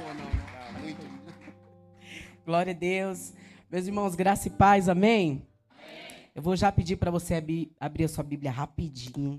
bom, 0.00 0.14
não, 0.14 0.24
né? 0.24 0.46
Ah, 0.56 0.78
muito. 0.78 1.00
Glória 2.44 2.72
a 2.72 2.76
Deus. 2.76 3.34
Meus 3.70 3.86
irmãos, 3.86 4.14
graça 4.14 4.48
e 4.48 4.50
paz, 4.50 4.88
amém? 4.88 5.46
amém. 5.68 6.30
Eu 6.34 6.42
vou 6.42 6.56
já 6.56 6.72
pedir 6.72 6.96
para 6.96 7.10
você 7.10 7.34
abrir, 7.34 7.70
abrir 7.78 8.04
a 8.04 8.08
sua 8.08 8.24
Bíblia 8.24 8.50
rapidinho. 8.50 9.38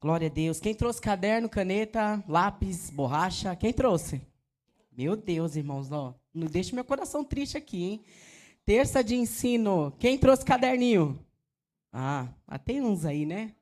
Glória 0.00 0.28
a 0.28 0.30
Deus. 0.30 0.60
Quem 0.60 0.74
trouxe 0.74 1.00
caderno, 1.00 1.48
caneta, 1.48 2.22
lápis, 2.28 2.88
borracha? 2.90 3.56
Quem 3.56 3.72
trouxe? 3.72 4.22
Meu 4.96 5.16
Deus, 5.16 5.56
irmãos, 5.56 5.90
ó, 5.90 6.14
não 6.32 6.46
deixe 6.46 6.74
meu 6.74 6.84
coração 6.84 7.24
triste 7.24 7.58
aqui, 7.58 7.82
hein? 7.82 8.04
Terça 8.64 9.02
de 9.02 9.16
ensino. 9.16 9.92
Quem 9.98 10.16
trouxe 10.16 10.44
caderninho? 10.44 11.18
Ah, 11.92 12.28
tem 12.64 12.80
uns 12.80 13.04
aí, 13.04 13.26
né? 13.26 13.54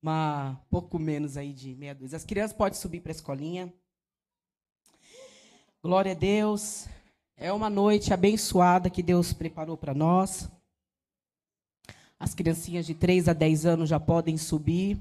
Mas 0.00 0.56
pouco 0.70 0.98
menos 0.98 1.36
aí 1.36 1.52
de 1.52 1.74
meia 1.74 1.94
dúzia. 1.94 2.16
As 2.16 2.24
crianças 2.24 2.56
podem 2.56 2.78
subir 2.78 3.00
para 3.00 3.10
a 3.10 3.14
escolinha. 3.14 3.72
Glória 5.84 6.12
a 6.12 6.14
Deus. 6.14 6.86
É 7.36 7.52
uma 7.52 7.68
noite 7.68 8.14
abençoada 8.14 8.88
que 8.88 9.02
Deus 9.02 9.34
preparou 9.34 9.76
para 9.76 9.92
nós. 9.92 10.50
As 12.18 12.34
criancinhas 12.34 12.86
de 12.86 12.94
3 12.94 13.28
a 13.28 13.34
10 13.34 13.66
anos 13.66 13.90
já 13.90 14.00
podem 14.00 14.38
subir. 14.38 14.98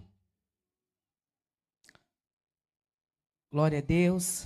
Glória 3.50 3.78
a 3.78 3.82
Deus. 3.82 4.46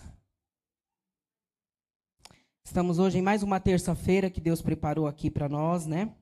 Estamos 2.63 2.99
hoje 2.99 3.18
em 3.18 3.24
mais 3.24 3.41
uma 3.41 3.60
terça-feira 3.60 4.30
que 4.30 4.40
Deus 4.40 4.62
preparou 4.62 5.08
aqui 5.08 5.32
para 5.32 5.49
nós, 5.49 5.88
né? 5.88 6.16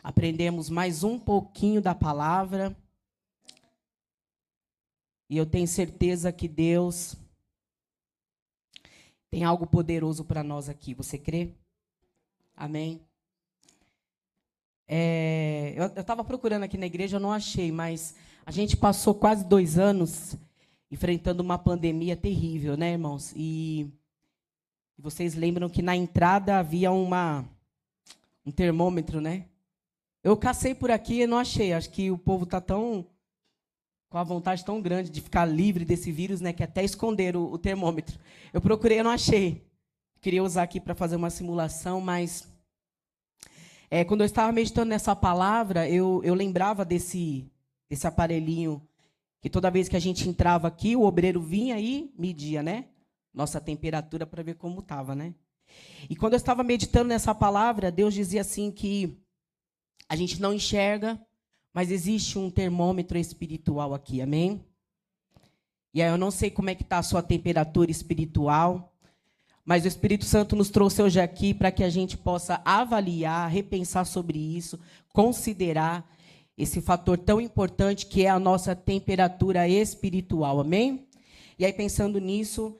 Aprendemos 0.00 0.70
mais 0.70 1.02
um 1.02 1.18
pouquinho 1.18 1.82
da 1.82 1.92
palavra. 1.92 2.72
E 5.28 5.36
eu 5.36 5.44
tenho 5.44 5.66
certeza 5.66 6.32
que 6.32 6.46
Deus 6.46 7.16
tem 9.30 9.44
algo 9.44 9.66
poderoso 9.66 10.24
para 10.24 10.42
nós 10.42 10.68
aqui. 10.68 10.94
Você 10.94 11.18
crê? 11.18 11.50
Amém? 12.56 13.00
É, 14.86 15.74
eu 15.76 16.00
estava 16.00 16.24
procurando 16.24 16.62
aqui 16.62 16.78
na 16.78 16.86
igreja, 16.86 17.16
eu 17.16 17.20
não 17.20 17.30
achei, 17.30 17.70
mas 17.70 18.14
a 18.46 18.50
gente 18.50 18.76
passou 18.76 19.14
quase 19.14 19.44
dois 19.44 19.78
anos 19.78 20.34
enfrentando 20.90 21.42
uma 21.42 21.58
pandemia 21.58 22.16
terrível, 22.16 22.76
né, 22.76 22.92
irmãos? 22.92 23.32
E 23.36 23.92
vocês 24.98 25.34
lembram 25.34 25.68
que 25.68 25.82
na 25.82 25.94
entrada 25.94 26.58
havia 26.58 26.90
uma 26.90 27.44
um 28.44 28.50
termômetro, 28.50 29.20
né? 29.20 29.44
Eu 30.24 30.36
cacei 30.36 30.74
por 30.74 30.90
aqui 30.90 31.20
e 31.20 31.26
não 31.26 31.38
achei. 31.38 31.74
Acho 31.74 31.90
que 31.90 32.10
o 32.10 32.16
povo 32.16 32.44
está 32.44 32.60
tão 32.60 33.06
com 34.08 34.18
a 34.18 34.24
vontade 34.24 34.64
tão 34.64 34.80
grande 34.80 35.10
de 35.10 35.20
ficar 35.20 35.44
livre 35.44 35.84
desse 35.84 36.10
vírus, 36.10 36.40
né, 36.40 36.52
que 36.52 36.62
até 36.62 36.82
esconderam 36.82 37.42
o, 37.42 37.52
o 37.52 37.58
termômetro. 37.58 38.18
Eu 38.52 38.60
procurei, 38.60 38.98
e 38.98 39.02
não 39.02 39.10
achei. 39.10 39.66
Queria 40.20 40.42
usar 40.42 40.62
aqui 40.62 40.80
para 40.80 40.94
fazer 40.94 41.16
uma 41.16 41.30
simulação, 41.30 42.00
mas 42.00 42.48
é, 43.90 44.04
quando 44.04 44.22
eu 44.22 44.26
estava 44.26 44.50
meditando 44.52 44.90
nessa 44.90 45.14
palavra, 45.14 45.88
eu, 45.88 46.20
eu 46.24 46.34
lembrava 46.34 46.84
desse, 46.84 47.50
desse 47.88 48.06
aparelhinho 48.06 48.82
que 49.40 49.48
toda 49.48 49.70
vez 49.70 49.88
que 49.88 49.96
a 49.96 50.00
gente 50.00 50.28
entrava 50.28 50.66
aqui, 50.66 50.96
o 50.96 51.02
obreiro 51.02 51.40
vinha 51.40 51.78
e 51.78 52.12
media, 52.18 52.62
né? 52.62 52.86
Nossa 53.32 53.60
temperatura 53.60 54.26
para 54.26 54.42
ver 54.42 54.54
como 54.54 54.80
estava, 54.80 55.14
né? 55.14 55.34
E 56.08 56.16
quando 56.16 56.32
eu 56.32 56.38
estava 56.38 56.64
meditando 56.64 57.08
nessa 57.08 57.34
palavra, 57.34 57.92
Deus 57.92 58.14
dizia 58.14 58.40
assim 58.40 58.70
que 58.70 59.16
a 60.08 60.16
gente 60.16 60.40
não 60.40 60.52
enxerga, 60.52 61.20
mas 61.78 61.92
existe 61.92 62.36
um 62.36 62.50
termômetro 62.50 63.16
espiritual 63.16 63.94
aqui, 63.94 64.20
amém? 64.20 64.60
E 65.94 66.02
aí 66.02 66.10
eu 66.10 66.18
não 66.18 66.28
sei 66.28 66.50
como 66.50 66.68
é 66.68 66.74
que 66.74 66.82
está 66.82 66.98
a 66.98 67.04
sua 67.04 67.22
temperatura 67.22 67.88
espiritual, 67.88 68.92
mas 69.64 69.84
o 69.84 69.86
Espírito 69.86 70.24
Santo 70.24 70.56
nos 70.56 70.70
trouxe 70.70 71.00
hoje 71.00 71.20
aqui 71.20 71.54
para 71.54 71.70
que 71.70 71.84
a 71.84 71.88
gente 71.88 72.16
possa 72.16 72.60
avaliar, 72.64 73.48
repensar 73.48 74.04
sobre 74.06 74.40
isso, 74.40 74.76
considerar 75.12 76.04
esse 76.56 76.80
fator 76.80 77.16
tão 77.16 77.40
importante 77.40 78.06
que 78.06 78.26
é 78.26 78.28
a 78.28 78.40
nossa 78.40 78.74
temperatura 78.74 79.68
espiritual, 79.68 80.58
amém? 80.58 81.06
E 81.56 81.64
aí 81.64 81.72
pensando 81.72 82.18
nisso, 82.18 82.76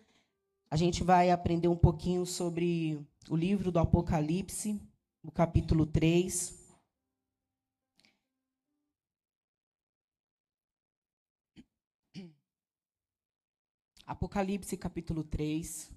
a 0.68 0.74
gente 0.74 1.04
vai 1.04 1.30
aprender 1.30 1.68
um 1.68 1.76
pouquinho 1.76 2.26
sobre 2.26 2.98
o 3.30 3.36
livro 3.36 3.70
do 3.70 3.78
Apocalipse, 3.78 4.76
o 5.22 5.30
capítulo 5.30 5.86
3. 5.86 6.57
Apocalipse 14.08 14.74
capítulo 14.74 15.22
3. 15.22 15.92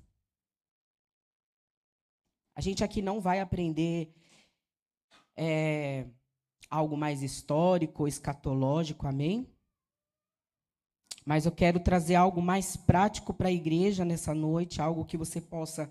A 2.53 2.59
gente 2.59 2.83
aqui 2.83 3.01
não 3.01 3.21
vai 3.21 3.39
aprender 3.39 4.13
é, 5.33 6.05
algo 6.69 6.97
mais 6.97 7.23
histórico, 7.23 8.09
escatológico, 8.09 9.07
amém? 9.07 9.49
Mas 11.25 11.45
eu 11.45 11.53
quero 11.53 11.79
trazer 11.79 12.15
algo 12.15 12.41
mais 12.41 12.75
prático 12.75 13.33
para 13.33 13.47
a 13.47 13.53
igreja 13.53 14.03
nessa 14.03 14.35
noite, 14.35 14.81
algo 14.81 15.05
que 15.05 15.15
você 15.15 15.39
possa 15.39 15.89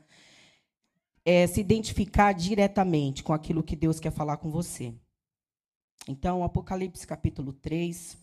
é, 1.24 1.46
se 1.46 1.58
identificar 1.58 2.34
diretamente 2.34 3.24
com 3.24 3.32
aquilo 3.32 3.62
que 3.62 3.74
Deus 3.74 3.98
quer 3.98 4.12
falar 4.12 4.36
com 4.36 4.50
você. 4.50 4.94
Então, 6.06 6.44
Apocalipse 6.44 7.06
capítulo 7.06 7.54
3. 7.54 8.18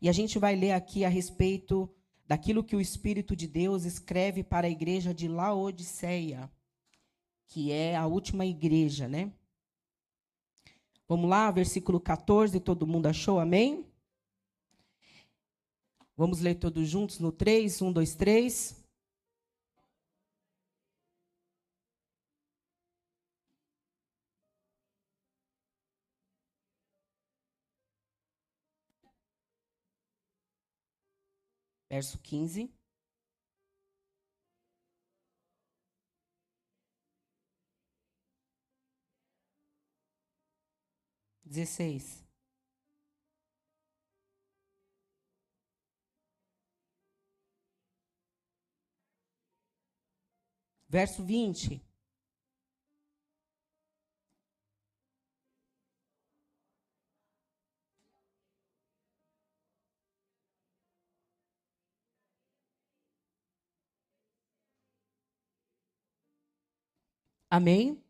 E 0.00 0.08
a 0.08 0.12
gente 0.12 0.38
vai 0.38 0.56
ler 0.56 0.72
aqui 0.72 1.04
a 1.04 1.10
respeito 1.10 1.94
daquilo 2.26 2.64
que 2.64 2.76
o 2.76 2.80
Espírito 2.80 3.36
de 3.36 3.46
Deus 3.46 3.84
escreve 3.84 4.42
para 4.42 4.66
a 4.66 4.70
igreja 4.70 5.12
de 5.12 5.28
Laodiceia, 5.28 6.50
que 7.46 7.70
é 7.70 7.96
a 7.96 8.06
última 8.06 8.46
igreja, 8.46 9.08
né? 9.08 9.32
Vamos 11.08 11.28
lá, 11.28 11.50
versículo 11.50 12.00
14, 12.00 12.58
todo 12.60 12.86
mundo 12.86 13.06
achou? 13.06 13.38
Amém? 13.38 13.86
Vamos 16.16 16.40
ler 16.40 16.54
todos 16.54 16.88
juntos 16.88 17.18
no 17.18 17.32
3, 17.32 17.82
1, 17.82 17.92
2, 17.92 18.14
3. 18.14 18.81
Verso 31.92 32.18
15. 32.22 32.72
Dezesseis. 41.44 42.24
Verso 50.88 51.22
vinte. 51.22 51.91
Amém? 67.52 68.02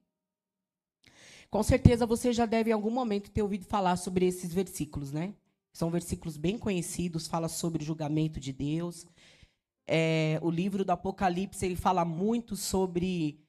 Com 1.50 1.64
certeza 1.64 2.06
você 2.06 2.32
já 2.32 2.46
deve 2.46 2.70
em 2.70 2.72
algum 2.72 2.92
momento 2.92 3.28
ter 3.28 3.42
ouvido 3.42 3.64
falar 3.64 3.96
sobre 3.96 4.24
esses 4.24 4.54
versículos, 4.54 5.10
né? 5.10 5.34
São 5.72 5.90
versículos 5.90 6.36
bem 6.36 6.56
conhecidos, 6.56 7.26
fala 7.26 7.48
sobre 7.48 7.82
o 7.82 7.84
julgamento 7.84 8.38
de 8.38 8.52
Deus. 8.52 9.04
É, 9.84 10.38
o 10.42 10.48
livro 10.48 10.84
do 10.84 10.90
Apocalipse 10.90 11.66
ele 11.66 11.74
fala 11.74 12.04
muito 12.04 12.54
sobre 12.54 13.40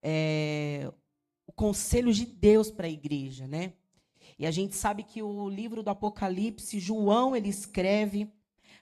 é, 0.00 0.92
o 1.48 1.52
conselho 1.52 2.12
de 2.12 2.26
Deus 2.26 2.70
para 2.70 2.86
a 2.86 2.90
igreja, 2.90 3.48
né? 3.48 3.72
E 4.38 4.46
a 4.46 4.52
gente 4.52 4.76
sabe 4.76 5.02
que 5.02 5.20
o 5.20 5.48
livro 5.48 5.82
do 5.82 5.90
Apocalipse, 5.90 6.78
João 6.78 7.34
ele 7.34 7.48
escreve 7.48 8.30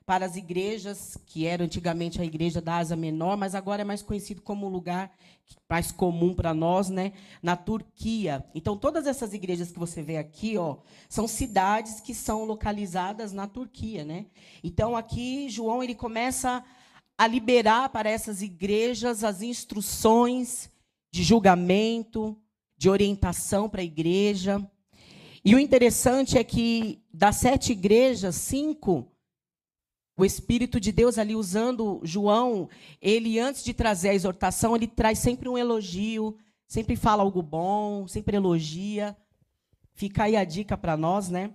para 0.04 0.26
as 0.26 0.36
igrejas, 0.36 1.16
que 1.26 1.46
era 1.46 1.64
antigamente 1.64 2.20
a 2.20 2.24
igreja 2.24 2.60
da 2.60 2.76
Ásia 2.76 2.96
Menor, 2.96 3.36
mas 3.36 3.54
agora 3.54 3.82
é 3.82 3.84
mais 3.84 4.02
conhecido 4.02 4.42
como 4.42 4.68
lugar 4.68 5.12
mais 5.68 5.90
comum 5.90 6.34
para 6.34 6.52
nós, 6.54 6.88
né, 6.88 7.12
na 7.42 7.56
Turquia. 7.56 8.44
Então, 8.54 8.76
todas 8.76 9.06
essas 9.06 9.32
igrejas 9.32 9.70
que 9.70 9.78
você 9.78 10.02
vê 10.02 10.16
aqui, 10.16 10.56
ó, 10.56 10.78
são 11.08 11.26
cidades 11.26 12.00
que 12.00 12.14
são 12.14 12.44
localizadas 12.44 13.32
na 13.32 13.46
Turquia, 13.46 14.04
né? 14.04 14.26
Então, 14.62 14.96
aqui 14.96 15.48
João 15.48 15.82
ele 15.82 15.94
começa 15.94 16.64
a 17.16 17.26
liberar 17.26 17.88
para 17.90 18.10
essas 18.10 18.42
igrejas 18.42 19.24
as 19.24 19.42
instruções 19.42 20.70
de 21.12 21.22
julgamento, 21.22 22.36
de 22.76 22.88
orientação 22.90 23.68
para 23.68 23.80
a 23.80 23.84
igreja. 23.84 24.66
E 25.44 25.54
o 25.54 25.58
interessante 25.58 26.38
é 26.38 26.44
que 26.44 27.02
das 27.12 27.36
sete 27.36 27.72
igrejas, 27.72 28.34
cinco 28.36 29.11
o 30.22 30.24
Espírito 30.24 30.78
de 30.78 30.92
Deus 30.92 31.18
ali 31.18 31.34
usando 31.34 32.00
João, 32.04 32.68
ele 33.00 33.40
antes 33.40 33.64
de 33.64 33.74
trazer 33.74 34.10
a 34.10 34.14
exortação, 34.14 34.76
ele 34.76 34.86
traz 34.86 35.18
sempre 35.18 35.48
um 35.48 35.58
elogio, 35.58 36.38
sempre 36.64 36.94
fala 36.94 37.24
algo 37.24 37.42
bom, 37.42 38.06
sempre 38.06 38.36
elogia. 38.36 39.16
Fica 39.94 40.22
aí 40.22 40.36
a 40.36 40.44
dica 40.44 40.78
para 40.78 40.96
nós, 40.96 41.28
né? 41.28 41.52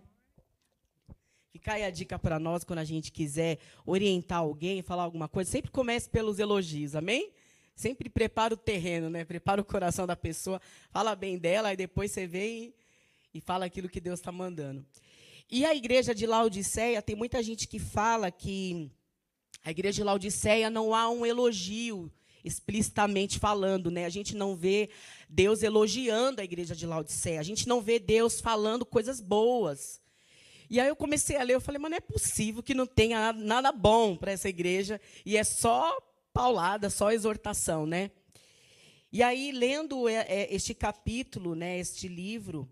Fica 1.50 1.76
aí 1.76 1.84
a 1.86 1.90
dica 1.90 2.20
para 2.20 2.38
nós 2.40 2.66
quando 2.66 2.80
a 2.80 2.84
gente 2.84 3.10
quiser 3.10 3.58
orientar 3.86 4.40
alguém, 4.40 4.82
falar 4.82 5.04
alguma 5.04 5.30
coisa, 5.30 5.50
sempre 5.50 5.72
comece 5.72 6.10
pelos 6.10 6.38
elogios, 6.38 6.94
amém? 6.94 7.32
Sempre 7.74 8.10
prepara 8.10 8.54
o 8.54 8.58
terreno, 8.58 9.10
né? 9.10 9.24
Prepara 9.24 9.62
o 9.62 9.66
coração 9.66 10.06
da 10.06 10.16
pessoa, 10.18 10.60
fala 10.92 11.16
bem 11.16 11.38
dela, 11.38 11.72
e 11.72 11.78
depois 11.78 12.12
você 12.12 12.28
vem 12.28 12.74
e, 13.34 13.38
e 13.38 13.40
fala 13.40 13.64
aquilo 13.64 13.88
que 13.88 14.02
Deus 14.02 14.20
está 14.20 14.32
mandando. 14.32 14.86
E 15.50 15.66
a 15.66 15.74
igreja 15.74 16.14
de 16.14 16.26
Laodiceia, 16.26 17.02
tem 17.02 17.16
muita 17.16 17.42
gente 17.42 17.70
que 17.70 17.80
fala 17.80 18.30
que 18.30 18.92
a 19.64 19.72
igreja 19.72 19.96
de 19.96 20.04
Laodiceia 20.04 20.70
não 20.70 20.94
há 20.94 21.10
um 21.10 21.26
elogio 21.26 22.12
explicitamente 22.44 23.40
falando, 23.40 23.90
né? 23.90 24.06
A 24.06 24.10
gente 24.10 24.36
não 24.36 24.58
vê 24.58 24.90
Deus 25.30 25.64
elogiando 25.64 26.42
a 26.42 26.44
igreja 26.44 26.76
de 26.76 26.86
Laodiceia, 26.86 27.40
a 27.40 27.44
gente 27.44 27.68
não 27.68 27.82
vê 27.82 27.98
Deus 27.98 28.42
falando 28.42 28.86
coisas 28.86 29.22
boas. 29.22 30.02
E 30.70 30.82
aí 30.82 30.90
eu 30.90 30.96
comecei 30.98 31.38
a 31.38 31.44
ler, 31.44 31.54
eu 31.54 31.62
falei, 31.62 31.80
mas 31.80 31.92
não 31.92 31.98
é 31.98 32.02
possível 32.02 32.62
que 32.62 32.74
não 32.74 32.86
tenha 32.86 33.32
nada 33.32 33.72
bom 33.72 34.18
para 34.18 34.34
essa 34.34 34.50
igreja 34.50 35.00
e 35.26 35.38
é 35.38 35.44
só 35.46 35.98
paulada, 36.34 36.90
só 36.90 37.12
exortação, 37.12 37.86
né? 37.86 38.12
E 39.12 39.24
aí 39.24 39.54
lendo 39.54 40.10
é, 40.10 40.26
é, 40.28 40.54
este 40.54 40.74
capítulo, 40.74 41.56
né, 41.56 41.80
este 41.80 42.10
livro, 42.10 42.70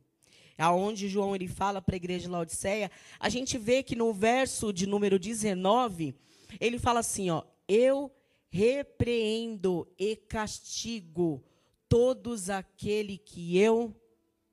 aonde 0.57 1.09
João 1.09 1.35
ele 1.35 1.47
fala 1.47 1.81
para 1.81 1.95
a 1.95 1.97
igreja 1.97 2.25
de 2.25 2.29
Laodiceia, 2.29 2.89
a 3.19 3.29
gente 3.29 3.57
vê 3.57 3.83
que 3.83 3.95
no 3.95 4.13
verso 4.13 4.71
de 4.71 4.87
número 4.87 5.19
19, 5.19 6.15
ele 6.59 6.79
fala 6.79 6.99
assim, 6.99 7.29
ó: 7.29 7.43
"Eu 7.67 8.11
repreendo 8.49 9.87
e 9.97 10.15
castigo 10.15 11.43
todos 11.89 12.49
aquele 12.49 13.17
que 13.17 13.57
eu 13.57 13.95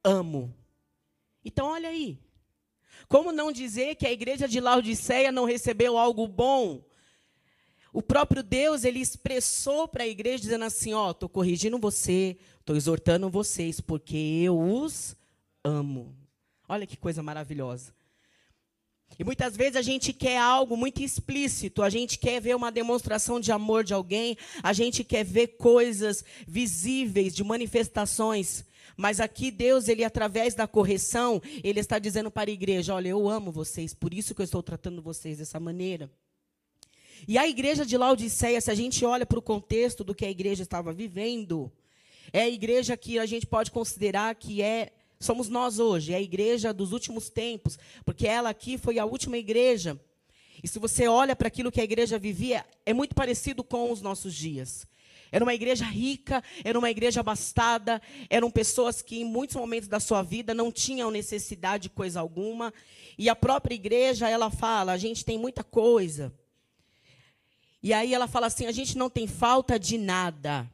amo". 0.02 0.54
Então 1.44 1.66
olha 1.66 1.88
aí. 1.88 2.19
Como 3.08 3.32
não 3.32 3.52
dizer 3.52 3.96
que 3.96 4.06
a 4.06 4.12
igreja 4.12 4.48
de 4.48 4.60
Laodiceia 4.60 5.31
não 5.31 5.44
recebeu 5.44 5.98
algo 5.98 6.26
bom? 6.26 6.82
O 7.93 8.00
próprio 8.00 8.43
Deus, 8.43 8.84
ele 8.84 9.00
expressou 9.00 9.87
para 9.87 10.05
a 10.05 10.08
igreja 10.08 10.38
dizendo 10.38 10.64
assim, 10.64 10.94
ó, 10.94 11.10
estou 11.10 11.28
corrigindo 11.28 11.78
você, 11.78 12.38
estou 12.58 12.75
exortando 12.75 13.28
vocês, 13.28 13.82
porque 13.82 14.16
eu 14.16 14.58
os 14.58 15.14
amo. 15.64 16.17
Olha 16.69 16.87
que 16.87 16.97
coisa 16.97 17.23
maravilhosa. 17.23 17.93
E 19.19 19.25
muitas 19.25 19.56
vezes 19.56 19.76
a 19.76 19.82
gente 19.82 20.12
quer 20.12 20.38
algo 20.38 20.76
muito 20.76 21.03
explícito, 21.03 21.82
a 21.82 21.91
gente 21.91 22.19
quer 22.19 22.41
ver 22.41 22.56
uma 22.56 22.73
demonstração 22.73 23.38
de 23.38 23.53
amor 23.53 23.85
de 23.85 23.93
alguém, 23.93 24.38
a 24.62 24.73
gente 24.73 25.05
quer 25.05 25.25
ver 25.25 25.49
coisas 25.49 26.25
visíveis, 26.47 27.35
de 27.35 27.44
manifestações. 27.44 28.64
Mas 28.97 29.20
aqui 29.20 29.50
Deus, 29.50 29.88
ele 29.88 30.03
através 30.03 30.55
da 30.55 30.67
correção, 30.67 31.43
ele 31.62 31.81
está 31.81 31.99
dizendo 31.99 32.31
para 32.31 32.50
a 32.50 32.53
igreja: 32.53 32.94
olha, 32.94 33.08
eu 33.08 33.29
amo 33.29 33.53
vocês, 33.53 33.93
por 33.93 34.15
isso 34.15 34.35
que 34.35 34.41
eu 34.41 34.44
estou 34.44 34.62
tratando 34.62 35.03
vocês 35.03 35.38
dessa 35.38 35.61
maneira. 35.61 36.11
E 37.29 37.38
a 37.38 37.47
igreja 37.47 37.87
de 37.87 37.97
Laodiceia, 37.97 38.61
se 38.61 38.70
a 38.70 38.75
gente 38.75 39.05
olha 39.05 39.25
para 39.25 39.38
o 39.38 39.43
contexto 39.43 40.03
do 40.03 40.15
que 40.15 40.25
a 40.25 40.31
igreja 40.31 40.62
estava 40.62 40.93
vivendo, 40.93 41.70
é 42.32 42.41
a 42.43 42.49
igreja 42.49 42.97
que 42.97 43.19
a 43.19 43.26
gente 43.26 43.47
pode 43.47 43.70
considerar 43.70 44.35
que 44.35 44.61
é 44.61 44.91
somos 45.22 45.48
nós 45.48 45.78
hoje, 45.78 46.12
é 46.12 46.16
a 46.16 46.20
igreja 46.20 46.72
dos 46.72 46.92
últimos 46.92 47.30
tempos, 47.30 47.78
porque 48.04 48.26
ela 48.26 48.50
aqui 48.50 48.76
foi 48.76 48.98
a 48.98 49.04
última 49.04 49.38
igreja. 49.38 50.00
E 50.62 50.69
se 50.69 50.78
você 50.78 51.08
olha 51.08 51.34
para 51.34 51.48
aquilo 51.48 51.72
que 51.72 51.80
a 51.80 51.84
igreja 51.84 52.19
vivia, 52.19 52.64
é 52.86 52.92
muito 52.92 53.14
parecido 53.14 53.64
com 53.64 53.90
os 53.90 54.00
nossos 54.00 54.34
dias. 54.34 54.86
Era 55.32 55.44
uma 55.44 55.54
igreja 55.54 55.86
rica, 55.86 56.44
era 56.62 56.78
uma 56.78 56.90
igreja 56.90 57.20
abastada, 57.20 58.02
eram 58.28 58.50
pessoas 58.50 59.00
que 59.00 59.20
em 59.20 59.24
muitos 59.24 59.56
momentos 59.56 59.88
da 59.88 59.98
sua 59.98 60.22
vida 60.22 60.52
não 60.52 60.70
tinham 60.70 61.10
necessidade 61.10 61.84
de 61.84 61.90
coisa 61.90 62.20
alguma. 62.20 62.72
E 63.16 63.30
a 63.30 63.34
própria 63.34 63.74
igreja, 63.74 64.28
ela 64.28 64.50
fala: 64.50 64.92
a 64.92 64.98
gente 64.98 65.24
tem 65.24 65.38
muita 65.38 65.64
coisa. 65.64 66.34
E 67.82 67.94
aí 67.94 68.12
ela 68.12 68.28
fala 68.28 68.46
assim: 68.46 68.66
a 68.66 68.72
gente 68.72 68.96
não 68.98 69.08
tem 69.08 69.26
falta 69.26 69.78
de 69.78 69.96
nada. 69.96 70.70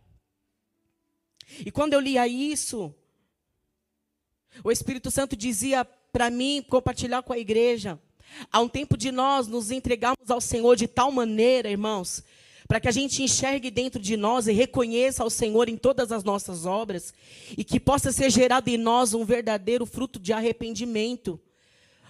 E 1.64 1.70
quando 1.70 1.94
eu 1.94 2.00
lia 2.00 2.26
isso, 2.26 2.92
o 4.64 4.70
Espírito 4.70 5.10
Santo 5.10 5.36
dizia 5.36 5.84
para 6.12 6.30
mim 6.30 6.64
compartilhar 6.68 7.22
com 7.22 7.32
a 7.32 7.38
igreja. 7.38 7.98
Há 8.52 8.60
um 8.60 8.68
tempo 8.68 8.96
de 8.96 9.10
nós 9.10 9.46
nos 9.46 9.70
entregarmos 9.70 10.30
ao 10.30 10.40
Senhor 10.40 10.76
de 10.76 10.86
tal 10.86 11.10
maneira, 11.10 11.70
irmãos, 11.70 12.22
para 12.66 12.80
que 12.80 12.88
a 12.88 12.92
gente 12.92 13.22
enxergue 13.22 13.70
dentro 13.70 14.00
de 14.00 14.16
nós 14.16 14.46
e 14.46 14.52
reconheça 14.52 15.22
ao 15.22 15.30
Senhor 15.30 15.68
em 15.68 15.76
todas 15.76 16.12
as 16.12 16.22
nossas 16.22 16.66
obras 16.66 17.14
e 17.56 17.64
que 17.64 17.80
possa 17.80 18.12
ser 18.12 18.30
gerado 18.30 18.68
em 18.68 18.76
nós 18.76 19.14
um 19.14 19.24
verdadeiro 19.24 19.86
fruto 19.86 20.18
de 20.18 20.32
arrependimento. 20.32 21.40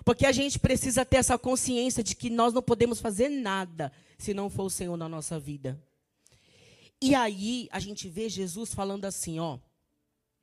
Porque 0.05 0.27
a 0.27 0.33
gente 0.33 0.59
precisa 0.59 1.05
ter 1.05 1.19
essa 1.19 1.39
consciência 1.39 2.03
de 2.03 2.17
que 2.17 2.31
nós 2.31 2.53
não 2.53 2.63
podemos 2.63 3.01
fazer 3.01 3.29
nada 3.29 3.93
se 4.19 4.35
não 4.35 4.51
for 4.51 4.65
o 4.65 4.71
Senhor 4.71 4.97
na 4.97 5.09
nossa 5.09 5.39
vida. 5.39 5.81
E 7.01 7.15
aí 7.15 7.69
a 7.71 7.79
gente 7.79 8.09
vê 8.09 8.29
Jesus 8.29 8.75
falando 8.75 9.05
assim, 9.05 9.39
ó, 9.39 9.59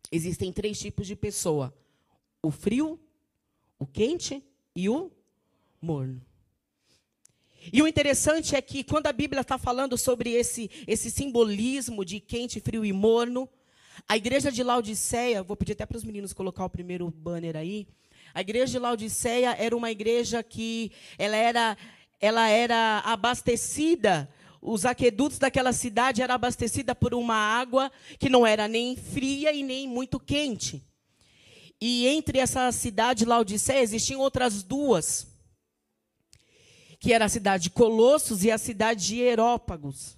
existem 0.10 0.54
três 0.54 0.80
tipos 0.80 1.06
de 1.08 1.16
pessoa 1.16 1.74
o 2.46 2.52
frio, 2.52 3.00
o 3.80 3.86
quente 3.86 4.44
e 4.76 4.88
o 4.88 5.12
morno. 5.82 6.22
E 7.74 7.82
o 7.82 7.88
interessante 7.88 8.56
é 8.56 8.62
que 8.62 8.84
quando 8.84 9.08
a 9.08 9.14
Bíblia 9.14 9.42
está 9.42 9.58
falando 9.58 9.98
sobre 9.98 10.32
esse, 10.32 10.70
esse 10.86 11.10
simbolismo 11.10 12.06
de 12.06 12.20
quente, 12.20 12.60
frio 12.60 12.86
e 12.86 12.94
morno, 12.94 13.50
a 14.08 14.16
igreja 14.16 14.52
de 14.52 14.62
Laodiceia, 14.62 15.42
vou 15.42 15.58
pedir 15.58 15.74
até 15.74 15.86
para 15.86 15.98
os 15.98 16.04
meninos 16.04 16.34
colocar 16.34 16.66
o 16.66 16.70
primeiro 16.70 17.10
banner 17.10 17.56
aí. 17.56 17.88
A 18.34 18.42
igreja 18.42 18.74
de 18.74 18.80
Laodiceia 18.80 19.56
era 19.58 19.76
uma 19.76 19.90
igreja 19.90 20.44
que 20.44 20.92
ela 21.18 21.36
era, 21.36 21.78
ela 22.20 22.48
era 22.50 23.00
abastecida, 23.00 24.30
os 24.62 24.86
aquedutos 24.86 25.40
daquela 25.40 25.74
cidade 25.74 26.22
eram 26.22 26.36
abastecida 26.36 26.94
por 26.94 27.16
uma 27.16 27.36
água 27.36 27.92
que 28.20 28.30
não 28.30 28.46
era 28.46 28.68
nem 28.68 28.96
fria 28.96 29.52
e 29.54 29.64
nem 29.64 29.88
muito 29.88 30.20
quente. 30.20 30.84
E 31.82 32.08
entre 32.08 32.40
essa 32.40 32.72
cidade 32.72 33.26
Laodiceia 33.26 33.82
existiam 33.82 34.22
outras 34.22 34.64
duas, 34.64 35.28
que 37.00 37.14
era 37.14 37.26
a 37.26 37.30
cidade 37.30 37.64
de 37.64 37.70
Colossos 37.70 38.44
e 38.44 38.52
a 38.52 38.58
cidade 38.58 39.08
de 39.08 39.16
Hierópagos. 39.18 40.18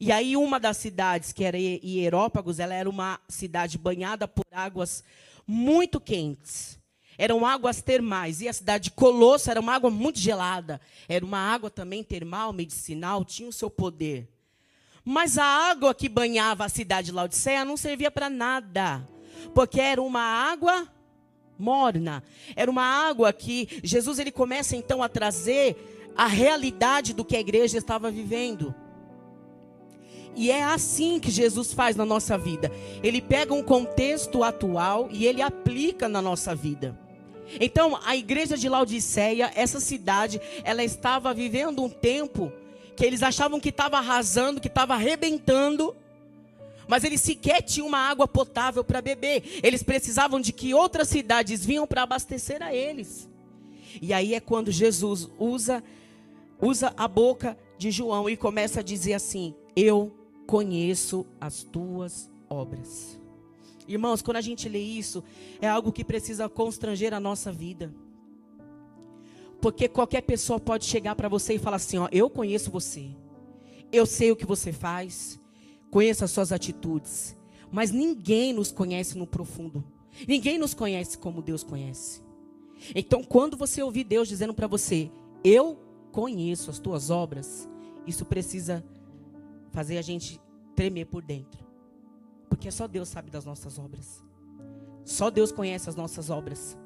E 0.00 0.10
aí 0.10 0.36
uma 0.36 0.58
das 0.58 0.76
cidades, 0.76 1.32
que 1.32 1.44
era 1.44 1.58
Hierópagos, 1.58 2.58
ela 2.58 2.74
era 2.74 2.88
uma 2.88 3.20
cidade 3.28 3.76
banhada 3.76 4.26
por 4.26 4.44
águas 4.52 5.04
muito 5.46 6.00
quentes. 6.00 6.78
Eram 7.18 7.44
águas 7.44 7.82
termais. 7.82 8.40
E 8.40 8.48
a 8.48 8.52
cidade 8.52 8.84
de 8.84 8.90
Colosso 8.92 9.50
era 9.50 9.60
uma 9.60 9.74
água 9.74 9.90
muito 9.90 10.20
gelada. 10.20 10.80
Era 11.08 11.24
uma 11.24 11.38
água 11.38 11.68
também 11.68 12.04
termal, 12.04 12.52
medicinal, 12.52 13.24
tinha 13.24 13.48
o 13.48 13.52
seu 13.52 13.68
poder. 13.68 14.28
Mas 15.04 15.36
a 15.36 15.44
água 15.44 15.92
que 15.92 16.08
banhava 16.08 16.64
a 16.64 16.68
cidade 16.68 17.06
de 17.06 17.12
Laodiceia 17.12 17.64
não 17.64 17.76
servia 17.76 18.10
para 18.10 18.30
nada 18.30 19.04
porque 19.54 19.80
era 19.80 20.00
uma 20.02 20.22
água 20.22 20.88
morna. 21.58 22.22
Era 22.54 22.70
uma 22.70 22.84
água 22.84 23.32
que 23.32 23.80
Jesus 23.82 24.18
ele 24.18 24.30
começa 24.30 24.76
então 24.76 25.02
a 25.02 25.08
trazer 25.08 25.76
a 26.16 26.26
realidade 26.26 27.12
do 27.12 27.24
que 27.24 27.36
a 27.36 27.40
igreja 27.40 27.78
estava 27.78 28.10
vivendo. 28.10 28.74
E 30.34 30.50
é 30.50 30.62
assim 30.62 31.18
que 31.18 31.30
Jesus 31.30 31.72
faz 31.72 31.96
na 31.96 32.04
nossa 32.04 32.38
vida. 32.38 32.70
Ele 33.02 33.20
pega 33.20 33.52
um 33.52 33.62
contexto 33.62 34.44
atual 34.44 35.08
e 35.10 35.26
ele 35.26 35.42
aplica 35.42 36.08
na 36.08 36.22
nossa 36.22 36.54
vida. 36.54 36.98
Então, 37.60 37.98
a 38.04 38.14
igreja 38.14 38.56
de 38.56 38.68
Laodiceia, 38.68 39.50
essa 39.54 39.80
cidade, 39.80 40.40
ela 40.62 40.84
estava 40.84 41.32
vivendo 41.32 41.82
um 41.82 41.88
tempo 41.88 42.52
que 42.94 43.04
eles 43.04 43.22
achavam 43.22 43.58
que 43.58 43.70
estava 43.70 43.96
arrasando, 43.96 44.60
que 44.60 44.68
estava 44.68 44.94
arrebentando 44.94 45.96
mas 46.88 47.04
eles 47.04 47.20
sequer 47.20 47.60
tinham 47.60 47.86
uma 47.86 47.98
água 47.98 48.26
potável 48.26 48.82
para 48.82 49.02
beber. 49.02 49.60
Eles 49.62 49.82
precisavam 49.82 50.40
de 50.40 50.52
que 50.52 50.72
outras 50.72 51.08
cidades 51.08 51.64
vinham 51.64 51.86
para 51.86 52.02
abastecer 52.02 52.62
a 52.62 52.74
eles. 52.74 53.28
E 54.00 54.12
aí 54.12 54.34
é 54.34 54.40
quando 54.40 54.72
Jesus 54.72 55.28
usa 55.38 55.84
usa 56.60 56.92
a 56.96 57.06
boca 57.06 57.56
de 57.76 57.90
João 57.90 58.28
e 58.28 58.36
começa 58.36 58.80
a 58.80 58.82
dizer 58.82 59.12
assim: 59.12 59.54
Eu 59.76 60.12
conheço 60.46 61.26
as 61.40 61.62
tuas 61.62 62.30
obras. 62.48 63.18
Irmãos, 63.86 64.20
quando 64.20 64.38
a 64.38 64.42
gente 64.42 64.68
lê 64.68 64.80
isso, 64.80 65.22
é 65.60 65.68
algo 65.68 65.92
que 65.92 66.04
precisa 66.04 66.48
constranger 66.48 67.14
a 67.14 67.20
nossa 67.20 67.52
vida. 67.52 67.94
Porque 69.60 69.88
qualquer 69.88 70.22
pessoa 70.22 70.60
pode 70.60 70.84
chegar 70.84 71.14
para 71.14 71.28
você 71.28 71.54
e 71.54 71.58
falar 71.58 71.76
assim: 71.76 71.98
Ó, 71.98 72.08
eu 72.10 72.30
conheço 72.30 72.70
você, 72.70 73.10
eu 73.92 74.06
sei 74.06 74.32
o 74.32 74.36
que 74.36 74.46
você 74.46 74.72
faz, 74.72 75.38
conheço 75.90 76.24
as 76.24 76.30
suas 76.30 76.52
atitudes, 76.52 77.36
mas 77.70 77.90
ninguém 77.90 78.52
nos 78.52 78.72
conhece 78.72 79.16
no 79.16 79.26
profundo. 79.26 79.84
Ninguém 80.26 80.58
nos 80.58 80.74
conhece 80.74 81.16
como 81.16 81.42
Deus 81.42 81.62
conhece. 81.62 82.22
Então, 82.94 83.22
quando 83.22 83.56
você 83.56 83.82
ouvir 83.82 84.04
Deus 84.04 84.28
dizendo 84.28 84.54
para 84.54 84.66
você, 84.66 85.10
eu 85.44 85.78
conheço 86.12 86.70
as 86.70 86.78
tuas 86.78 87.10
obras, 87.10 87.68
isso 88.06 88.24
precisa 88.24 88.84
fazer 89.70 89.98
a 89.98 90.02
gente 90.02 90.40
tremer 90.74 91.06
por 91.06 91.22
dentro. 91.22 91.66
Porque 92.48 92.70
só 92.70 92.86
Deus 92.86 93.08
sabe 93.08 93.30
das 93.30 93.44
nossas 93.44 93.78
obras. 93.78 94.22
Só 95.04 95.30
Deus 95.30 95.52
conhece 95.52 95.88
as 95.88 95.96
nossas 95.96 96.30
obras. 96.30 96.76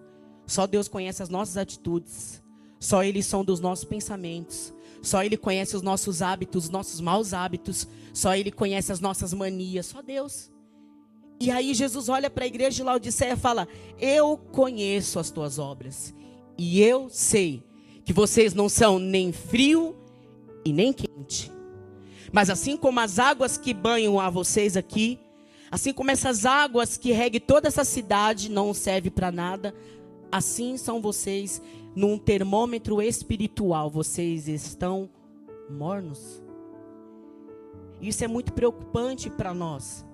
Só 0.47 0.67
Deus 0.67 0.89
conhece 0.89 1.23
as 1.23 1.29
nossas 1.29 1.57
atitudes. 1.57 2.43
Só 2.79 3.05
Ele 3.05 3.23
som 3.23 3.45
dos 3.45 3.61
nossos 3.61 3.85
pensamentos. 3.85 4.75
Só 5.03 5.23
Ele 5.23 5.37
conhece 5.37 5.77
os 5.77 5.83
nossos 5.83 6.23
hábitos, 6.23 6.65
os 6.65 6.71
nossos 6.71 7.01
maus 7.01 7.35
hábitos. 7.35 7.87
Só 8.15 8.35
Ele 8.35 8.53
conhece 8.53 8.93
as 8.93 9.01
nossas 9.01 9.35
manias. 9.35 9.87
Só 9.87 10.01
Deus. 10.01 10.51
E 11.41 11.51
aí 11.51 11.75
Jesus 11.75 12.09
olha 12.09 12.31
para 12.31 12.45
a 12.45 12.47
igreja 12.47 12.77
de 12.77 12.83
Laodiceia 12.85 13.33
e 13.33 13.37
fala: 13.37 13.67
Eu 13.99 14.37
conheço 14.37 15.19
as 15.19 15.29
tuas 15.29 15.59
obras. 15.59 16.15
E 16.57 16.81
eu 16.81 17.09
sei 17.11 17.65
que 18.05 18.13
vocês 18.13 18.55
não 18.55 18.69
são 18.69 18.99
nem 18.99 19.33
frio 19.33 19.97
e 20.65 20.73
nem 20.73 20.93
quente. 20.93 21.51
Mas 22.33 22.49
assim 22.49 22.77
como 22.77 23.01
as 23.01 23.19
águas 23.19 23.59
que 23.59 23.75
banham 23.75 24.21
a 24.21 24.31
vocês 24.31 24.77
aqui, 24.77 25.19
assim 25.71 25.93
como 25.93 26.11
essas 26.11 26.47
águas 26.47 26.97
que 26.97 27.11
reguem 27.11 27.41
toda 27.41 27.69
essa 27.69 27.85
cidade 27.85 28.49
não 28.49 28.73
serve 28.73 29.11
para 29.11 29.33
nada, 29.33 29.75
assim 30.31 30.77
são 30.77 31.01
vocês 31.01 31.61
num 31.95 32.19
termômetro 32.19 33.01
espiritual, 33.03 33.91
vocês 33.91 34.49
estão 34.49 35.11
mornos. 35.69 36.43
Isso 38.01 38.25
é 38.25 38.29
muito 38.29 38.53
preocupante 38.53 39.31
para 39.31 39.55
nós. 39.55 40.05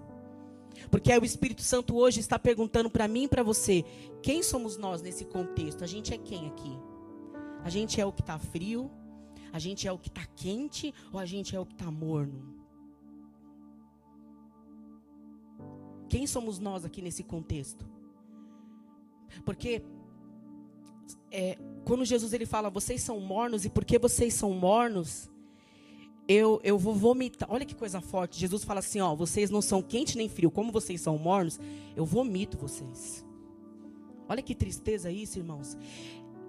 Porque 0.91 1.17
o 1.17 1.25
Espírito 1.25 1.63
Santo 1.63 1.97
hoje 1.97 2.21
está 2.21 2.39
perguntando 2.39 2.91
para 2.91 3.09
mim 3.09 3.25
e 3.25 3.29
para 3.29 3.43
você: 3.43 3.85
quem 4.23 4.43
somos 4.43 4.77
nós 4.77 5.03
nesse 5.03 5.25
contexto? 5.25 5.83
A 5.83 5.87
gente 5.87 6.15
é 6.15 6.19
quem 6.19 6.47
aqui? 6.49 6.79
A 7.65 7.71
gente 7.71 8.01
é 8.01 8.07
o 8.07 8.13
que 8.13 8.21
está 8.21 8.39
frio? 8.39 8.91
A 9.53 9.59
gente 9.59 9.89
é 9.89 9.93
o 9.93 9.99
que 9.99 10.09
está 10.09 10.25
quente? 10.37 10.95
Ou 11.13 11.19
a 11.19 11.25
gente 11.25 11.57
é 11.57 11.61
o 11.61 11.67
que 11.67 11.75
está 11.75 11.91
morno? 11.91 12.57
Quem 16.09 16.27
somos 16.27 16.59
nós 16.59 16.85
aqui 16.85 17.03
nesse 17.03 17.23
contexto? 17.23 17.87
Porque 19.45 19.83
é, 21.31 21.59
quando 21.85 22.05
Jesus 22.05 22.33
ele 22.33 22.47
fala, 22.47 22.71
vocês 22.71 23.03
são 23.03 23.21
mornos, 23.21 23.65
e 23.65 23.69
porque 23.69 23.99
vocês 23.99 24.35
são 24.35 24.53
mornos, 24.53 25.31
eu, 26.29 26.61
eu 26.63 26.77
vou 26.77 26.95
vomitar. 26.95 27.51
Olha 27.51 27.65
que 27.65 27.75
coisa 27.75 28.01
forte. 28.03 28.39
Jesus 28.39 28.63
fala 28.63 28.81
assim: 28.81 29.01
ó, 29.01 29.15
vocês 29.15 29.51
não 29.51 29.63
são 29.63 29.81
quente 29.81 30.17
nem 30.17 30.29
frio, 30.29 30.51
como 30.51 30.71
vocês 30.71 31.01
são 31.01 31.17
mornos, 31.17 31.59
eu 31.97 32.05
vomito 32.05 32.59
vocês. 32.59 33.25
Olha 34.29 34.43
que 34.43 34.55
tristeza 34.55 35.11
isso, 35.11 35.39
irmãos. 35.39 35.77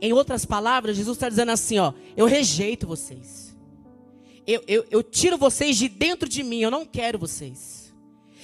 Em 0.02 0.12
outras 0.12 0.46
palavras, 0.46 0.98
Jesus 0.98 1.16
está 1.16 1.30
dizendo 1.30 1.52
assim: 1.52 1.80
ó, 1.80 1.94
eu 2.18 2.26
rejeito 2.26 2.86
vocês. 2.86 3.58
Eu, 4.46 4.62
eu, 4.68 4.86
eu 4.90 5.02
tiro 5.02 5.38
vocês 5.38 5.78
de 5.78 5.88
dentro 5.88 6.28
de 6.28 6.44
mim, 6.44 6.60
eu 6.60 6.72
não 6.72 6.86
quero 6.86 7.18
vocês. 7.18 7.94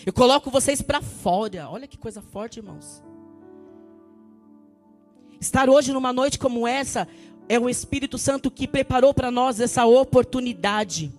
Eu 0.06 0.14
coloco 0.14 0.50
vocês 0.50 0.82
para 0.82 1.02
fora. 1.02 1.70
Olha 1.70 1.88
que 1.88 1.98
coisa 1.98 2.22
forte, 2.22 2.60
irmãos. 2.60 3.04
Estar 5.40 5.70
hoje 5.70 5.92
numa 5.92 6.14
noite 6.14 6.40
como 6.40 6.68
essa 6.68 7.08
é 7.48 7.60
o 7.60 7.70
Espírito 7.70 8.18
Santo 8.18 8.50
que 8.50 8.68
preparou 8.68 9.14
para 9.14 9.30
nós 9.30 9.60
essa 9.60 9.86
oportunidade. 9.86 11.12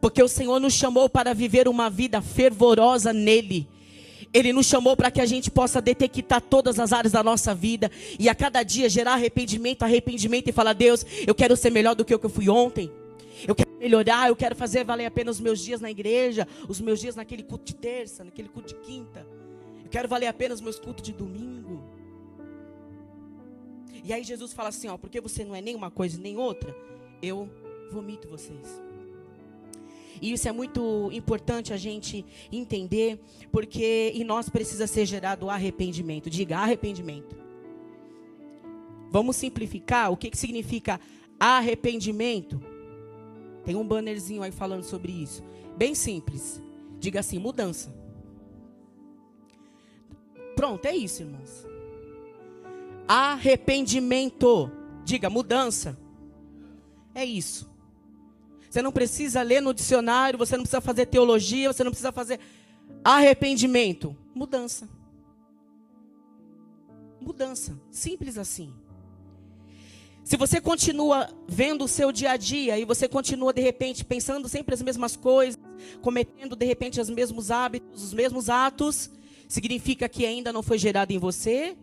Porque 0.00 0.22
o 0.22 0.28
Senhor 0.28 0.60
nos 0.60 0.74
chamou 0.74 1.08
para 1.08 1.34
viver 1.34 1.68
uma 1.68 1.90
vida 1.90 2.22
fervorosa 2.22 3.12
nele. 3.12 3.68
Ele 4.32 4.52
nos 4.52 4.66
chamou 4.66 4.96
para 4.96 5.10
que 5.10 5.20
a 5.20 5.26
gente 5.26 5.50
possa 5.50 5.80
detectar 5.80 6.40
todas 6.40 6.78
as 6.78 6.92
áreas 6.92 7.12
da 7.12 7.22
nossa 7.22 7.54
vida 7.54 7.90
e 8.18 8.28
a 8.28 8.34
cada 8.34 8.62
dia 8.62 8.88
gerar 8.88 9.14
arrependimento, 9.14 9.82
arrependimento 9.82 10.48
e 10.48 10.52
falar: 10.52 10.74
Deus, 10.74 11.04
eu 11.26 11.34
quero 11.34 11.56
ser 11.56 11.70
melhor 11.70 11.94
do 11.94 12.04
que 12.04 12.14
o 12.14 12.18
que 12.18 12.26
eu 12.26 12.30
fui 12.30 12.48
ontem. 12.48 12.90
Eu 13.46 13.54
quero 13.54 13.70
melhorar, 13.78 14.28
eu 14.28 14.36
quero 14.36 14.54
fazer 14.54 14.84
valer 14.84 15.06
a 15.06 15.10
pena 15.10 15.30
os 15.30 15.40
meus 15.40 15.60
dias 15.60 15.80
na 15.80 15.90
igreja, 15.90 16.46
os 16.68 16.80
meus 16.80 17.00
dias 17.00 17.16
naquele 17.16 17.42
culto 17.42 17.64
de 17.64 17.74
terça, 17.74 18.24
naquele 18.24 18.48
culto 18.48 18.68
de 18.68 18.74
quinta. 18.80 19.26
Eu 19.84 19.90
quero 19.90 20.08
valer 20.08 20.26
a 20.26 20.32
pena 20.32 20.54
os 20.54 20.60
meus 20.60 20.78
cultos 20.78 21.02
de 21.02 21.12
domingo. 21.12 21.67
E 24.08 24.12
aí 24.14 24.24
Jesus 24.24 24.54
fala 24.54 24.70
assim, 24.70 24.88
ó, 24.88 24.96
porque 24.96 25.20
você 25.20 25.44
não 25.44 25.54
é 25.54 25.60
nem 25.60 25.74
uma 25.74 25.90
coisa 25.90 26.18
nem 26.18 26.38
outra, 26.38 26.74
eu 27.20 27.46
vomito 27.92 28.26
vocês. 28.26 28.80
E 30.22 30.32
isso 30.32 30.48
é 30.48 30.52
muito 30.52 31.10
importante 31.12 31.74
a 31.74 31.76
gente 31.76 32.24
entender, 32.50 33.20
porque 33.52 34.10
em 34.14 34.24
nós 34.24 34.48
precisa 34.48 34.86
ser 34.86 35.04
gerado 35.04 35.50
arrependimento. 35.50 36.30
Diga 36.30 36.56
arrependimento. 36.56 37.36
Vamos 39.10 39.36
simplificar 39.36 40.10
o 40.10 40.16
que, 40.16 40.30
que 40.30 40.38
significa 40.38 40.98
arrependimento. 41.38 42.58
Tem 43.62 43.76
um 43.76 43.86
bannerzinho 43.86 44.42
aí 44.42 44.50
falando 44.50 44.84
sobre 44.84 45.12
isso. 45.12 45.44
Bem 45.76 45.94
simples. 45.94 46.62
Diga 46.98 47.20
assim: 47.20 47.38
mudança. 47.38 47.94
Pronto, 50.56 50.86
é 50.86 50.96
isso, 50.96 51.22
irmãos. 51.22 51.77
Arrependimento. 53.08 54.70
Diga 55.04 55.30
mudança. 55.30 55.98
É 57.14 57.24
isso. 57.24 57.68
Você 58.68 58.82
não 58.82 58.92
precisa 58.92 59.40
ler 59.42 59.62
no 59.62 59.72
dicionário, 59.72 60.38
você 60.38 60.56
não 60.56 60.62
precisa 60.62 60.82
fazer 60.82 61.06
teologia, 61.06 61.72
você 61.72 61.82
não 61.82 61.90
precisa 61.90 62.12
fazer 62.12 62.38
arrependimento. 63.02 64.14
Mudança. 64.34 64.88
Mudança. 67.20 67.80
Simples 67.90 68.36
assim. 68.36 68.72
Se 70.22 70.36
você 70.36 70.60
continua 70.60 71.30
vendo 71.48 71.84
o 71.84 71.88
seu 71.88 72.12
dia 72.12 72.32
a 72.32 72.36
dia 72.36 72.78
e 72.78 72.84
você 72.84 73.08
continua 73.08 73.50
de 73.50 73.62
repente 73.62 74.04
pensando 74.04 74.46
sempre 74.46 74.74
as 74.74 74.82
mesmas 74.82 75.16
coisas, 75.16 75.58
cometendo 76.02 76.54
de 76.54 76.66
repente 76.66 77.00
os 77.00 77.08
mesmos 77.08 77.50
hábitos, 77.50 78.04
os 78.04 78.12
mesmos 78.12 78.50
atos, 78.50 79.10
significa 79.48 80.06
que 80.06 80.26
ainda 80.26 80.52
não 80.52 80.62
foi 80.62 80.76
gerado 80.76 81.14
em 81.14 81.18
você? 81.18 81.74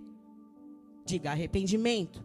Diga 1.06 1.32
arrependimento. 1.32 2.24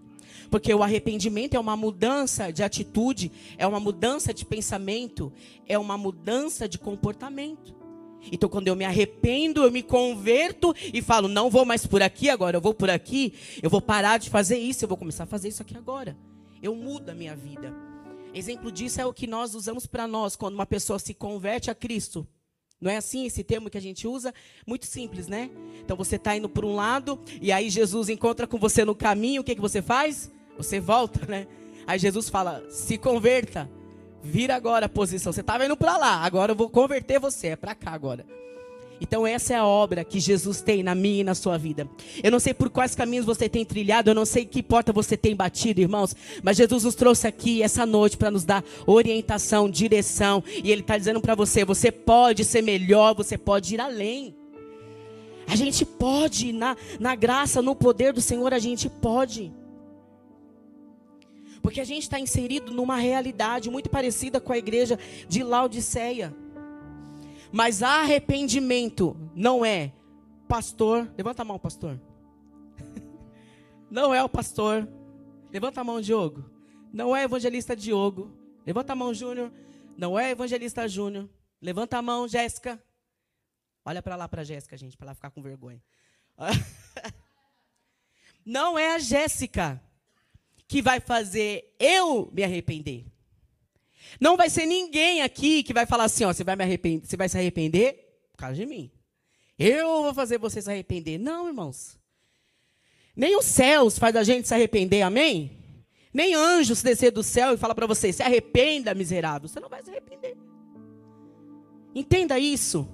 Porque 0.50 0.72
o 0.72 0.82
arrependimento 0.82 1.54
é 1.54 1.60
uma 1.60 1.76
mudança 1.76 2.52
de 2.52 2.62
atitude, 2.62 3.30
é 3.58 3.66
uma 3.66 3.78
mudança 3.78 4.32
de 4.32 4.44
pensamento, 4.44 5.32
é 5.66 5.78
uma 5.78 5.96
mudança 5.99 6.68
de 6.68 6.78
comportamento. 6.78 7.75
Então, 8.32 8.49
quando 8.49 8.68
eu 8.68 8.76
me 8.76 8.84
arrependo, 8.84 9.62
eu 9.62 9.70
me 9.70 9.82
converto 9.82 10.75
e 10.92 11.00
falo: 11.00 11.28
não 11.28 11.49
vou 11.49 11.64
mais 11.64 11.87
por 11.87 12.02
aqui 12.02 12.28
agora, 12.28 12.56
eu 12.56 12.60
vou 12.60 12.75
por 12.75 12.90
aqui, 12.90 13.34
eu 13.62 13.70
vou 13.70 13.80
parar 13.80 14.18
de 14.18 14.28
fazer 14.28 14.58
isso, 14.58 14.84
eu 14.84 14.88
vou 14.88 14.96
começar 14.96 15.25
a 15.25 15.26
fazer 15.26 15.49
isso 15.49 15.62
aqui 15.62 15.76
agora. 15.76 16.16
Eu 16.62 16.75
mudo 16.75 17.10
a 17.10 17.14
minha 17.14 17.34
vida. 17.34 17.72
Exemplo 18.34 18.70
disso 18.70 19.00
é 19.00 19.06
o 19.06 19.12
que 19.12 19.26
nós 19.26 19.54
usamos 19.54 19.87
para 19.87 20.06
nós 20.06 20.37
quando 20.37 20.54
uma 20.54 20.66
pessoa 20.66 20.99
se 20.99 21.14
converte 21.14 21.70
a 21.70 21.75
Cristo. 21.75 22.26
Não 22.80 22.90
é 22.90 22.96
assim 22.96 23.26
esse 23.26 23.44
termo 23.44 23.68
que 23.68 23.76
a 23.76 23.80
gente 23.80 24.08
usa? 24.08 24.32
Muito 24.66 24.87
simples, 24.87 25.28
né? 25.28 25.50
Então 25.84 25.96
você 25.96 26.16
está 26.16 26.34
indo 26.34 26.49
por 26.49 26.64
um 26.64 26.75
lado 26.75 27.20
e 27.40 27.52
aí 27.52 27.68
Jesus 27.68 28.08
encontra 28.08 28.46
com 28.46 28.58
você 28.58 28.84
no 28.84 28.94
caminho, 28.94 29.42
o 29.42 29.44
que, 29.44 29.54
que 29.54 29.60
você 29.60 29.82
faz? 29.82 30.30
Você 30.56 30.80
volta, 30.80 31.26
né? 31.26 31.46
Aí 31.87 31.99
Jesus 31.99 32.28
fala: 32.28 32.64
se 32.70 32.96
converta, 32.96 33.70
vira 34.22 34.54
agora 34.54 34.87
a 34.87 34.88
posição. 34.88 35.32
Você 35.32 35.42
estava 35.42 35.66
indo 35.66 35.76
para 35.76 35.99
lá, 35.99 36.25
agora 36.25 36.52
eu 36.52 36.56
vou 36.56 36.70
converter 36.70 37.18
você, 37.18 37.49
é 37.49 37.56
para 37.56 37.75
cá 37.75 37.90
agora. 37.90 38.25
Então 39.00 39.26
essa 39.26 39.54
é 39.54 39.57
a 39.57 39.64
obra 39.64 40.04
que 40.04 40.21
Jesus 40.21 40.61
tem 40.61 40.83
na 40.83 40.95
minha 40.95 41.23
e 41.23 41.25
na 41.25 41.35
sua 41.35 41.57
vida. 41.57 41.88
Eu 42.23 42.30
não 42.30 42.38
sei 42.38 42.52
por 42.52 42.69
quais 42.69 42.95
caminhos 42.95 43.25
você 43.25 43.49
tem 43.49 43.64
trilhado, 43.64 44.11
eu 44.11 44.14
não 44.14 44.26
sei 44.26 44.45
que 44.45 44.62
porta 44.62 44.92
você 44.92 45.16
tem 45.16 45.35
batido, 45.35 45.80
irmãos, 45.80 46.14
mas 46.42 46.57
Jesus 46.57 46.85
nos 46.85 46.95
trouxe 46.95 47.26
aqui 47.26 47.62
essa 47.62 47.87
noite 47.87 48.16
para 48.16 48.30
nos 48.30 48.45
dar 48.45 48.62
orientação, 48.87 49.71
direção, 49.71 50.45
e 50.62 50.71
Ele 50.71 50.83
está 50.83 50.99
dizendo 50.99 51.21
para 51.21 51.35
você: 51.35 51.64
você 51.64 51.90
pode 51.90 52.45
ser 52.45 52.62
melhor, 52.62 53.14
você 53.14 53.38
pode 53.38 53.75
ir 53.75 53.80
além. 53.80 54.35
A 55.47 55.57
gente 55.57 55.85
pode, 55.85 56.52
na, 56.52 56.76
na 57.00 57.16
graça, 57.16 57.61
no 57.61 57.75
poder 57.75 58.12
do 58.12 58.21
Senhor, 58.21 58.54
a 58.54 58.59
gente 58.59 58.88
pode. 58.88 59.52
Porque 61.61 61.80
a 61.80 61.85
gente 61.85 62.02
está 62.02 62.21
inserido 62.21 62.73
numa 62.73 62.97
realidade 62.97 63.69
muito 63.69 63.90
parecida 63.90 64.40
com 64.40 64.52
a 64.52 64.59
igreja 64.59 64.99
de 65.28 65.42
Laodiceia. 65.42 66.35
Mas 67.52 67.83
arrependimento 67.83 69.16
não 69.35 69.64
é 69.64 69.92
pastor. 70.49 71.12
Levanta 71.16 71.42
a 71.42 71.45
mão, 71.45 71.59
pastor. 71.59 72.00
Não 73.90 74.14
é 74.14 74.23
o 74.23 74.28
pastor. 74.28 74.88
Levanta 75.52 75.80
a 75.80 75.85
mão, 75.85 76.00
Diogo. 76.00 76.49
Não 76.92 77.14
é 77.14 77.25
evangelista 77.25 77.75
Diogo. 77.75 78.30
Levanta 78.64 78.92
a 78.92 78.97
mão, 78.97 79.12
Júnior. 79.12 79.52
Não 79.97 80.16
é 80.16 80.30
evangelista 80.30 80.88
Júnior. 80.88 81.28
Levanta 81.61 81.99
a 81.99 82.02
mão, 82.02 82.28
Jéssica. 82.28 82.80
Olha 83.85 84.00
para 84.00 84.14
lá 84.14 84.28
para 84.28 84.45
Jéssica, 84.45 84.76
gente, 84.76 84.97
para 84.97 85.07
ela 85.07 85.14
ficar 85.14 85.30
com 85.30 85.42
vergonha. 85.42 85.83
Não 88.45 88.78
é 88.78 88.95
a 88.95 88.99
Jéssica 88.99 89.83
que 90.66 90.80
vai 90.80 91.00
fazer 91.00 91.75
eu 91.78 92.30
me 92.33 92.45
arrepender. 92.45 93.07
Não 94.21 94.37
vai 94.37 94.50
ser 94.50 94.66
ninguém 94.66 95.23
aqui 95.23 95.62
que 95.62 95.73
vai 95.73 95.87
falar 95.87 96.04
assim, 96.04 96.25
ó, 96.25 96.33
você 96.33 96.45
vai 96.45 96.57
me 96.57 96.64
arrepender, 96.64 97.07
você 97.07 97.16
vai 97.16 97.28
se 97.28 97.38
arrepender 97.38 97.95
por 98.33 98.38
causa 98.38 98.54
de 98.57 98.66
mim. 98.66 98.90
Eu 99.59 100.02
vou 100.02 100.14
fazer 100.14 100.38
você 100.38 100.62
se 100.62 100.71
arrepender. 100.71 101.19
Não, 101.19 101.49
irmãos. 101.49 101.99
Nem 103.14 103.37
os 103.37 103.45
céus 103.45 103.99
faz 103.99 104.16
a 104.16 104.23
gente 104.23 104.49
se 104.49 104.54
arrepender, 104.54 105.02
amém? 105.02 105.59
Nem 106.12 106.35
anjos 106.35 106.83
descer 106.83 107.11
do 107.11 107.23
céu 107.23 107.54
e 107.54 107.59
falar 107.59 107.75
para 107.75 107.87
você, 107.87 108.12
se 108.12 108.23
arrependa, 108.23 108.95
miserável. 108.95 109.49
Você 109.49 109.61
não 109.61 109.69
vai 109.69 109.83
se 109.83 109.90
arrepender. 109.90 110.37
Entenda 111.95 112.38
isso. 112.38 112.88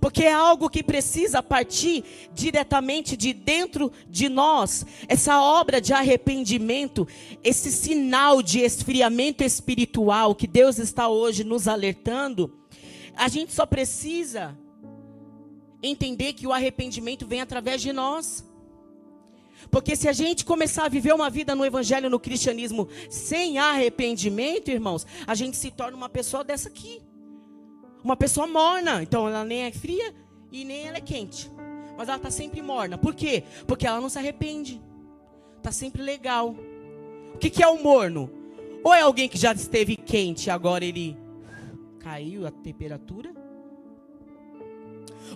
Porque 0.00 0.24
é 0.24 0.32
algo 0.32 0.68
que 0.68 0.82
precisa 0.82 1.42
partir 1.42 2.04
diretamente 2.34 3.16
de 3.16 3.32
dentro 3.32 3.90
de 4.08 4.28
nós. 4.28 4.84
Essa 5.08 5.40
obra 5.40 5.80
de 5.80 5.92
arrependimento, 5.92 7.06
esse 7.42 7.72
sinal 7.72 8.42
de 8.42 8.60
esfriamento 8.60 9.42
espiritual 9.42 10.34
que 10.34 10.46
Deus 10.46 10.78
está 10.78 11.08
hoje 11.08 11.44
nos 11.44 11.66
alertando, 11.66 12.52
a 13.16 13.28
gente 13.28 13.52
só 13.52 13.66
precisa 13.66 14.56
entender 15.82 16.32
que 16.32 16.46
o 16.46 16.52
arrependimento 16.52 17.26
vem 17.26 17.40
através 17.40 17.80
de 17.80 17.92
nós. 17.92 18.44
Porque 19.70 19.96
se 19.96 20.08
a 20.08 20.12
gente 20.12 20.44
começar 20.44 20.84
a 20.84 20.88
viver 20.88 21.12
uma 21.12 21.28
vida 21.28 21.54
no 21.54 21.64
evangelho, 21.64 22.08
no 22.08 22.20
cristianismo, 22.20 22.88
sem 23.10 23.58
arrependimento, 23.58 24.70
irmãos, 24.70 25.06
a 25.26 25.34
gente 25.34 25.56
se 25.56 25.70
torna 25.70 25.96
uma 25.96 26.08
pessoa 26.08 26.44
dessa 26.44 26.68
aqui. 26.68 27.02
Uma 28.02 28.16
pessoa 28.16 28.46
morna. 28.46 29.02
Então 29.02 29.28
ela 29.28 29.44
nem 29.44 29.64
é 29.64 29.72
fria 29.72 30.14
e 30.50 30.64
nem 30.64 30.86
ela 30.86 30.98
é 30.98 31.00
quente. 31.00 31.50
Mas 31.96 32.08
ela 32.08 32.16
está 32.16 32.30
sempre 32.30 32.62
morna. 32.62 32.96
Por 32.96 33.14
quê? 33.14 33.42
Porque 33.66 33.86
ela 33.86 34.00
não 34.00 34.08
se 34.08 34.18
arrepende. 34.18 34.80
Está 35.56 35.72
sempre 35.72 36.02
legal. 36.02 36.54
O 37.34 37.38
que, 37.38 37.50
que 37.50 37.62
é 37.62 37.68
o 37.68 37.82
morno? 37.82 38.30
Ou 38.84 38.94
é 38.94 39.00
alguém 39.00 39.28
que 39.28 39.36
já 39.36 39.52
esteve 39.52 39.96
quente 39.96 40.46
e 40.46 40.50
agora 40.50 40.84
ele 40.84 41.16
caiu 41.98 42.46
a 42.46 42.50
temperatura? 42.50 43.34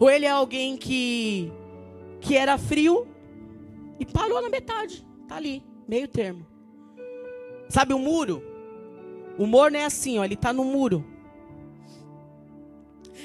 Ou 0.01 0.09
ele 0.09 0.25
é 0.25 0.31
alguém 0.31 0.77
que, 0.77 1.53
que 2.21 2.37
era 2.37 2.57
frio 2.57 3.07
e 3.99 4.07
parou 4.07 4.41
na 4.41 4.49
metade. 4.49 5.07
Está 5.23 5.37
ali, 5.37 5.63
meio 5.87 6.09
termo. 6.09 6.47
Sabe 7.69 7.95
o 7.95 7.99
muro? 7.99 8.43
O 9.39 9.47
morno 9.47 9.77
é 9.77 9.85
assim, 9.85 10.19
ó, 10.19 10.25
ele 10.25 10.35
está 10.35 10.53
no 10.53 10.65
muro. 10.65 11.05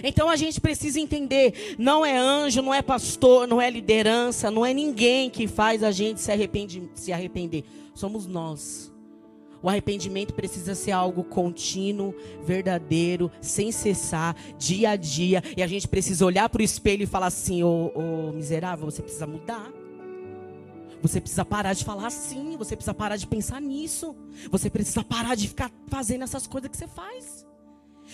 Então 0.03 0.29
a 0.29 0.35
gente 0.35 0.61
precisa 0.61 0.99
entender, 0.99 1.75
não 1.77 2.05
é 2.05 2.17
anjo, 2.17 2.61
não 2.61 2.73
é 2.73 2.81
pastor, 2.81 3.47
não 3.47 3.61
é 3.61 3.69
liderança, 3.69 4.51
não 4.51 4.65
é 4.65 4.73
ninguém 4.73 5.29
que 5.29 5.47
faz 5.47 5.83
a 5.83 5.91
gente 5.91 6.21
se, 6.21 6.31
arrepende, 6.31 6.89
se 6.93 7.11
arrepender. 7.11 7.63
Somos 7.93 8.25
nós. 8.25 8.91
O 9.61 9.69
arrependimento 9.69 10.33
precisa 10.33 10.75
ser 10.75 10.91
algo 10.91 11.23
contínuo, 11.23 12.13
verdadeiro, 12.43 13.31
sem 13.41 13.71
cessar, 13.71 14.35
dia 14.57 14.91
a 14.91 14.95
dia. 14.95 15.43
E 15.55 15.63
a 15.63 15.67
gente 15.67 15.87
precisa 15.87 16.25
olhar 16.25 16.47
para 16.47 16.61
o 16.61 16.63
espelho 16.63 17.03
e 17.03 17.07
falar 17.07 17.27
assim: 17.27 17.63
ô, 17.63 17.91
ô 17.95 18.31
miserável, 18.33 18.85
você 18.85 19.01
precisa 19.01 19.25
mudar. 19.25 19.71
Você 21.01 21.21
precisa 21.21 21.45
parar 21.45 21.73
de 21.73 21.83
falar 21.83 22.07
assim. 22.07 22.55
Você 22.57 22.75
precisa 22.75 22.93
parar 22.93 23.17
de 23.17 23.27
pensar 23.27 23.61
nisso. 23.61 24.15
Você 24.51 24.69
precisa 24.69 25.03
parar 25.03 25.35
de 25.35 25.47
ficar 25.47 25.71
fazendo 25.87 26.23
essas 26.23 26.47
coisas 26.47 26.69
que 26.69 26.77
você 26.77 26.87
faz. 26.87 27.36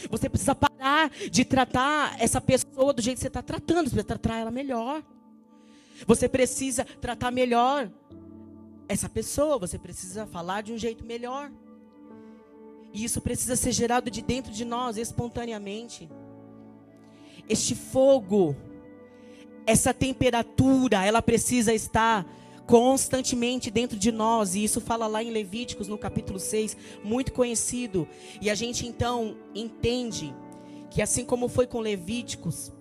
Você 0.10 0.30
precisa 0.30 0.56
parar 0.56 1.10
de 1.32 1.46
tratar 1.46 2.16
essa 2.20 2.42
pessoa 2.42 2.94
do 2.94 3.02
jeito 3.02 3.18
que 3.18 3.22
você 3.22 3.28
está 3.28 3.42
tratando. 3.42 3.90
Você 3.90 3.96
precisa 3.96 4.04
tratar 4.04 4.38
ela 4.38 4.52
melhor. 4.52 5.04
Você 6.08 6.28
precisa 6.28 6.84
tratar 6.84 7.32
melhor 7.32 7.92
essa 8.88 9.08
pessoa. 9.08 9.58
Você 9.60 9.78
precisa 9.78 10.26
falar 10.26 10.62
de 10.62 10.74
um 10.74 10.78
jeito 10.78 11.06
melhor. 11.06 11.52
E 12.94 13.04
isso 13.04 13.22
precisa 13.22 13.56
ser 13.56 13.72
gerado 13.72 14.12
de 14.12 14.22
dentro 14.22 14.52
de 14.52 14.64
nós, 14.64 14.98
espontaneamente. 14.98 16.10
Este 17.50 17.76
fogo, 17.76 18.56
essa 19.66 19.94
temperatura, 19.94 21.04
ela 21.04 21.22
precisa 21.22 21.74
estar 21.74 22.26
constantemente 22.66 23.70
dentro 23.70 23.98
de 23.98 24.12
nós, 24.12 24.56
e 24.56 24.64
isso 24.64 24.80
fala 24.80 25.08
lá 25.08 25.24
em 25.24 25.32
Levíticos, 25.32 25.88
no 25.88 25.98
capítulo 25.98 26.40
6, 26.40 26.78
muito 27.04 27.34
conhecido. 27.34 28.08
E 28.42 28.50
a 28.50 28.56
gente 28.56 28.88
então 28.88 29.36
entende 29.54 30.34
que 30.90 31.02
assim 31.02 31.26
como 31.26 31.48
foi 31.48 31.68
com 31.68 31.80
Levíticos, 31.80 32.72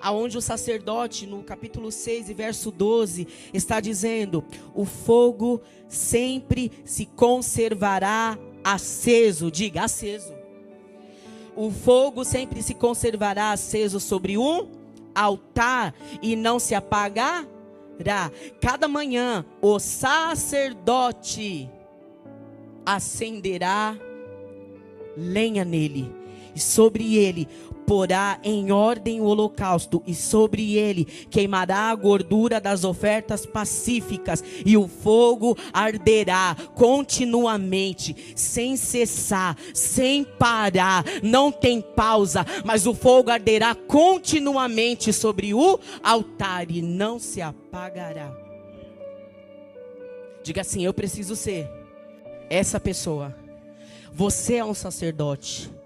aonde 0.00 0.38
o 0.38 0.42
sacerdote 0.42 1.26
no 1.26 1.42
capítulo 1.42 1.90
6 1.90 2.30
e 2.30 2.34
verso 2.34 2.70
12 2.70 3.26
está 3.52 3.80
dizendo: 3.80 4.44
"O 4.74 4.84
fogo 4.84 5.60
sempre 5.88 6.70
se 6.84 7.06
conservará 7.06 8.38
aceso", 8.62 9.50
diga 9.50 9.84
aceso. 9.84 10.32
O 11.56 11.72
fogo 11.72 12.24
sempre 12.24 12.62
se 12.62 12.74
conservará 12.74 13.50
aceso 13.50 13.98
sobre 13.98 14.38
um 14.38 14.68
altar 15.12 15.92
e 16.22 16.36
não 16.36 16.60
se 16.60 16.72
apagará 16.76 17.44
Cada 18.60 18.88
manhã 18.88 19.44
o 19.60 19.78
sacerdote 19.78 21.70
acenderá 22.86 23.96
lenha 25.16 25.64
nele, 25.64 26.12
e 26.58 26.60
sobre 26.60 27.16
ele 27.16 27.48
porá 27.86 28.38
em 28.44 28.70
ordem 28.70 29.18
o 29.18 29.24
holocausto, 29.24 30.02
e 30.06 30.14
sobre 30.14 30.76
ele 30.76 31.06
queimará 31.30 31.88
a 31.88 31.94
gordura 31.94 32.60
das 32.60 32.84
ofertas 32.84 33.46
pacíficas, 33.46 34.44
e 34.66 34.76
o 34.76 34.86
fogo 34.86 35.56
arderá 35.72 36.54
continuamente, 36.74 38.34
sem 38.36 38.76
cessar, 38.76 39.56
sem 39.72 40.22
parar, 40.22 41.02
não 41.22 41.50
tem 41.50 41.80
pausa, 41.80 42.44
mas 42.62 42.86
o 42.86 42.92
fogo 42.92 43.30
arderá 43.30 43.74
continuamente 43.74 45.10
sobre 45.10 45.54
o 45.54 45.80
altar 46.02 46.70
e 46.70 46.82
não 46.82 47.18
se 47.18 47.40
apagará. 47.40 48.36
Diga 50.42 50.60
assim: 50.60 50.84
Eu 50.84 50.92
preciso 50.92 51.34
ser 51.34 51.70
essa 52.50 52.78
pessoa. 52.78 53.34
Você 54.12 54.56
é 54.56 54.64
um 54.64 54.74
sacerdote. 54.74 55.77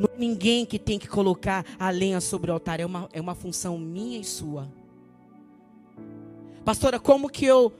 Não 0.00 0.08
é 0.14 0.18
ninguém 0.18 0.64
que 0.64 0.78
tem 0.78 0.98
que 0.98 1.06
colocar 1.06 1.62
a 1.78 1.90
lenha 1.90 2.22
sobre 2.22 2.50
o 2.50 2.54
altar, 2.54 2.80
é 2.80 2.86
uma, 2.86 3.06
é 3.12 3.20
uma 3.20 3.34
função 3.34 3.76
minha 3.76 4.18
e 4.18 4.24
sua. 4.24 4.66
Pastora, 6.64 6.98
como 6.98 7.28
que 7.28 7.44
eu 7.44 7.70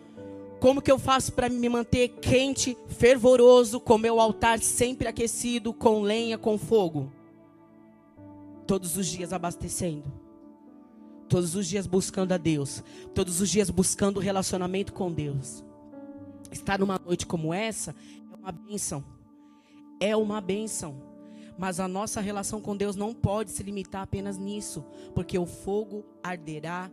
como 0.61 0.83
que 0.83 0.93
eu 0.93 0.99
faço 0.99 1.33
para 1.33 1.49
me 1.49 1.67
manter 1.71 2.09
quente, 2.21 2.77
fervoroso, 2.89 3.81
com 3.81 3.97
meu 3.97 4.21
altar 4.21 4.59
sempre 4.59 5.09
aquecido, 5.09 5.73
com 5.73 6.03
lenha, 6.03 6.37
com 6.37 6.59
fogo? 6.59 7.11
Todos 8.67 8.99
os 8.99 9.07
dias 9.07 9.33
abastecendo. 9.33 10.13
Todos 11.27 11.55
os 11.55 11.67
dias 11.67 11.87
buscando 11.87 12.33
a 12.33 12.37
Deus. 12.37 12.85
Todos 13.15 13.41
os 13.41 13.49
dias 13.49 13.71
buscando 13.71 14.21
relacionamento 14.21 14.93
com 14.93 15.11
Deus. 15.11 15.65
Estar 16.53 16.79
numa 16.79 17.01
noite 17.03 17.27
como 17.27 17.55
essa 17.55 17.95
é 18.31 18.37
uma 18.37 18.53
bênção. 18.53 19.03
É 19.99 20.15
uma 20.15 20.43
bênção. 20.43 21.10
Mas 21.61 21.79
a 21.79 21.87
nossa 21.87 22.21
relação 22.23 22.59
com 22.59 22.75
Deus 22.75 22.97
não 22.97 23.13
pode 23.13 23.51
se 23.51 23.63
limitar 23.63 24.01
apenas 24.01 24.39
nisso, 24.39 24.83
porque 25.15 25.39
o 25.39 25.45
fogo 25.45 26.07
arderá 26.23 26.91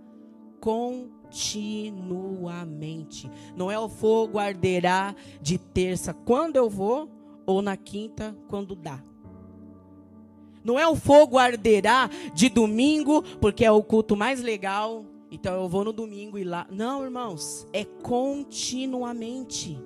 continuamente. 0.60 3.32
Não 3.56 3.72
é 3.72 3.80
o 3.80 3.88
fogo 3.88 4.38
arderá 4.38 5.16
de 5.42 5.58
terça 5.58 6.14
quando 6.14 6.58
eu 6.58 6.70
vou 6.70 7.10
ou 7.46 7.62
na 7.62 7.78
quinta 7.78 8.36
quando 8.50 8.76
dá. 8.76 9.02
Não 10.66 10.78
é 10.78 10.86
o 10.86 10.98
fogo 10.98 11.38
arderá 11.38 12.10
de 12.34 12.50
domingo 12.50 13.24
porque 13.40 13.64
é 13.64 13.72
o 13.72 13.82
culto 13.82 14.18
mais 14.18 14.42
legal, 14.42 15.06
então 15.32 15.62
eu 15.62 15.70
vou 15.70 15.86
no 15.86 15.94
domingo 15.94 16.38
e 16.38 16.44
lá. 16.44 16.68
Não, 16.70 17.06
irmãos, 17.06 17.66
é 17.72 17.86
continuamente 17.86 19.82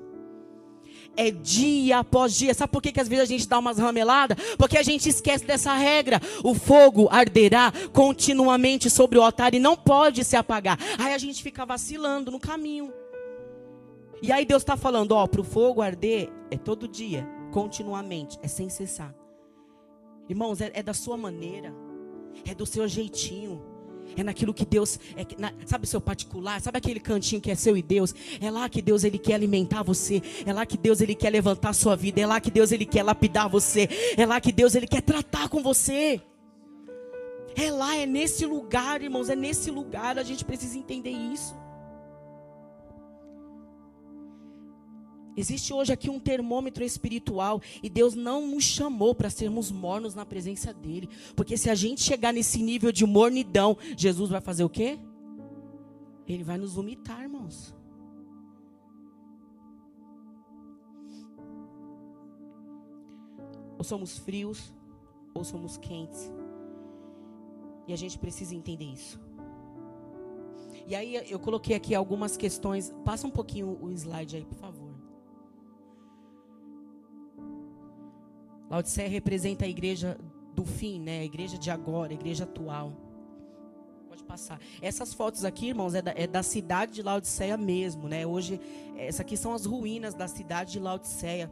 é 1.15 1.32
dia 1.32 2.00
após 2.00 2.36
dia. 2.36 2.54
Sabe 2.54 2.71
por 2.71 2.82
que, 2.82 2.91
que 2.91 3.00
às 3.00 3.08
vezes 3.08 3.24
a 3.24 3.28
gente 3.28 3.47
dá 3.47 3.60
umas 3.60 3.78
rameladas? 3.78 4.38
Porque 4.58 4.78
a 4.78 4.84
gente 4.84 5.10
esquece 5.10 5.45
dessa 5.45 5.74
regra. 5.74 6.19
O 6.43 6.54
fogo 6.54 7.08
arderá 7.12 7.71
continuamente 7.93 8.89
sobre 8.89 9.17
o 9.17 9.21
altar 9.21 9.54
e 9.54 9.60
não 9.60 9.76
pode 9.76 10.24
se 10.24 10.36
apagar. 10.36 10.78
Aí 10.97 11.13
a 11.13 11.17
gente 11.17 11.43
fica 11.43 11.65
vacilando 11.65 12.32
no 12.32 12.39
caminho. 12.39 12.93
E 14.21 14.32
aí 14.32 14.45
Deus 14.45 14.62
está 14.62 14.78
falando, 14.78 15.13
ó, 15.13 15.26
para 15.26 15.41
o 15.41 15.43
fogo 15.43 15.82
arder 15.82 16.30
é 16.52 16.58
todo 16.58 16.88
dia, 16.88 17.28
continuamente, 17.52 18.38
é 18.43 18.47
sem 18.47 18.69
cessar. 18.69 19.15
Irmãos, 20.30 20.62
é, 20.62 20.71
é 20.76 20.84
da 20.84 20.93
sua 20.93 21.17
maneira, 21.17 21.74
é 22.45 22.54
do 22.54 22.65
seu 22.65 22.88
jeitinho. 22.88 23.71
É 24.15 24.24
naquilo 24.24 24.54
que 24.54 24.65
Deus, 24.65 25.00
é, 25.15 25.26
na, 25.38 25.54
sabe 25.65 25.86
o 25.86 25.88
seu 25.88 26.02
particular, 26.02 26.60
sabe 26.62 26.78
aquele 26.78 27.00
cantinho 27.00 27.41
que 27.41 27.52
é 27.52 27.56
seu 27.56 27.78
e 27.78 27.82
Deus? 27.82 28.13
É 28.39 28.52
lá 28.52 28.67
que 28.67 28.82
Deus 28.82 29.04
ele 29.04 29.17
quer 29.17 29.36
alimentar 29.36 29.84
você, 29.84 30.21
é 30.45 30.52
lá 30.52 30.65
que 30.65 30.78
Deus 30.78 31.02
ele 31.02 31.15
quer 31.15 31.30
levantar 31.30 31.69
a 31.69 31.74
sua 31.74 31.95
vida, 31.95 32.21
é 32.21 32.26
lá 32.26 32.39
que 32.39 32.52
Deus 32.52 32.71
ele 32.71 32.86
quer 32.86 33.04
lapidar 33.04 33.50
você, 33.50 33.88
é 34.17 34.26
lá 34.26 34.39
que 34.41 34.52
Deus 34.52 34.76
ele 34.76 34.88
quer 34.88 35.02
tratar 35.02 35.50
com 35.50 35.62
você. 35.62 36.21
É 37.56 37.69
lá, 37.69 37.95
é 37.95 38.06
nesse 38.06 38.45
lugar, 38.45 39.02
irmãos, 39.02 39.30
é 39.30 39.36
nesse 39.36 39.69
lugar, 39.69 40.17
a 40.17 40.24
gente 40.24 40.45
precisa 40.45 40.78
entender 40.78 41.12
isso. 41.12 41.61
Existe 45.36 45.74
hoje 45.74 45.94
aqui 45.94 46.10
um 46.10 46.20
termômetro 46.20 46.84
espiritual 46.84 47.62
e 47.82 47.89
Deus 47.89 48.15
não 48.15 48.48
nos 48.48 48.63
chamou 48.63 49.15
para 49.15 49.30
sermos 49.30 49.72
mornos 49.72 50.13
na 50.13 50.26
presença 50.26 50.74
dele, 50.74 51.10
porque 51.36 51.58
se 51.58 51.70
a 51.70 51.76
gente 51.76 52.02
chegar 52.02 52.34
nesse 52.34 52.62
nível 52.62 52.91
de 52.91 53.06
mornidão, 53.06 53.78
Jesus 53.96 54.30
vai 54.30 54.41
fazer 54.41 54.63
o 54.63 54.70
quê? 54.70 55.00
Ele 56.28 56.44
vai 56.44 56.58
nos 56.58 56.74
vomitar, 56.74 57.22
irmãos. 57.22 57.74
Ou 63.78 63.84
somos 63.84 64.17
frios, 64.20 64.74
ou 65.34 65.44
somos 65.44 65.78
quentes. 65.78 66.32
E 67.88 67.94
a 67.94 67.96
gente 67.96 68.17
precisa 68.17 68.54
entender 68.54 68.86
isso. 68.86 69.20
E 70.88 70.96
aí 70.96 71.15
eu 71.30 71.39
coloquei 71.39 71.76
aqui 71.76 71.96
algumas 71.96 72.38
questões. 72.38 72.94
Passa 73.04 73.26
um 73.26 73.32
pouquinho 73.32 73.78
o 73.82 73.89
slide 73.91 74.36
aí, 74.38 74.46
por 74.46 74.58
favor. 74.58 74.71
Laodiceia 78.72 79.10
representa 79.10 79.66
a 79.66 79.68
igreja 79.68 80.18
do 80.56 80.64
fim, 80.64 80.98
né? 80.98 81.20
A 81.20 81.26
igreja 81.26 81.58
de 81.58 81.70
agora, 81.70 82.14
a 82.14 82.14
igreja 82.14 82.46
atual. 82.46 82.94
Pode 84.08 84.24
passar. 84.24 84.62
Essas 84.82 85.14
fotos 85.14 85.44
aqui, 85.44 85.68
irmãos, 85.68 85.94
é 85.94 86.02
da, 86.02 86.14
é 86.16 86.26
da 86.26 86.42
cidade 86.42 86.94
de 86.94 87.04
Laodiceia 87.04 87.58
mesmo, 87.58 88.08
né? 88.08 88.26
Hoje, 88.26 88.62
essa 88.96 89.24
aqui 89.24 89.36
são 89.36 89.54
as 89.54 89.66
ruínas 89.66 90.14
da 90.14 90.26
cidade 90.26 90.72
de 90.72 90.80
Laodiceia. 90.80 91.52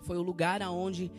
Foi 0.00 0.16
o 0.16 0.22
lugar 0.22 0.62
aonde 0.62 1.12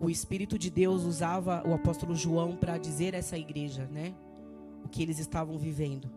o 0.00 0.08
Espírito 0.08 0.56
de 0.56 0.70
Deus 0.70 1.02
usava 1.02 1.60
o 1.66 1.74
apóstolo 1.74 2.14
João 2.14 2.54
para 2.54 2.78
dizer 2.78 3.16
a 3.16 3.18
essa 3.18 3.36
igreja, 3.36 3.88
né? 3.90 4.14
O 4.84 4.88
que 4.88 5.02
eles 5.02 5.18
estavam 5.18 5.58
vivendo. 5.58 6.08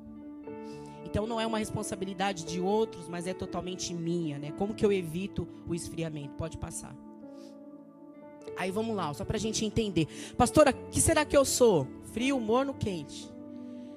Então 1.04 1.26
não 1.26 1.42
é 1.42 1.48
uma 1.48 1.58
responsabilidade 1.58 2.46
de 2.46 2.62
outros, 2.62 3.10
mas 3.10 3.26
é 3.26 3.34
totalmente 3.34 3.96
minha, 3.96 4.38
né? 4.38 4.52
Como 4.52 4.76
que 4.76 4.86
eu 4.86 4.94
evito 4.94 5.48
o 5.68 5.74
esfriamento? 5.74 6.36
Pode 6.36 6.60
passar. 6.60 6.96
Aí 8.58 8.72
vamos 8.72 8.96
lá, 8.96 9.14
só 9.14 9.26
para 9.26 9.38
a 9.38 9.40
gente 9.40 9.66
entender. 9.66 10.08
Pastora, 10.38 10.72
que 10.74 11.02
será 11.02 11.26
que 11.26 11.36
eu 11.36 11.44
sou? 11.46 11.88
Frio, 12.14 12.40
morno, 12.40 12.74
quente. 12.74 13.30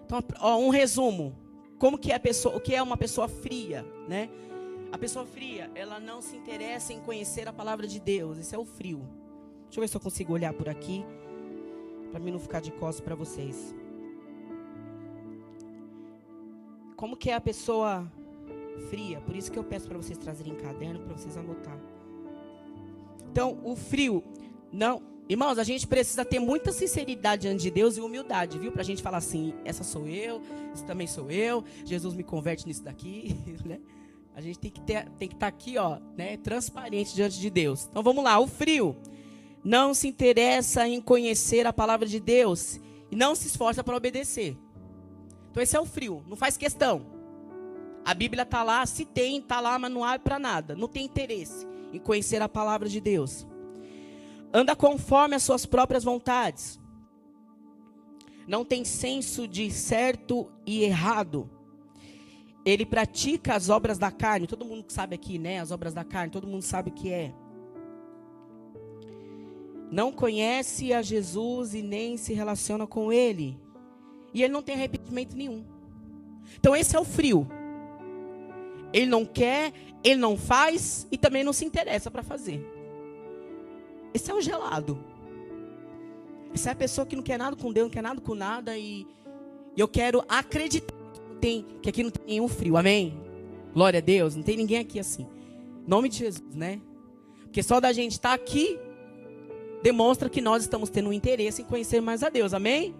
Então, 0.04 0.22
ó, 0.40 0.56
um 0.56 0.70
resumo. 0.70 1.36
Como 1.78 1.96
que 1.96 2.10
é 2.10 2.18
pessoa, 2.18 2.56
o 2.56 2.60
que 2.60 2.74
é 2.74 2.82
uma 2.82 2.96
pessoa 2.96 3.28
fria, 3.28 3.86
né? 4.08 4.28
A 4.90 4.98
pessoa 4.98 5.24
fria, 5.26 5.70
ela 5.74 6.00
não 6.00 6.20
se 6.20 6.36
interessa 6.36 6.92
em 6.92 7.00
conhecer 7.00 7.46
a 7.46 7.52
palavra 7.52 7.86
de 7.86 8.00
Deus. 8.00 8.38
Esse 8.38 8.54
é 8.54 8.58
o 8.58 8.64
frio. 8.64 9.06
Deixa 9.64 9.78
eu 9.78 9.82
ver 9.82 9.88
se 9.88 9.96
eu 9.96 10.00
consigo 10.00 10.32
olhar 10.32 10.52
por 10.54 10.68
aqui. 10.68 11.04
Para 12.10 12.18
mim 12.18 12.32
não 12.32 12.38
ficar 12.38 12.60
de 12.60 12.72
costas 12.72 13.04
para 13.04 13.14
vocês. 13.14 13.74
Como 16.96 17.16
que 17.16 17.30
é 17.30 17.34
a 17.34 17.40
pessoa 17.40 18.10
fria? 18.88 19.20
Por 19.20 19.36
isso 19.36 19.52
que 19.52 19.58
eu 19.58 19.62
peço 19.62 19.86
para 19.86 19.98
vocês 19.98 20.18
trazerem 20.18 20.54
caderno 20.56 21.00
para 21.00 21.16
vocês 21.16 21.36
anotar. 21.36 21.78
Então, 23.30 23.60
o 23.62 23.76
frio 23.76 24.24
não, 24.72 25.02
irmãos, 25.28 25.58
a 25.58 25.64
gente 25.64 25.86
precisa 25.86 26.24
ter 26.24 26.38
muita 26.38 26.72
sinceridade 26.72 27.42
diante 27.42 27.62
de 27.62 27.70
Deus 27.70 27.96
e 27.96 28.00
humildade, 28.00 28.58
viu? 28.58 28.72
Para 28.72 28.82
a 28.82 28.84
gente 28.84 29.02
falar 29.02 29.18
assim, 29.18 29.54
essa 29.64 29.84
sou 29.84 30.06
eu, 30.06 30.42
isso 30.74 30.84
também 30.84 31.06
sou 31.06 31.30
eu, 31.30 31.64
Jesus 31.84 32.14
me 32.14 32.22
converte 32.22 32.66
nisso 32.66 32.82
daqui, 32.82 33.36
né? 33.64 33.78
A 34.34 34.40
gente 34.40 34.58
tem 34.58 34.70
que 34.70 34.80
ter, 34.80 35.08
tem 35.18 35.28
que 35.28 35.34
estar 35.34 35.50
tá 35.50 35.56
aqui, 35.56 35.76
ó, 35.78 35.98
né, 36.16 36.36
transparente 36.36 37.12
diante 37.14 37.40
de 37.40 37.50
Deus. 37.50 37.88
Então 37.90 38.02
vamos 38.02 38.22
lá, 38.22 38.38
o 38.38 38.46
frio 38.46 38.96
não 39.64 39.92
se 39.92 40.06
interessa 40.06 40.86
em 40.86 41.00
conhecer 41.00 41.66
a 41.66 41.72
palavra 41.72 42.06
de 42.06 42.20
Deus 42.20 42.80
e 43.10 43.16
não 43.16 43.34
se 43.34 43.48
esforça 43.48 43.82
para 43.82 43.96
obedecer. 43.96 44.56
Então 45.50 45.62
esse 45.62 45.76
é 45.76 45.80
o 45.80 45.84
frio, 45.84 46.22
não 46.28 46.36
faz 46.36 46.56
questão. 46.56 47.18
A 48.04 48.14
Bíblia 48.14 48.44
está 48.44 48.62
lá, 48.62 48.86
se 48.86 49.04
tem, 49.04 49.38
está 49.38 49.60
lá, 49.60 49.78
mas 49.78 49.90
não 49.90 50.04
abre 50.04 50.20
para 50.20 50.38
nada. 50.38 50.76
Não 50.76 50.88
tem 50.88 51.04
interesse 51.04 51.66
em 51.92 51.98
conhecer 51.98 52.40
a 52.40 52.48
palavra 52.48 52.88
de 52.88 53.00
Deus. 53.00 53.46
Anda 54.52 54.74
conforme 54.74 55.34
as 55.34 55.42
suas 55.42 55.66
próprias 55.66 56.04
vontades. 56.04 56.80
Não 58.46 58.64
tem 58.64 58.84
senso 58.84 59.46
de 59.46 59.70
certo 59.70 60.50
e 60.64 60.82
errado. 60.82 61.50
Ele 62.64 62.86
pratica 62.86 63.54
as 63.54 63.68
obras 63.68 63.98
da 63.98 64.10
carne. 64.10 64.46
Todo 64.46 64.64
mundo 64.64 64.86
sabe 64.88 65.14
aqui, 65.14 65.38
né? 65.38 65.60
As 65.60 65.70
obras 65.70 65.92
da 65.92 66.04
carne, 66.04 66.32
todo 66.32 66.46
mundo 66.46 66.62
sabe 66.62 66.90
o 66.90 66.92
que 66.92 67.12
é 67.12 67.32
não 69.90 70.12
conhece 70.12 70.92
a 70.92 71.02
Jesus 71.02 71.74
e 71.74 71.82
nem 71.82 72.16
se 72.16 72.32
relaciona 72.32 72.86
com 72.86 73.12
ele. 73.12 73.58
E 74.34 74.42
ele 74.42 74.52
não 74.52 74.62
tem 74.62 74.74
arrependimento 74.74 75.34
nenhum. 75.34 75.64
Então 76.58 76.76
esse 76.76 76.94
é 76.94 77.00
o 77.00 77.04
frio. 77.04 77.48
Ele 78.92 79.06
não 79.06 79.24
quer, 79.24 79.72
ele 80.04 80.16
não 80.16 80.36
faz 80.36 81.06
e 81.10 81.16
também 81.18 81.42
não 81.42 81.52
se 81.52 81.64
interessa 81.64 82.10
para 82.10 82.22
fazer. 82.22 82.64
Esse 84.12 84.30
é 84.30 84.34
o 84.34 84.40
gelado. 84.40 84.98
Essa 86.52 86.70
é 86.70 86.72
a 86.72 86.76
pessoa 86.76 87.06
que 87.06 87.14
não 87.14 87.22
quer 87.22 87.38
nada 87.38 87.56
com 87.56 87.72
Deus, 87.72 87.86
não 87.86 87.92
quer 87.92 88.02
nada 88.02 88.20
com 88.20 88.34
nada 88.34 88.76
e 88.76 89.06
eu 89.76 89.86
quero 89.86 90.24
acreditar 90.28 90.94
que, 91.12 91.20
tem, 91.40 91.66
que 91.82 91.88
aqui 91.88 92.02
não 92.02 92.10
tem 92.10 92.26
nenhum 92.26 92.48
frio. 92.48 92.76
Amém? 92.76 93.20
Glória 93.72 93.98
a 93.98 94.00
Deus. 94.00 94.34
Não 94.34 94.42
tem 94.42 94.56
ninguém 94.56 94.78
aqui 94.78 94.98
assim. 94.98 95.26
Nome 95.86 96.08
de 96.08 96.18
Jesus, 96.18 96.54
né? 96.54 96.80
Porque 97.42 97.62
só 97.62 97.80
da 97.80 97.92
gente 97.92 98.12
estar 98.12 98.30
tá 98.30 98.34
aqui 98.34 98.78
demonstra 99.82 100.28
que 100.28 100.40
nós 100.40 100.62
estamos 100.62 100.90
tendo 100.90 101.10
um 101.10 101.12
interesse 101.12 101.62
em 101.62 101.64
conhecer 101.64 102.00
mais 102.00 102.22
a 102.22 102.28
Deus. 102.28 102.52
Amém? 102.52 102.94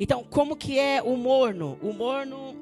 Então, 0.00 0.24
como 0.24 0.56
que 0.56 0.78
é 0.78 1.02
o 1.02 1.16
morno? 1.16 1.76
O 1.82 1.92
morno 1.92 2.56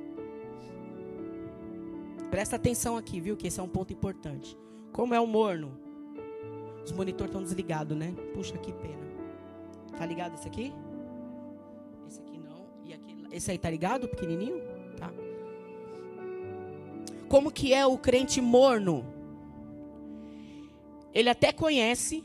Presta 2.31 2.57
atenção 2.57 2.97
aqui, 2.97 3.21
viu, 3.21 3.37
que 3.37 3.47
esse 3.47 3.61
é 3.61 3.63
um 3.63 3.69
ponto 3.69 3.93
importante. 3.93 4.59
Como 4.97 5.13
é 5.13 5.21
o 5.21 5.27
morno? 5.27 5.79
Os 6.83 6.91
monitores 6.91 7.29
estão 7.29 7.43
desligados, 7.43 7.95
né? 7.95 8.15
Puxa, 8.33 8.57
que 8.57 8.73
pena. 8.73 9.07
Tá 9.99 10.07
ligado 10.07 10.35
esse 10.37 10.49
aqui? 10.49 10.73
Esse 12.09 12.19
aqui 12.21 12.39
não. 12.39 12.67
E 12.83 12.95
aquele, 12.95 13.29
esse 13.31 13.51
aí 13.51 13.59
tá 13.59 13.69
ligado, 13.69 14.09
pequenininho? 14.09 14.59
Tá. 14.97 15.13
Como 17.29 17.51
que 17.51 17.75
é 17.75 17.85
o 17.85 17.99
crente 17.99 18.41
morno? 18.41 19.05
Ele 21.13 21.29
até 21.29 21.53
conhece, 21.53 22.25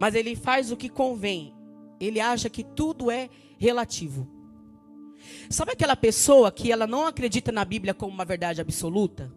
mas 0.00 0.16
ele 0.16 0.34
faz 0.34 0.72
o 0.72 0.76
que 0.76 0.88
convém. 0.88 1.54
Ele 2.00 2.18
acha 2.18 2.50
que 2.50 2.64
tudo 2.64 3.08
é 3.08 3.30
relativo. 3.56 4.26
Sabe 5.48 5.70
aquela 5.70 5.94
pessoa 5.94 6.50
que 6.50 6.72
ela 6.72 6.88
não 6.88 7.06
acredita 7.06 7.52
na 7.52 7.64
Bíblia 7.64 7.94
como 7.94 8.12
uma 8.12 8.24
verdade 8.24 8.60
absoluta? 8.60 9.32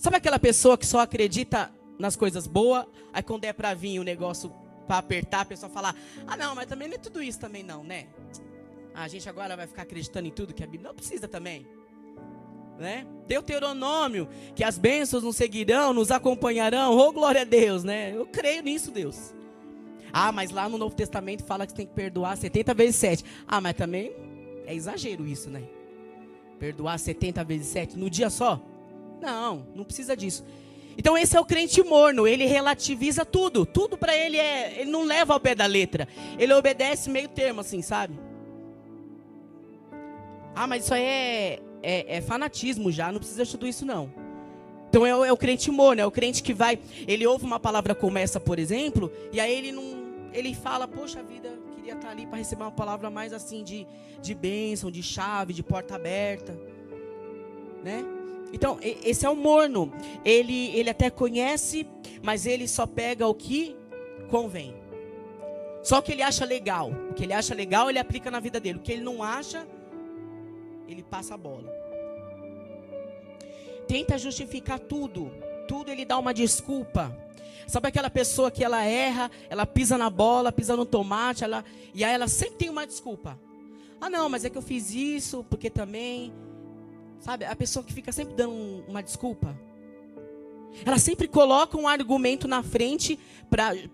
Sabe 0.00 0.16
aquela 0.16 0.38
pessoa 0.38 0.76
que 0.76 0.86
só 0.86 1.00
acredita 1.00 1.70
nas 1.98 2.16
coisas 2.16 2.46
boas, 2.46 2.86
aí 3.12 3.22
quando 3.22 3.44
é 3.44 3.52
para 3.52 3.74
vir 3.74 3.98
o 3.98 4.02
negócio 4.02 4.50
para 4.86 4.98
apertar, 4.98 5.42
a 5.42 5.44
pessoa 5.44 5.70
fala: 5.70 5.94
"Ah, 6.26 6.36
não, 6.36 6.54
mas 6.54 6.66
também 6.66 6.88
não 6.88 6.94
é 6.94 6.98
tudo 6.98 7.22
isso 7.22 7.38
também 7.38 7.62
não, 7.62 7.84
né?" 7.84 8.06
A 8.94 9.06
gente 9.06 9.28
agora 9.28 9.56
vai 9.56 9.66
ficar 9.66 9.82
acreditando 9.82 10.26
em 10.26 10.32
tudo 10.32 10.54
que 10.54 10.64
a 10.64 10.66
Bíblia 10.66 10.88
não 10.88 10.96
precisa 10.96 11.28
também 11.28 11.66
né? 12.80 13.06
Deuteronômio, 13.28 14.26
que 14.54 14.64
as 14.64 14.78
bênçãos 14.78 15.22
nos 15.22 15.36
seguirão, 15.36 15.92
nos 15.92 16.10
acompanharão. 16.10 16.96
Oh, 16.96 17.12
glória 17.12 17.42
a 17.42 17.44
Deus, 17.44 17.84
né? 17.84 18.16
Eu 18.16 18.26
creio 18.26 18.62
nisso, 18.62 18.90
Deus. 18.90 19.34
Ah, 20.12 20.32
mas 20.32 20.50
lá 20.50 20.68
no 20.68 20.78
Novo 20.78 20.94
Testamento 20.94 21.44
fala 21.44 21.66
que 21.66 21.72
você 21.72 21.76
tem 21.76 21.86
que 21.86 21.92
perdoar 21.92 22.36
70 22.36 22.74
vezes 22.74 22.96
7. 22.96 23.24
Ah, 23.46 23.60
mas 23.60 23.74
também 23.76 24.12
é 24.66 24.74
exagero 24.74 25.26
isso, 25.26 25.50
né? 25.50 25.62
Perdoar 26.58 26.98
70 26.98 27.44
vezes 27.44 27.66
7 27.68 27.98
no 27.98 28.08
dia 28.08 28.30
só? 28.30 28.60
Não, 29.20 29.66
não 29.74 29.84
precisa 29.84 30.16
disso. 30.16 30.44
Então 30.96 31.16
esse 31.16 31.36
é 31.36 31.40
o 31.40 31.44
crente 31.44 31.82
morno, 31.82 32.26
ele 32.26 32.46
relativiza 32.46 33.24
tudo. 33.24 33.64
Tudo 33.64 33.96
para 33.96 34.16
ele 34.16 34.36
é, 34.36 34.80
ele 34.80 34.90
não 34.90 35.04
leva 35.04 35.32
ao 35.32 35.40
pé 35.40 35.54
da 35.54 35.66
letra. 35.66 36.08
Ele 36.38 36.52
obedece 36.52 37.08
meio 37.08 37.28
termo 37.28 37.60
assim, 37.60 37.82
sabe? 37.82 38.18
Ah, 40.54 40.66
mas 40.66 40.84
isso 40.84 40.94
aí 40.94 41.02
é 41.02 41.62
é, 41.82 42.16
é, 42.16 42.20
fanatismo 42.20 42.90
já, 42.90 43.10
não 43.10 43.18
precisa 43.18 43.44
de 43.44 43.50
tudo 43.50 43.66
isso 43.66 43.84
não. 43.84 44.12
Então 44.88 45.06
é, 45.06 45.10
é 45.10 45.32
o 45.32 45.36
crente 45.36 45.70
morno, 45.70 46.00
é 46.00 46.06
o 46.06 46.10
crente 46.10 46.42
que 46.42 46.52
vai, 46.52 46.78
ele 47.06 47.26
ouve 47.26 47.44
uma 47.44 47.60
palavra 47.60 47.94
como 47.94 48.18
essa, 48.18 48.40
por 48.40 48.58
exemplo, 48.58 49.10
e 49.32 49.40
aí 49.40 49.54
ele 49.54 49.72
não, 49.72 50.30
ele 50.32 50.54
fala, 50.54 50.86
poxa 50.86 51.22
vida, 51.22 51.58
queria 51.74 51.94
estar 51.94 52.10
ali 52.10 52.26
para 52.26 52.38
receber 52.38 52.62
uma 52.62 52.72
palavra 52.72 53.08
mais 53.08 53.32
assim 53.32 53.62
de, 53.62 53.86
de 54.20 54.34
bênção, 54.34 54.90
de 54.90 55.02
chave, 55.02 55.52
de 55.52 55.62
porta 55.62 55.94
aberta, 55.94 56.58
né? 57.82 58.04
Então 58.52 58.78
esse 58.82 59.24
é 59.24 59.30
o 59.30 59.36
morno, 59.36 59.92
ele, 60.24 60.68
ele 60.76 60.90
até 60.90 61.08
conhece, 61.08 61.86
mas 62.22 62.46
ele 62.46 62.66
só 62.66 62.86
pega 62.86 63.26
o 63.26 63.34
que 63.34 63.76
convém. 64.28 64.74
Só 65.82 66.00
que 66.02 66.12
ele 66.12 66.22
acha 66.22 66.44
legal, 66.44 66.90
o 67.10 67.14
que 67.14 67.24
ele 67.24 67.32
acha 67.32 67.54
legal 67.54 67.88
ele 67.88 67.98
aplica 67.98 68.30
na 68.30 68.40
vida 68.40 68.60
dele, 68.60 68.78
o 68.78 68.82
que 68.82 68.92
ele 68.92 69.02
não 69.02 69.22
acha 69.22 69.66
ele 70.86 71.02
passa 71.02 71.34
a 71.34 71.38
bola. 71.38 71.72
Tenta 73.86 74.18
justificar 74.18 74.78
tudo, 74.78 75.30
tudo 75.66 75.90
ele 75.90 76.04
dá 76.04 76.18
uma 76.18 76.34
desculpa. 76.34 77.16
Sabe 77.66 77.86
aquela 77.86 78.10
pessoa 78.10 78.50
que 78.50 78.64
ela 78.64 78.84
erra, 78.84 79.30
ela 79.48 79.64
pisa 79.64 79.96
na 79.96 80.10
bola, 80.10 80.50
pisa 80.50 80.76
no 80.76 80.84
tomate, 80.84 81.44
ela, 81.44 81.64
e 81.94 82.04
aí 82.04 82.12
ela 82.12 82.26
sempre 82.26 82.56
tem 82.56 82.68
uma 82.68 82.84
desculpa. 82.86 83.38
Ah, 84.00 84.10
não, 84.10 84.28
mas 84.28 84.44
é 84.44 84.50
que 84.50 84.58
eu 84.58 84.62
fiz 84.62 84.92
isso, 84.92 85.44
porque 85.48 85.70
também. 85.70 86.32
Sabe, 87.20 87.44
a 87.44 87.54
pessoa 87.54 87.84
que 87.84 87.92
fica 87.92 88.10
sempre 88.10 88.34
dando 88.34 88.82
uma 88.88 89.02
desculpa. 89.02 89.56
Ela 90.84 90.98
sempre 90.98 91.28
coloca 91.28 91.76
um 91.76 91.86
argumento 91.86 92.48
na 92.48 92.62
frente 92.62 93.18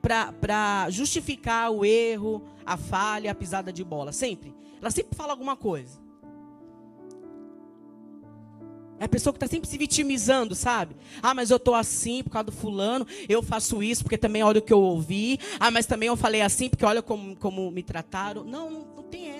para 0.00 0.88
justificar 0.90 1.70
o 1.70 1.84
erro, 1.84 2.42
a 2.64 2.76
falha, 2.76 3.30
a 3.30 3.34
pisada 3.34 3.72
de 3.72 3.82
bola. 3.82 4.12
Sempre. 4.12 4.54
Ela 4.80 4.90
sempre 4.90 5.16
fala 5.16 5.32
alguma 5.32 5.56
coisa. 5.56 5.98
É 8.98 9.04
a 9.04 9.08
pessoa 9.08 9.32
que 9.32 9.36
está 9.36 9.46
sempre 9.46 9.68
se 9.68 9.76
vitimizando, 9.76 10.54
sabe? 10.54 10.96
Ah, 11.22 11.34
mas 11.34 11.50
eu 11.50 11.58
estou 11.58 11.74
assim 11.74 12.22
por 12.22 12.30
causa 12.30 12.46
do 12.46 12.52
fulano, 12.52 13.06
eu 13.28 13.42
faço 13.42 13.82
isso 13.82 14.02
porque 14.02 14.16
também 14.16 14.42
olha 14.42 14.58
o 14.58 14.62
que 14.62 14.72
eu 14.72 14.80
ouvi. 14.80 15.38
Ah, 15.60 15.70
mas 15.70 15.84
também 15.84 16.06
eu 16.06 16.16
falei 16.16 16.40
assim 16.40 16.70
porque 16.70 16.84
olha 16.84 17.02
como, 17.02 17.36
como 17.36 17.70
me 17.70 17.82
trataram. 17.82 18.44
Não, 18.44 18.70
não, 18.70 18.80
não 18.96 19.02
tem. 19.02 19.35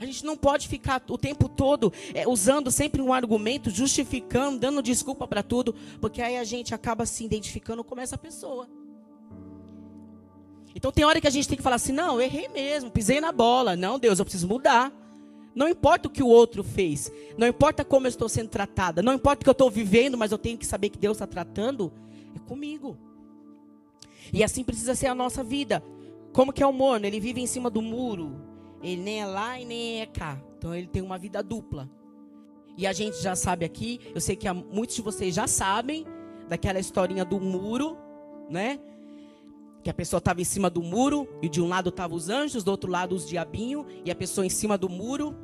A 0.00 0.06
gente 0.06 0.24
não 0.24 0.36
pode 0.36 0.68
ficar 0.68 1.02
o 1.08 1.18
tempo 1.18 1.48
todo 1.48 1.92
é, 2.12 2.26
usando 2.26 2.70
sempre 2.70 3.00
um 3.00 3.12
argumento, 3.12 3.70
justificando, 3.70 4.58
dando 4.58 4.82
desculpa 4.82 5.26
para 5.26 5.42
tudo, 5.42 5.74
porque 6.00 6.20
aí 6.20 6.36
a 6.36 6.44
gente 6.44 6.74
acaba 6.74 7.06
se 7.06 7.24
identificando 7.24 7.84
com 7.84 7.98
essa 8.00 8.18
pessoa. 8.18 8.68
Então 10.74 10.90
tem 10.90 11.04
hora 11.04 11.20
que 11.20 11.28
a 11.28 11.30
gente 11.30 11.48
tem 11.48 11.56
que 11.56 11.62
falar 11.62 11.76
assim: 11.76 11.92
não, 11.92 12.20
errei 12.20 12.48
mesmo, 12.48 12.90
pisei 12.90 13.20
na 13.20 13.30
bola. 13.30 13.76
Não, 13.76 13.98
Deus, 13.98 14.18
eu 14.18 14.24
preciso 14.24 14.48
mudar. 14.48 14.92
Não 15.54 15.68
importa 15.68 16.08
o 16.08 16.10
que 16.10 16.22
o 16.22 16.26
outro 16.26 16.64
fez, 16.64 17.12
não 17.38 17.46
importa 17.46 17.84
como 17.84 18.06
eu 18.06 18.08
estou 18.08 18.28
sendo 18.28 18.48
tratada, 18.48 19.00
não 19.00 19.12
importa 19.12 19.42
o 19.42 19.44
que 19.44 19.48
eu 19.48 19.52
estou 19.52 19.70
vivendo, 19.70 20.18
mas 20.18 20.32
eu 20.32 20.38
tenho 20.38 20.58
que 20.58 20.66
saber 20.66 20.88
que 20.88 20.98
Deus 20.98 21.16
está 21.16 21.28
tratando 21.28 21.92
é 22.34 22.38
comigo. 22.40 22.98
E 24.32 24.42
assim 24.42 24.64
precisa 24.64 24.96
ser 24.96 25.06
a 25.06 25.14
nossa 25.14 25.44
vida. 25.44 25.82
Como 26.32 26.52
que 26.52 26.62
é 26.62 26.66
o 26.66 26.72
morno? 26.72 27.06
Ele 27.06 27.20
vive 27.20 27.40
em 27.40 27.46
cima 27.46 27.70
do 27.70 27.80
muro. 27.80 28.34
Ele 28.84 29.02
nem 29.02 29.22
é 29.22 29.26
lá 29.26 29.58
e 29.58 29.64
nem 29.64 30.00
é 30.02 30.06
cá. 30.06 30.40
Então 30.58 30.74
ele 30.74 30.86
tem 30.86 31.02
uma 31.02 31.18
vida 31.18 31.42
dupla. 31.42 31.90
E 32.76 32.86
a 32.86 32.92
gente 32.92 33.20
já 33.22 33.34
sabe 33.34 33.64
aqui, 33.64 34.00
eu 34.14 34.20
sei 34.20 34.36
que 34.36 34.50
muitos 34.52 34.96
de 34.96 35.02
vocês 35.02 35.34
já 35.34 35.46
sabem 35.46 36.04
daquela 36.48 36.78
historinha 36.78 37.24
do 37.24 37.40
muro, 37.40 37.96
né? 38.50 38.78
Que 39.82 39.88
a 39.88 39.94
pessoa 39.94 40.18
estava 40.18 40.40
em 40.40 40.44
cima 40.44 40.68
do 40.68 40.82
muro 40.82 41.28
e 41.40 41.48
de 41.48 41.62
um 41.62 41.68
lado 41.68 41.88
estavam 41.88 42.16
os 42.16 42.28
anjos, 42.28 42.62
do 42.62 42.70
outro 42.70 42.90
lado 42.90 43.14
os 43.14 43.28
diabinhos 43.28 43.86
e 44.04 44.10
a 44.10 44.14
pessoa 44.14 44.44
em 44.44 44.50
cima 44.50 44.76
do 44.76 44.88
muro 44.88 45.34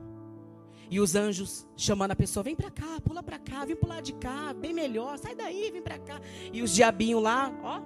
e 0.91 0.99
os 0.99 1.15
anjos 1.15 1.67
chamando 1.77 2.11
a 2.11 2.17
pessoa, 2.17 2.43
vem 2.43 2.57
para 2.57 2.71
cá, 2.71 3.01
pula 3.03 3.23
para 3.23 3.39
cá, 3.39 3.65
vem 3.65 3.77
lado 3.87 4.03
de 4.03 4.13
cá, 4.15 4.53
bem 4.53 4.73
melhor, 4.75 5.17
sai 5.19 5.37
daí, 5.37 5.71
vem 5.71 5.81
para 5.81 5.99
cá. 5.99 6.21
E 6.53 6.63
os 6.63 6.75
diabinhos 6.75 7.23
lá, 7.23 7.53
ó, 7.63 7.81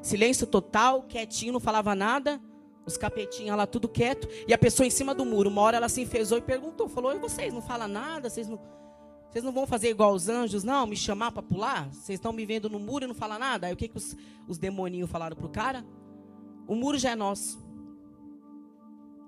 silêncio 0.00 0.46
total, 0.46 1.02
quietinho, 1.02 1.52
não 1.52 1.60
falava 1.60 1.94
nada. 1.94 2.40
Os 2.86 2.96
capetinhos 2.96 3.56
lá 3.56 3.66
tudo 3.66 3.88
quieto 3.88 4.28
e 4.48 4.54
a 4.54 4.58
pessoa 4.58 4.86
em 4.86 4.90
cima 4.90 5.14
do 5.14 5.24
muro. 5.24 5.50
Uma 5.50 5.62
hora 5.62 5.76
ela 5.76 5.88
se 5.88 6.00
enfesou 6.00 6.38
e 6.38 6.42
perguntou, 6.42 6.88
falou: 6.88 7.14
"E 7.14 7.18
vocês 7.18 7.52
não 7.52 7.62
falam 7.62 7.88
nada? 7.88 8.28
Vocês 8.28 8.48
não 8.48 8.58
vocês 9.30 9.44
não 9.44 9.52
vão 9.52 9.64
fazer 9.64 9.90
igual 9.90 10.12
os 10.12 10.28
anjos, 10.28 10.64
não? 10.64 10.86
Me 10.88 10.96
chamar 10.96 11.30
para 11.30 11.42
pular? 11.42 11.88
Vocês 11.90 12.18
estão 12.18 12.32
me 12.32 12.44
vendo 12.44 12.68
no 12.68 12.80
muro 12.80 13.04
e 13.04 13.06
não 13.06 13.14
falam 13.14 13.38
nada? 13.38 13.68
Aí 13.68 13.72
o 13.72 13.76
que, 13.76 13.86
que 13.86 13.96
os, 13.96 14.16
os 14.48 14.58
demoninhos 14.58 15.08
falaram 15.08 15.36
pro 15.36 15.48
cara? 15.48 15.86
O 16.66 16.74
muro 16.74 16.98
já 16.98 17.10
é 17.10 17.14
nosso. 17.14 17.64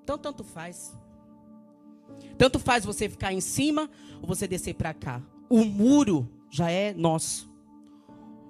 Então 0.02 0.18
tanto 0.18 0.42
faz. 0.42 0.92
Tanto 2.36 2.58
faz 2.58 2.84
você 2.84 3.08
ficar 3.08 3.32
em 3.32 3.40
cima 3.40 3.88
ou 4.20 4.26
você 4.26 4.48
descer 4.48 4.74
para 4.74 4.92
cá. 4.92 5.22
O 5.48 5.64
muro 5.64 6.28
já 6.50 6.68
é 6.68 6.92
nosso. 6.92 7.48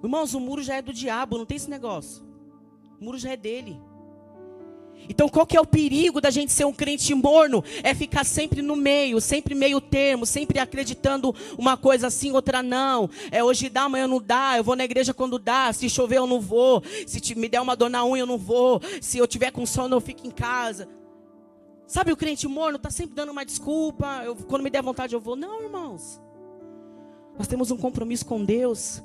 Irmãos, 0.03 0.33
o 0.33 0.39
muro 0.39 0.63
já 0.63 0.75
é 0.75 0.81
do 0.81 0.91
diabo, 0.91 1.37
não 1.37 1.45
tem 1.45 1.57
esse 1.57 1.69
negócio. 1.69 2.25
O 2.99 3.05
muro 3.05 3.17
já 3.17 3.31
é 3.31 3.37
dele. 3.37 3.79
Então, 5.09 5.27
qual 5.27 5.45
que 5.45 5.57
é 5.57 5.61
o 5.61 5.65
perigo 5.65 6.21
da 6.21 6.29
gente 6.29 6.51
ser 6.51 6.65
um 6.65 6.73
crente 6.73 7.13
morno? 7.13 7.63
É 7.83 7.93
ficar 7.93 8.23
sempre 8.23 8.61
no 8.61 8.75
meio, 8.75 9.19
sempre 9.19 9.53
meio 9.53 9.81
termo, 9.81 10.25
sempre 10.25 10.59
acreditando 10.59 11.35
uma 11.57 11.75
coisa 11.75 12.07
assim, 12.07 12.31
outra 12.31 12.63
não. 12.63 13.09
É 13.31 13.43
hoje 13.43 13.69
dá, 13.69 13.83
amanhã 13.83 14.07
não 14.07 14.21
dá. 14.21 14.57
Eu 14.57 14.63
vou 14.63 14.75
na 14.75 14.83
igreja 14.83 15.13
quando 15.13 15.37
dá. 15.37 15.71
Se 15.73 15.89
chover, 15.89 16.17
eu 16.17 16.27
não 16.27 16.39
vou. 16.39 16.83
Se 17.05 17.35
me 17.35 17.49
der 17.49 17.61
uma 17.61 17.75
dor 17.75 17.89
na 17.89 18.05
unha, 18.05 18.23
eu 18.23 18.27
não 18.27 18.37
vou. 18.37 18.81
Se 19.01 19.17
eu 19.17 19.27
tiver 19.27 19.51
com 19.51 19.65
sono, 19.65 19.95
eu 19.95 20.01
fico 20.01 20.25
em 20.25 20.31
casa. 20.31 20.87
Sabe 21.87 22.11
o 22.11 22.17
crente 22.17 22.47
morno 22.47 22.77
está 22.77 22.89
sempre 22.89 23.15
dando 23.15 23.31
uma 23.31 23.45
desculpa. 23.45 24.23
Eu, 24.25 24.35
quando 24.35 24.63
me 24.63 24.69
der 24.69 24.81
vontade 24.81 25.13
eu 25.13 25.19
vou. 25.19 25.35
Não, 25.35 25.61
irmãos. 25.63 26.21
Nós 27.37 27.47
temos 27.47 27.71
um 27.71 27.77
compromisso 27.77 28.25
com 28.25 28.43
Deus. 28.43 29.03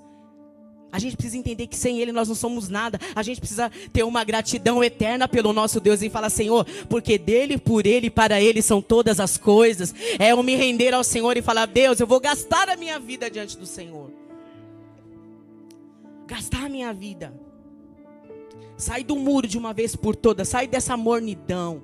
A 0.90 0.98
gente 0.98 1.16
precisa 1.16 1.36
entender 1.36 1.66
que 1.66 1.76
sem 1.76 2.00
Ele 2.00 2.12
nós 2.12 2.28
não 2.28 2.34
somos 2.34 2.68
nada. 2.68 2.98
A 3.14 3.22
gente 3.22 3.40
precisa 3.40 3.70
ter 3.92 4.02
uma 4.04 4.24
gratidão 4.24 4.82
eterna 4.82 5.28
pelo 5.28 5.52
nosso 5.52 5.80
Deus 5.80 6.00
e 6.00 6.08
falar, 6.08 6.30
Senhor, 6.30 6.66
porque 6.88 7.18
dele, 7.18 7.58
por 7.58 7.86
Ele, 7.86 8.08
para 8.08 8.40
Ele 8.40 8.62
são 8.62 8.80
todas 8.80 9.20
as 9.20 9.36
coisas. 9.36 9.94
É 10.18 10.32
eu 10.32 10.42
me 10.42 10.56
render 10.56 10.94
ao 10.94 11.04
Senhor 11.04 11.36
e 11.36 11.42
falar, 11.42 11.66
Deus, 11.66 12.00
eu 12.00 12.06
vou 12.06 12.20
gastar 12.20 12.70
a 12.70 12.76
minha 12.76 12.98
vida 12.98 13.30
diante 13.30 13.58
do 13.58 13.66
Senhor. 13.66 14.10
Gastar 16.26 16.64
a 16.64 16.68
minha 16.68 16.92
vida. 16.92 17.34
Sair 18.76 19.04
do 19.04 19.16
muro 19.16 19.46
de 19.46 19.58
uma 19.58 19.74
vez 19.74 19.94
por 19.94 20.16
todas. 20.16 20.48
Sair 20.48 20.68
dessa 20.68 20.96
mornidão 20.96 21.82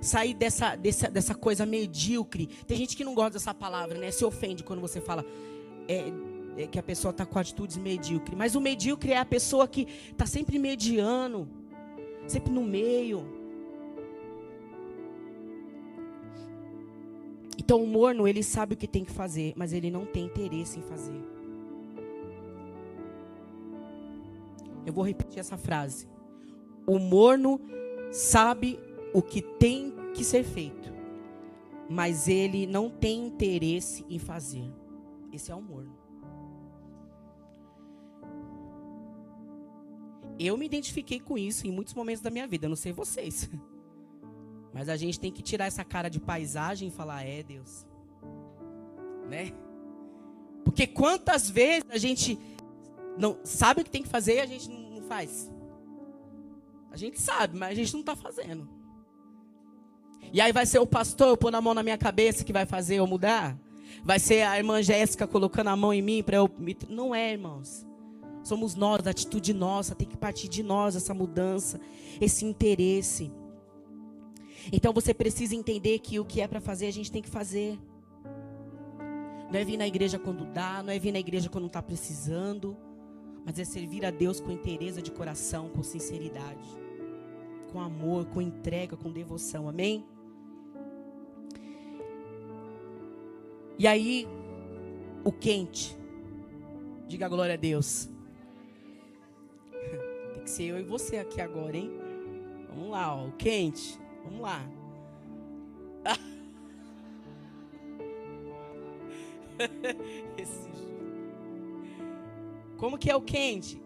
sair 0.00 0.34
dessa, 0.34 0.76
dessa, 0.76 1.10
dessa 1.10 1.34
coisa 1.34 1.66
medíocre. 1.66 2.46
Tem 2.66 2.76
gente 2.76 2.96
que 2.96 3.02
não 3.02 3.14
gosta 3.14 3.32
dessa 3.32 3.52
palavra, 3.52 3.98
né? 3.98 4.10
Se 4.12 4.24
ofende 4.24 4.62
quando 4.62 4.80
você 4.80 5.00
fala 5.00 5.24
é, 5.88 6.12
é 6.56 6.66
que 6.66 6.78
a 6.78 6.82
pessoa 6.82 7.10
está 7.10 7.26
com 7.26 7.38
atitudes 7.38 7.76
medíocres. 7.76 8.36
Mas 8.36 8.54
o 8.54 8.60
medíocre 8.60 9.12
é 9.12 9.18
a 9.18 9.24
pessoa 9.24 9.68
que 9.68 9.86
está 10.10 10.26
sempre 10.26 10.58
mediano, 10.58 11.48
sempre 12.26 12.52
no 12.52 12.64
meio. 12.64 13.26
Então 17.58 17.82
o 17.82 17.86
morno, 17.86 18.28
ele 18.28 18.42
sabe 18.42 18.74
o 18.74 18.76
que 18.76 18.86
tem 18.86 19.04
que 19.04 19.10
fazer, 19.10 19.52
mas 19.56 19.72
ele 19.72 19.90
não 19.90 20.06
tem 20.06 20.24
interesse 20.24 20.78
em 20.78 20.82
fazer. 20.82 21.20
Eu 24.86 24.92
vou 24.92 25.04
repetir 25.04 25.40
essa 25.40 25.56
frase. 25.56 26.08
O 26.86 26.98
morno 26.98 27.60
sabe 28.12 28.78
o 29.12 29.20
que 29.20 29.42
tem 29.42 29.92
que 30.14 30.22
ser 30.22 30.44
feito, 30.44 30.92
mas 31.90 32.28
ele 32.28 32.66
não 32.66 32.88
tem 32.88 33.26
interesse 33.26 34.06
em 34.08 34.18
fazer. 34.18 34.72
Esse 35.32 35.50
é 35.50 35.54
o 35.54 35.60
morno. 35.60 35.95
Eu 40.38 40.56
me 40.56 40.66
identifiquei 40.66 41.18
com 41.18 41.38
isso 41.38 41.66
em 41.66 41.70
muitos 41.70 41.94
momentos 41.94 42.22
da 42.22 42.30
minha 42.30 42.46
vida, 42.46 42.66
eu 42.66 42.70
não 42.70 42.76
sei 42.76 42.92
vocês. 42.92 43.48
Mas 44.72 44.88
a 44.88 44.96
gente 44.96 45.18
tem 45.18 45.32
que 45.32 45.42
tirar 45.42 45.66
essa 45.66 45.84
cara 45.84 46.08
de 46.08 46.20
paisagem 46.20 46.88
e 46.88 46.90
falar: 46.90 47.24
é 47.24 47.42
Deus. 47.42 47.86
Né? 49.28 49.52
Porque 50.64 50.86
quantas 50.86 51.48
vezes 51.48 51.84
a 51.88 51.96
gente 51.96 52.38
não 53.16 53.38
sabe 53.44 53.80
o 53.80 53.84
que 53.84 53.90
tem 53.90 54.02
que 54.02 54.08
fazer 54.08 54.34
e 54.34 54.40
a 54.40 54.46
gente 54.46 54.68
não 54.68 55.00
faz? 55.02 55.50
A 56.90 56.96
gente 56.96 57.20
sabe, 57.20 57.56
mas 57.58 57.70
a 57.70 57.74
gente 57.74 57.92
não 57.92 58.00
está 58.00 58.16
fazendo. 58.16 58.68
E 60.32 60.40
aí 60.40 60.52
vai 60.52 60.66
ser 60.66 60.78
o 60.78 60.86
pastor 60.86 61.36
pôr 61.36 61.54
a 61.54 61.60
mão 61.60 61.72
na 61.72 61.82
minha 61.82 61.96
cabeça 61.96 62.44
que 62.44 62.52
vai 62.52 62.66
fazer 62.66 62.96
eu 62.96 63.06
mudar? 63.06 63.56
Vai 64.04 64.18
ser 64.18 64.42
a 64.42 64.58
irmã 64.58 64.82
Jéssica 64.82 65.26
colocando 65.26 65.68
a 65.68 65.76
mão 65.76 65.92
em 65.92 66.02
mim 66.02 66.22
para 66.22 66.36
eu. 66.36 66.50
Não 66.88 67.14
é, 67.14 67.32
irmãos. 67.32 67.85
Somos 68.46 68.76
nós, 68.76 69.04
a 69.08 69.10
atitude 69.10 69.52
nossa, 69.52 69.92
tem 69.92 70.06
que 70.06 70.16
partir 70.16 70.46
de 70.46 70.62
nós 70.62 70.94
essa 70.94 71.12
mudança, 71.12 71.80
esse 72.20 72.44
interesse. 72.44 73.32
Então 74.72 74.92
você 74.92 75.12
precisa 75.12 75.52
entender 75.52 75.98
que 75.98 76.20
o 76.20 76.24
que 76.24 76.40
é 76.40 76.46
para 76.46 76.60
fazer, 76.60 76.86
a 76.86 76.92
gente 76.92 77.10
tem 77.10 77.20
que 77.20 77.28
fazer. 77.28 77.76
Não 79.50 79.58
é 79.58 79.64
vir 79.64 79.76
na 79.76 79.84
igreja 79.84 80.16
quando 80.16 80.44
dá, 80.44 80.80
não 80.80 80.92
é 80.92 80.98
vir 80.98 81.10
na 81.10 81.18
igreja 81.18 81.48
quando 81.48 81.66
está 81.66 81.82
precisando, 81.82 82.76
mas 83.44 83.58
é 83.58 83.64
servir 83.64 84.06
a 84.06 84.12
Deus 84.12 84.38
com 84.38 84.52
interesse 84.52 85.02
de 85.02 85.10
coração, 85.10 85.68
com 85.68 85.82
sinceridade, 85.82 86.68
com 87.72 87.80
amor, 87.80 88.26
com 88.26 88.40
entrega, 88.40 88.96
com 88.96 89.10
devoção. 89.10 89.68
Amém? 89.68 90.06
E 93.76 93.88
aí, 93.88 94.24
o 95.24 95.32
quente. 95.32 95.96
Diga 97.08 97.28
glória 97.28 97.54
a 97.54 97.56
Deus. 97.56 98.14
Que 100.46 100.50
ser 100.52 100.66
eu 100.66 100.78
e 100.78 100.84
você 100.84 101.16
aqui 101.16 101.40
agora, 101.40 101.76
hein? 101.76 101.90
Vamos 102.68 102.90
lá, 102.90 103.16
ó, 103.16 103.26
o 103.26 103.32
quente. 103.32 103.98
Vamos 104.22 104.42
lá. 104.42 104.64
Esse... 110.38 110.68
Como 112.76 112.96
que 112.96 113.10
é 113.10 113.16
o 113.16 113.20
quente? 113.20 113.82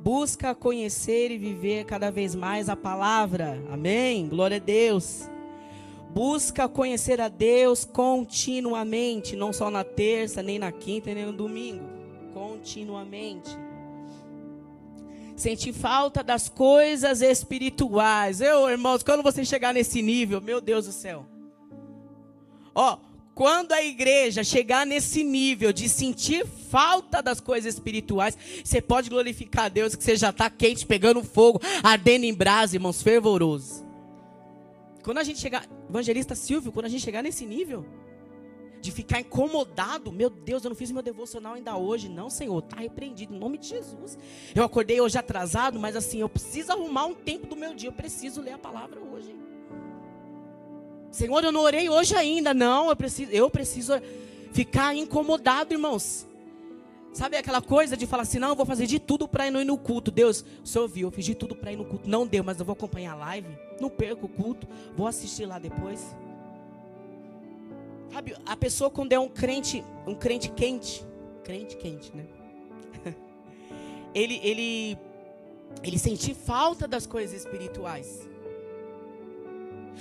Busca 0.00 0.54
conhecer 0.54 1.30
e 1.30 1.36
viver 1.36 1.84
cada 1.84 2.10
vez 2.10 2.34
mais 2.34 2.70
a 2.70 2.76
palavra. 2.76 3.62
Amém? 3.70 4.26
Glória 4.30 4.56
a 4.56 4.60
Deus. 4.60 5.28
Busca 6.08 6.70
conhecer 6.70 7.20
a 7.20 7.28
Deus 7.28 7.84
continuamente, 7.84 9.36
não 9.36 9.52
só 9.52 9.70
na 9.70 9.84
terça, 9.84 10.42
nem 10.42 10.58
na 10.58 10.72
quinta, 10.72 11.12
nem 11.12 11.26
no 11.26 11.34
domingo. 11.34 11.84
Continuamente. 12.32 13.50
Sentir 15.42 15.72
falta 15.72 16.22
das 16.22 16.48
coisas 16.48 17.20
espirituais. 17.20 18.40
Eu, 18.40 18.70
irmãos, 18.70 19.02
quando 19.02 19.24
você 19.24 19.44
chegar 19.44 19.74
nesse 19.74 20.00
nível, 20.00 20.40
meu 20.40 20.60
Deus 20.60 20.86
do 20.86 20.92
céu. 20.92 21.26
Ó, 22.72 22.96
quando 23.34 23.72
a 23.72 23.82
igreja 23.82 24.44
chegar 24.44 24.86
nesse 24.86 25.24
nível 25.24 25.72
de 25.72 25.88
sentir 25.88 26.46
falta 26.46 27.20
das 27.20 27.40
coisas 27.40 27.74
espirituais, 27.74 28.38
você 28.62 28.80
pode 28.80 29.10
glorificar 29.10 29.64
a 29.64 29.68
Deus 29.68 29.96
que 29.96 30.04
você 30.04 30.14
já 30.16 30.30
está 30.30 30.48
quente, 30.48 30.86
pegando 30.86 31.24
fogo, 31.24 31.60
ardendo 31.82 32.24
em 32.24 32.32
brasa, 32.32 32.76
irmãos, 32.76 33.02
fervoroso. 33.02 33.84
Quando 35.02 35.18
a 35.18 35.24
gente 35.24 35.40
chegar, 35.40 35.66
evangelista 35.88 36.36
Silvio, 36.36 36.70
quando 36.70 36.86
a 36.86 36.88
gente 36.88 37.02
chegar 37.02 37.20
nesse 37.20 37.44
nível, 37.44 37.84
de 38.82 38.90
ficar 38.90 39.20
incomodado. 39.20 40.10
Meu 40.10 40.28
Deus, 40.28 40.64
eu 40.64 40.68
não 40.68 40.76
fiz 40.76 40.90
meu 40.90 41.02
devocional 41.02 41.54
ainda 41.54 41.76
hoje. 41.76 42.08
Não, 42.08 42.28
Senhor, 42.28 42.58
está 42.58 42.76
repreendido 42.76 43.32
em 43.32 43.38
nome 43.38 43.56
de 43.56 43.68
Jesus. 43.68 44.18
Eu 44.52 44.64
acordei 44.64 45.00
hoje 45.00 45.16
atrasado, 45.16 45.78
mas 45.78 45.94
assim, 45.94 46.18
eu 46.18 46.28
preciso 46.28 46.72
arrumar 46.72 47.06
um 47.06 47.14
tempo 47.14 47.46
do 47.46 47.54
meu 47.54 47.72
dia. 47.74 47.88
Eu 47.88 47.92
preciso 47.92 48.40
ler 48.40 48.54
a 48.54 48.58
palavra 48.58 49.00
hoje. 49.00 49.34
Senhor, 51.12 51.44
eu 51.44 51.52
não 51.52 51.60
orei 51.60 51.88
hoje 51.88 52.16
ainda. 52.16 52.52
Não, 52.52 52.88
eu 52.88 52.96
preciso, 52.96 53.30
eu 53.30 53.48
preciso 53.48 53.92
ficar 54.52 54.94
incomodado, 54.96 55.72
irmãos. 55.72 56.26
Sabe 57.12 57.36
aquela 57.36 57.62
coisa 57.62 57.96
de 57.96 58.06
falar 58.06 58.24
assim, 58.24 58.38
não, 58.40 58.48
eu 58.48 58.56
vou 58.56 58.66
fazer 58.66 58.86
de 58.86 58.98
tudo 58.98 59.28
para 59.28 59.46
ir 59.46 59.50
no 59.52 59.78
culto. 59.78 60.10
Deus, 60.10 60.44
o 60.64 60.66
senhor 60.66 60.88
viu, 60.88 61.06
eu 61.06 61.12
fiz 61.12 61.24
de 61.24 61.36
tudo 61.36 61.54
para 61.54 61.70
ir 61.70 61.76
no 61.76 61.84
culto. 61.84 62.08
Não 62.08 62.26
deu, 62.26 62.42
mas 62.42 62.58
eu 62.58 62.64
vou 62.64 62.72
acompanhar 62.72 63.12
a 63.12 63.16
live. 63.16 63.48
Não 63.80 63.88
perco 63.88 64.26
o 64.26 64.28
culto. 64.28 64.66
Vou 64.96 65.06
assistir 65.06 65.46
lá 65.46 65.60
depois. 65.60 66.16
Sabe, 68.12 68.36
a 68.44 68.56
pessoa 68.56 68.90
quando 68.90 69.12
é 69.12 69.18
um 69.18 69.28
crente, 69.28 69.82
um 70.06 70.14
crente 70.14 70.50
quente, 70.50 71.06
crente 71.42 71.76
quente, 71.76 72.14
né? 72.14 72.26
ele, 74.14 74.38
ele, 74.42 74.98
ele 75.82 75.98
sente 75.98 76.34
falta 76.34 76.86
das 76.86 77.06
coisas 77.06 77.34
espirituais. 77.34 78.28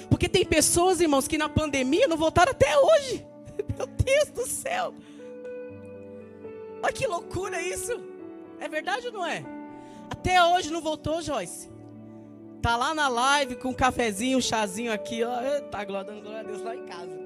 Porque 0.10 0.28
tem 0.28 0.46
pessoas, 0.46 1.00
irmãos, 1.00 1.28
que 1.28 1.38
na 1.38 1.48
pandemia 1.48 2.08
não 2.08 2.18
voltaram 2.18 2.52
até 2.52 2.78
hoje. 2.78 3.26
Meu 3.78 3.88
Deus 3.88 4.30
do 4.30 4.46
céu. 4.46 4.94
Olha 6.84 6.94
que 6.94 7.08
loucura 7.08 7.62
isso. 7.62 8.02
É 8.60 8.68
verdade 8.68 9.08
ou 9.08 9.14
não 9.14 9.26
é? 9.26 9.44
Até 10.10 10.44
hoje 10.44 10.70
não 10.70 10.82
voltou, 10.82 11.22
Joyce. 11.22 11.70
Tá 12.62 12.76
lá 12.76 12.94
na 12.94 13.08
live 13.08 13.56
com 13.56 13.70
um 13.70 13.74
cafezinho, 13.74 14.38
um 14.38 14.42
chazinho 14.42 14.92
aqui, 14.92 15.24
ó. 15.24 15.62
Tá 15.70 15.84
dando 15.86 16.22
glória 16.22 16.42
a 16.42 16.44
Deus 16.44 16.62
lá 16.62 16.76
em 16.76 16.86
casa. 16.86 17.21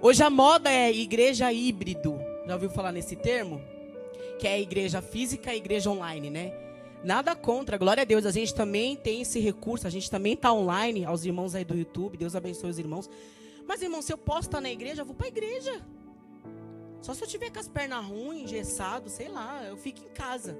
Hoje 0.00 0.22
a 0.22 0.28
moda 0.28 0.70
é 0.70 0.92
igreja 0.92 1.50
híbrido. 1.52 2.18
Já 2.46 2.54
ouviu 2.54 2.68
falar 2.68 2.92
nesse 2.92 3.16
termo? 3.16 3.60
Que 4.38 4.46
é 4.46 4.52
a 4.52 4.60
igreja 4.60 5.00
física 5.00 5.54
e 5.54 5.56
igreja 5.56 5.90
online, 5.90 6.28
né? 6.28 6.52
Nada 7.02 7.34
contra, 7.34 7.78
glória 7.78 8.02
a 8.02 8.04
Deus. 8.04 8.26
A 8.26 8.30
gente 8.30 8.54
também 8.54 8.94
tem 8.94 9.22
esse 9.22 9.40
recurso, 9.40 9.86
a 9.86 9.90
gente 9.90 10.10
também 10.10 10.34
está 10.34 10.52
online, 10.52 11.04
aos 11.04 11.24
irmãos 11.24 11.54
aí 11.54 11.64
do 11.64 11.74
YouTube. 11.74 12.18
Deus 12.18 12.36
abençoe 12.36 12.70
os 12.70 12.78
irmãos. 12.78 13.08
Mas, 13.66 13.80
irmão, 13.80 14.02
se 14.02 14.12
eu 14.12 14.18
posso 14.18 14.48
estar 14.48 14.60
na 14.60 14.70
igreja, 14.70 15.02
eu 15.02 15.06
vou 15.06 15.14
para 15.14 15.26
a 15.26 15.28
igreja. 15.28 15.80
Só 17.00 17.14
se 17.14 17.22
eu 17.22 17.28
tiver 17.28 17.50
com 17.50 17.58
as 17.58 17.68
pernas 17.68 18.04
ruins, 18.04 18.42
engessado, 18.42 19.08
sei 19.08 19.28
lá, 19.28 19.64
eu 19.66 19.76
fico 19.76 20.04
em 20.04 20.08
casa. 20.08 20.58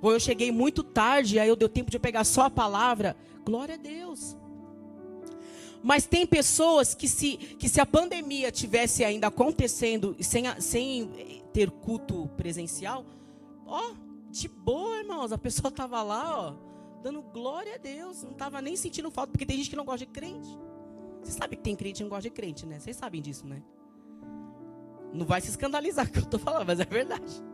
Ou 0.00 0.12
eu 0.12 0.20
cheguei 0.20 0.52
muito 0.52 0.82
tarde, 0.82 1.38
aí 1.38 1.48
eu 1.48 1.56
deu 1.56 1.68
tempo 1.68 1.90
de 1.90 1.98
pegar 1.98 2.24
só 2.24 2.42
a 2.42 2.50
palavra. 2.50 3.16
Glória 3.44 3.74
a 3.74 3.78
Deus. 3.78 4.36
Mas 5.84 6.06
tem 6.06 6.26
pessoas 6.26 6.94
que 6.94 7.06
se, 7.06 7.36
que 7.36 7.68
se 7.68 7.78
a 7.78 7.84
pandemia 7.84 8.50
tivesse 8.50 9.04
ainda 9.04 9.26
acontecendo 9.26 10.16
sem, 10.18 10.44
sem 10.58 11.42
ter 11.52 11.70
culto 11.70 12.26
presencial, 12.38 13.04
ó, 13.66 13.92
de 14.30 14.48
boa, 14.48 14.96
irmãos, 14.96 15.30
a 15.30 15.36
pessoa 15.36 15.68
estava 15.70 16.02
lá, 16.02 16.40
ó, 16.40 16.54
dando 17.02 17.20
glória 17.20 17.74
a 17.74 17.76
Deus, 17.76 18.22
não 18.22 18.30
estava 18.30 18.62
nem 18.62 18.76
sentindo 18.76 19.10
falta, 19.10 19.32
porque 19.32 19.44
tem 19.44 19.58
gente 19.58 19.68
que 19.68 19.76
não 19.76 19.84
gosta 19.84 20.06
de 20.06 20.10
crente. 20.10 20.48
Você 21.22 21.32
sabe 21.32 21.54
que 21.54 21.62
tem 21.62 21.76
crente 21.76 21.98
que 21.98 22.02
não 22.02 22.08
gosta 22.08 22.30
de 22.30 22.30
crente, 22.30 22.64
né? 22.64 22.80
Vocês 22.80 22.96
sabem 22.96 23.20
disso, 23.20 23.46
né? 23.46 23.62
Não 25.12 25.26
vai 25.26 25.42
se 25.42 25.50
escandalizar 25.50 26.08
que 26.10 26.18
eu 26.18 26.22
estou 26.22 26.40
falando, 26.40 26.66
mas 26.66 26.80
é 26.80 26.86
verdade, 26.86 27.44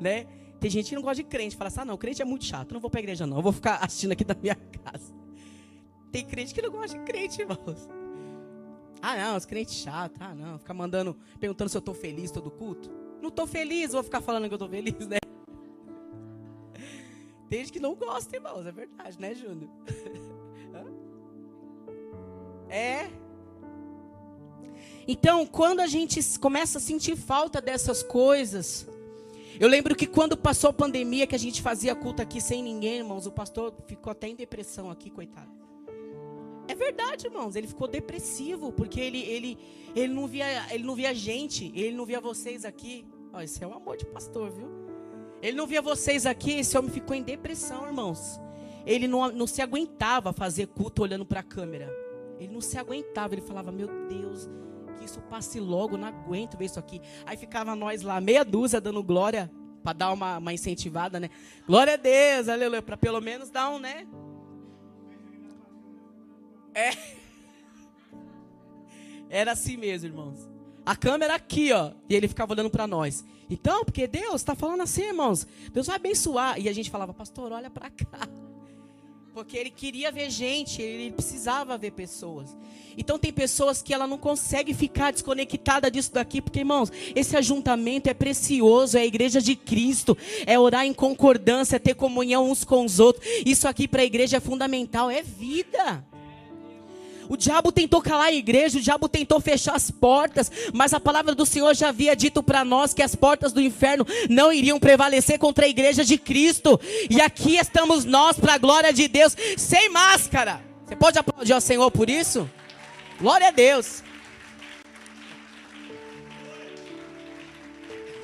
né? 0.00 0.24
Tem 0.58 0.70
gente 0.70 0.88
que 0.88 0.94
não 0.94 1.02
gosta 1.02 1.22
de 1.22 1.24
crente, 1.24 1.54
fala 1.56 1.68
assim, 1.68 1.80
ah, 1.80 1.84
não, 1.84 1.98
crente 1.98 2.22
é 2.22 2.24
muito 2.24 2.46
chato, 2.46 2.72
não 2.72 2.80
vou 2.80 2.88
para 2.88 3.00
a 3.00 3.02
igreja 3.02 3.26
não, 3.26 3.36
eu 3.36 3.42
vou 3.42 3.52
ficar 3.52 3.76
assistindo 3.84 4.12
aqui 4.12 4.24
da 4.24 4.34
minha 4.34 4.54
casa. 4.54 5.25
Tem 6.10 6.24
crente 6.24 6.54
que 6.54 6.62
não 6.62 6.70
gosta 6.70 6.98
de 6.98 7.04
crente, 7.04 7.40
irmãos. 7.40 7.88
Ah, 9.02 9.16
não, 9.16 9.36
os 9.36 9.44
crentes 9.44 9.74
chatos. 9.74 10.16
Ah, 10.20 10.34
não, 10.34 10.58
ficar 10.58 10.74
mandando, 10.74 11.16
perguntando 11.38 11.68
se 11.68 11.76
eu 11.76 11.80
estou 11.80 11.94
feliz 11.94 12.30
todo 12.30 12.50
culto. 12.50 12.90
Não 13.20 13.28
estou 13.28 13.46
feliz, 13.46 13.92
vou 13.92 14.02
ficar 14.02 14.20
falando 14.20 14.48
que 14.48 14.54
eu 14.54 14.56
estou 14.56 14.68
feliz, 14.68 15.06
né? 15.06 15.18
Tem 17.48 17.60
gente 17.60 17.72
que 17.72 17.80
não 17.80 17.94
gosta, 17.94 18.34
irmãos, 18.36 18.66
é 18.66 18.72
verdade, 18.72 19.20
né, 19.20 19.34
Júnior? 19.34 19.70
é. 22.68 23.08
Então, 25.06 25.46
quando 25.46 25.80
a 25.80 25.86
gente 25.86 26.20
começa 26.40 26.78
a 26.78 26.80
sentir 26.80 27.16
falta 27.16 27.60
dessas 27.60 28.02
coisas, 28.02 28.88
eu 29.60 29.68
lembro 29.68 29.94
que 29.94 30.06
quando 30.06 30.36
passou 30.36 30.70
a 30.70 30.72
pandemia, 30.72 31.26
que 31.26 31.34
a 31.34 31.38
gente 31.38 31.62
fazia 31.62 31.94
culto 31.94 32.20
aqui 32.20 32.40
sem 32.40 32.62
ninguém, 32.62 32.98
irmãos, 32.98 33.26
o 33.26 33.32
pastor 33.32 33.72
ficou 33.86 34.10
até 34.10 34.26
em 34.26 34.34
depressão 34.34 34.90
aqui, 34.90 35.08
coitado. 35.08 35.55
É 36.68 36.74
verdade, 36.74 37.26
irmãos. 37.26 37.56
Ele 37.56 37.66
ficou 37.66 37.88
depressivo 37.88 38.72
porque 38.72 39.00
ele, 39.00 39.20
ele, 39.22 39.58
ele, 39.94 40.12
não, 40.12 40.26
via, 40.26 40.66
ele 40.72 40.84
não 40.84 40.94
via 40.94 41.14
gente, 41.14 41.72
ele 41.74 41.96
não 41.96 42.04
via 42.04 42.20
vocês 42.20 42.64
aqui. 42.64 43.06
Ó, 43.32 43.40
esse 43.40 43.62
é 43.62 43.66
o 43.66 43.72
amor 43.74 43.96
de 43.96 44.06
pastor, 44.06 44.50
viu? 44.50 44.68
Ele 45.42 45.56
não 45.56 45.66
via 45.66 45.82
vocês 45.82 46.26
aqui, 46.26 46.58
esse 46.58 46.76
homem 46.76 46.90
ficou 46.90 47.14
em 47.14 47.22
depressão, 47.22 47.86
irmãos. 47.86 48.40
Ele 48.84 49.06
não, 49.06 49.30
não 49.32 49.46
se 49.46 49.60
aguentava 49.60 50.32
fazer 50.32 50.68
culto 50.68 51.02
olhando 51.02 51.26
para 51.26 51.40
a 51.40 51.42
câmera. 51.42 51.92
Ele 52.38 52.52
não 52.52 52.60
se 52.60 52.78
aguentava. 52.78 53.34
Ele 53.34 53.42
falava: 53.42 53.72
Meu 53.72 53.88
Deus, 54.08 54.48
que 54.96 55.04
isso 55.04 55.20
passe 55.22 55.58
logo, 55.60 55.96
não 55.96 56.08
aguento 56.08 56.56
ver 56.56 56.66
isso 56.66 56.78
aqui. 56.78 57.00
Aí 57.24 57.36
ficava 57.36 57.74
nós 57.74 58.02
lá, 58.02 58.20
meia 58.20 58.44
dúzia, 58.44 58.80
dando 58.80 59.02
glória, 59.02 59.50
para 59.82 59.92
dar 59.92 60.12
uma, 60.12 60.38
uma 60.38 60.52
incentivada, 60.52 61.20
né? 61.20 61.30
Glória 61.66 61.94
a 61.94 61.96
Deus, 61.96 62.48
aleluia, 62.48 62.82
para 62.82 62.96
pelo 62.96 63.20
menos 63.20 63.50
dar 63.50 63.70
um, 63.70 63.78
né? 63.78 64.06
É. 66.76 66.92
Era 69.30 69.52
assim 69.52 69.78
mesmo, 69.78 70.08
irmãos. 70.08 70.46
A 70.84 70.94
câmera 70.94 71.34
aqui, 71.34 71.72
ó. 71.72 71.92
E 72.06 72.14
ele 72.14 72.28
ficava 72.28 72.52
olhando 72.52 72.68
para 72.68 72.86
nós. 72.86 73.24
Então, 73.48 73.82
porque 73.82 74.06
Deus 74.06 74.36
está 74.36 74.54
falando 74.54 74.82
assim, 74.82 75.04
irmãos. 75.04 75.46
Deus 75.72 75.86
vai 75.86 75.96
abençoar. 75.96 76.60
E 76.60 76.68
a 76.68 76.72
gente 76.74 76.90
falava, 76.90 77.14
pastor, 77.14 77.50
olha 77.50 77.70
para 77.70 77.88
cá. 77.88 78.28
Porque 79.32 79.56
ele 79.56 79.70
queria 79.70 80.12
ver 80.12 80.30
gente, 80.30 80.80
ele 80.80 81.12
precisava 81.12 81.76
ver 81.76 81.92
pessoas. 81.92 82.56
Então 82.96 83.18
tem 83.18 83.32
pessoas 83.32 83.82
que 83.82 83.92
ela 83.92 84.06
não 84.06 84.16
consegue 84.16 84.72
ficar 84.72 85.12
desconectada 85.12 85.90
disso 85.90 86.10
daqui, 86.14 86.40
porque 86.40 86.60
irmãos, 86.60 86.90
esse 87.14 87.36
ajuntamento 87.36 88.08
é 88.08 88.14
precioso, 88.14 88.96
é 88.96 89.02
a 89.02 89.06
igreja 89.06 89.42
de 89.42 89.54
Cristo, 89.54 90.16
é 90.46 90.58
orar 90.58 90.86
em 90.86 90.94
concordância, 90.94 91.76
é 91.76 91.78
ter 91.78 91.94
comunhão 91.94 92.50
uns 92.50 92.64
com 92.64 92.82
os 92.82 92.98
outros. 92.98 93.26
Isso 93.44 93.68
aqui 93.68 93.86
para 93.86 94.00
a 94.00 94.06
igreja 94.06 94.38
é 94.38 94.40
fundamental, 94.40 95.10
é 95.10 95.22
vida. 95.22 96.02
O 97.28 97.36
diabo 97.36 97.72
tentou 97.72 98.00
calar 98.00 98.28
a 98.28 98.32
igreja, 98.32 98.78
o 98.78 98.80
diabo 98.80 99.08
tentou 99.08 99.40
fechar 99.40 99.74
as 99.74 99.90
portas, 99.90 100.50
mas 100.72 100.94
a 100.94 101.00
palavra 101.00 101.34
do 101.34 101.46
Senhor 101.46 101.74
já 101.74 101.88
havia 101.88 102.14
dito 102.14 102.42
para 102.42 102.64
nós 102.64 102.94
que 102.94 103.02
as 103.02 103.14
portas 103.14 103.52
do 103.52 103.60
inferno 103.60 104.06
não 104.28 104.52
iriam 104.52 104.78
prevalecer 104.78 105.38
contra 105.38 105.66
a 105.66 105.68
igreja 105.68 106.04
de 106.04 106.18
Cristo. 106.18 106.80
E 107.10 107.20
aqui 107.20 107.56
estamos 107.56 108.04
nós, 108.04 108.38
para 108.38 108.54
a 108.54 108.58
glória 108.58 108.92
de 108.92 109.08
Deus, 109.08 109.36
sem 109.56 109.88
máscara. 109.88 110.60
Você 110.86 110.96
pode 110.96 111.18
aplaudir 111.18 111.52
ao 111.52 111.60
Senhor 111.60 111.90
por 111.90 112.08
isso? 112.08 112.48
Glória 113.20 113.48
a 113.48 113.50
Deus. 113.50 114.02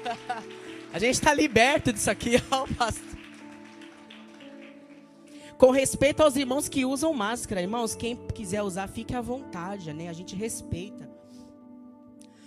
A 0.92 0.98
gente 0.98 1.14
está 1.14 1.32
liberto 1.32 1.90
disso 1.92 2.10
aqui, 2.10 2.42
ó, 2.50 2.66
pastor. 2.76 3.11
Com 5.62 5.70
respeito 5.70 6.24
aos 6.24 6.34
irmãos 6.34 6.68
que 6.68 6.84
usam 6.84 7.14
máscara, 7.14 7.62
irmãos, 7.62 7.94
quem 7.94 8.16
quiser 8.34 8.64
usar, 8.64 8.88
fique 8.88 9.14
à 9.14 9.20
vontade, 9.20 9.92
né? 9.92 10.08
A 10.08 10.12
gente 10.12 10.34
respeita. 10.34 11.08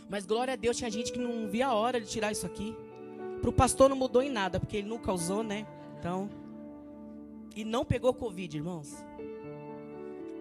Mas 0.09 0.25
glória 0.25 0.51
a 0.51 0.57
Deus, 0.57 0.75
tinha 0.75 0.91
gente 0.91 1.13
que 1.13 1.17
não 1.17 1.47
via 1.47 1.67
a 1.67 1.73
hora 1.73 2.01
de 2.01 2.07
tirar 2.07 2.33
isso 2.33 2.45
aqui. 2.45 2.75
Para 3.39 3.49
o 3.49 3.53
pastor 3.53 3.87
não 3.89 3.95
mudou 3.95 4.21
em 4.21 4.29
nada, 4.29 4.59
porque 4.59 4.75
ele 4.75 4.89
nunca 4.89 5.13
usou, 5.13 5.43
né? 5.43 5.65
Então. 5.97 6.29
E 7.55 7.63
não 7.63 7.85
pegou 7.85 8.13
Covid, 8.13 8.57
irmãos. 8.57 8.93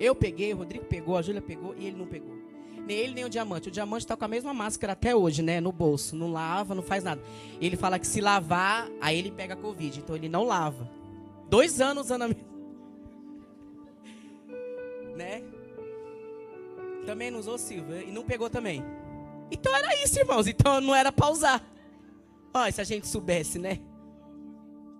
Eu 0.00 0.12
peguei, 0.16 0.52
o 0.52 0.56
Rodrigo 0.56 0.87
pegou, 0.87 1.16
a 1.16 1.22
Júlia 1.22 1.40
pegou 1.40 1.76
e 1.78 1.87
ele 1.87 1.96
não 1.96 2.08
pegou. 2.08 2.34
Nem 2.88 2.96
ele, 2.96 3.14
nem 3.14 3.24
o 3.24 3.30
diamante. 3.30 3.68
O 3.68 3.70
diamante 3.70 4.04
está 4.04 4.16
com 4.16 4.25
a 4.25 4.29
mesma 4.29 4.52
máscara 4.52 4.94
até 4.94 5.14
hoje, 5.14 5.42
né? 5.42 5.60
No 5.60 5.70
bolso. 5.70 6.16
Não 6.16 6.33
lava, 6.33 6.75
não 6.75 6.83
faz 6.83 7.04
nada. 7.04 7.22
Ele 7.60 7.77
fala 7.77 8.00
que 8.00 8.06
se 8.08 8.20
lavar, 8.20 8.90
aí 9.00 9.16
ele 9.16 9.31
pega 9.31 9.54
Covid. 9.54 10.00
Então 10.00 10.16
ele 10.16 10.29
não 10.29 10.42
lava. 10.42 10.90
Dois 11.48 11.81
anos 11.81 12.06
usando 12.06 12.22
a 12.22 12.29
mesma 12.29 12.54
né? 15.15 15.42
Também 17.06 17.31
não 17.31 17.38
usou 17.38 17.58
Silva 17.58 18.02
e 18.02 18.10
não 18.10 18.25
pegou 18.25 18.48
também. 18.48 18.83
Então 19.50 19.75
era 19.75 20.02
isso, 20.02 20.19
irmãos. 20.19 20.46
Então 20.46 20.81
não 20.81 20.94
era 20.94 21.12
para 21.12 21.31
usar. 21.31 21.65
Olha, 22.52 22.73
se 22.73 22.81
a 22.81 22.85
gente 22.85 23.06
soubesse, 23.06 23.58
né? 23.58 23.81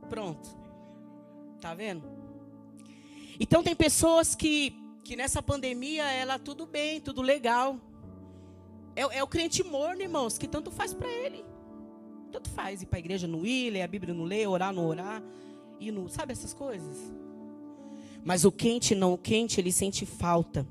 Pronto. 0.09 0.49
Tá 1.61 1.75
vendo? 1.75 2.05
Então 3.41 3.63
tem 3.63 3.75
pessoas 3.75 4.35
que, 4.35 4.75
que 5.03 5.17
nessa 5.17 5.43
pandemia, 5.43 6.05
ela 6.11 6.39
tudo 6.39 6.67
bem, 6.67 7.01
tudo 7.01 7.23
legal. 7.23 7.81
É, 8.95 9.03
é 9.19 9.23
o 9.23 9.27
crente 9.27 9.63
morno, 9.65 10.03
irmãos, 10.03 10.39
que 10.39 10.47
tanto 10.47 10.71
faz 10.71 10.93
para 10.93 11.09
ele. 11.09 11.45
Tanto 12.31 12.51
faz 12.51 12.83
ir 12.83 12.87
para 12.87 12.99
a 12.99 13.01
igreja 13.01 13.27
não 13.27 13.47
ir, 13.47 13.71
ler 13.71 13.83
a 13.83 13.89
Bíblia 13.89 14.13
não 14.13 14.25
ler, 14.25 14.47
orar 14.47 14.73
não 14.73 14.87
orar. 14.87 15.23
E 15.81 15.91
não, 15.91 16.09
sabe 16.09 16.33
essas 16.33 16.53
coisas? 16.53 17.13
Mas 18.25 18.45
o 18.45 18.51
quente 18.51 18.95
não, 18.95 19.13
o 19.13 19.19
quente 19.19 19.61
ele 19.61 19.71
sente 19.71 20.07
falta. 20.07 20.67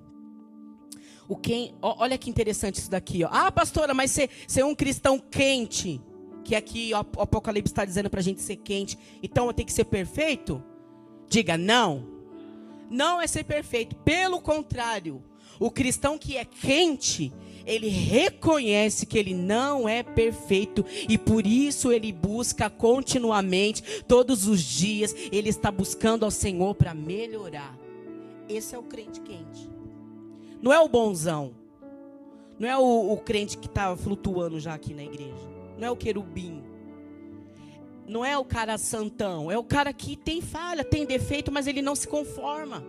O 1.27 1.37
quem, 1.37 1.73
olha 1.81 2.17
que 2.17 2.29
interessante 2.29 2.75
isso 2.75 2.89
daqui. 2.89 3.23
Ó. 3.23 3.29
Ah, 3.31 3.51
pastora, 3.51 3.93
mas 3.93 4.11
ser, 4.11 4.29
ser 4.47 4.65
um 4.65 4.75
cristão 4.75 5.17
quente, 5.19 6.01
que 6.43 6.55
aqui 6.55 6.91
o 6.93 7.21
Apocalipse 7.21 7.71
está 7.71 7.85
dizendo 7.85 8.09
para 8.09 8.19
a 8.19 8.23
gente 8.23 8.41
ser 8.41 8.57
quente, 8.57 8.97
então 9.21 9.47
eu 9.47 9.53
tenho 9.53 9.65
que 9.65 9.73
ser 9.73 9.85
perfeito? 9.85 10.61
Diga 11.29 11.57
não. 11.57 12.05
Não 12.89 13.21
é 13.21 13.27
ser 13.27 13.43
perfeito. 13.45 13.95
Pelo 13.97 14.41
contrário, 14.41 15.23
o 15.59 15.71
cristão 15.71 16.17
que 16.17 16.35
é 16.37 16.43
quente, 16.43 17.31
ele 17.65 17.87
reconhece 17.87 19.05
que 19.05 19.17
ele 19.17 19.33
não 19.33 19.87
é 19.87 20.03
perfeito 20.03 20.85
e 21.07 21.17
por 21.17 21.45
isso 21.45 21.91
ele 21.91 22.11
busca 22.11 22.69
continuamente, 22.69 24.03
todos 24.03 24.47
os 24.47 24.61
dias, 24.61 25.15
ele 25.31 25.49
está 25.49 25.71
buscando 25.71 26.25
ao 26.25 26.31
Senhor 26.31 26.75
para 26.75 26.93
melhorar. 26.93 27.77
Esse 28.47 28.75
é 28.75 28.77
o 28.77 28.83
crente 28.83 29.21
quente. 29.21 29.69
Não 30.61 30.71
é 30.71 30.79
o 30.79 30.87
bonzão. 30.87 31.53
Não 32.59 32.69
é 32.69 32.77
o, 32.77 33.13
o 33.13 33.17
crente 33.17 33.57
que 33.57 33.67
está 33.67 33.95
flutuando 33.95 34.59
já 34.59 34.73
aqui 34.73 34.93
na 34.93 35.03
igreja. 35.03 35.49
Não 35.77 35.87
é 35.87 35.91
o 35.91 35.95
querubim. 35.95 36.63
Não 38.07 38.23
é 38.23 38.37
o 38.37 38.45
cara 38.45 38.77
santão. 38.77 39.51
É 39.51 39.57
o 39.57 39.63
cara 39.63 39.91
que 39.93 40.15
tem 40.15 40.41
falha, 40.41 40.83
tem 40.83 41.05
defeito, 41.05 41.51
mas 41.51 41.67
ele 41.67 41.81
não 41.81 41.95
se 41.95 42.07
conforma. 42.07 42.83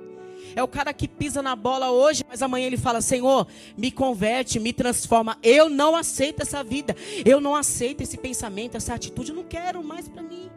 É 0.56 0.62
o 0.62 0.68
cara 0.68 0.92
que 0.92 1.08
pisa 1.08 1.42
na 1.42 1.56
bola 1.56 1.90
hoje, 1.90 2.24
mas 2.28 2.42
amanhã 2.42 2.66
ele 2.66 2.76
fala: 2.76 3.00
Senhor, 3.00 3.46
me 3.76 3.90
converte, 3.90 4.60
me 4.60 4.72
transforma. 4.72 5.36
Eu 5.42 5.68
não 5.68 5.96
aceito 5.96 6.42
essa 6.42 6.62
vida. 6.62 6.94
Eu 7.24 7.40
não 7.40 7.54
aceito 7.54 8.02
esse 8.02 8.16
pensamento, 8.16 8.76
essa 8.76 8.94
atitude. 8.94 9.30
Eu 9.30 9.36
não 9.36 9.44
quero 9.44 9.82
mais 9.82 10.08
para 10.08 10.22
mim. 10.22 10.50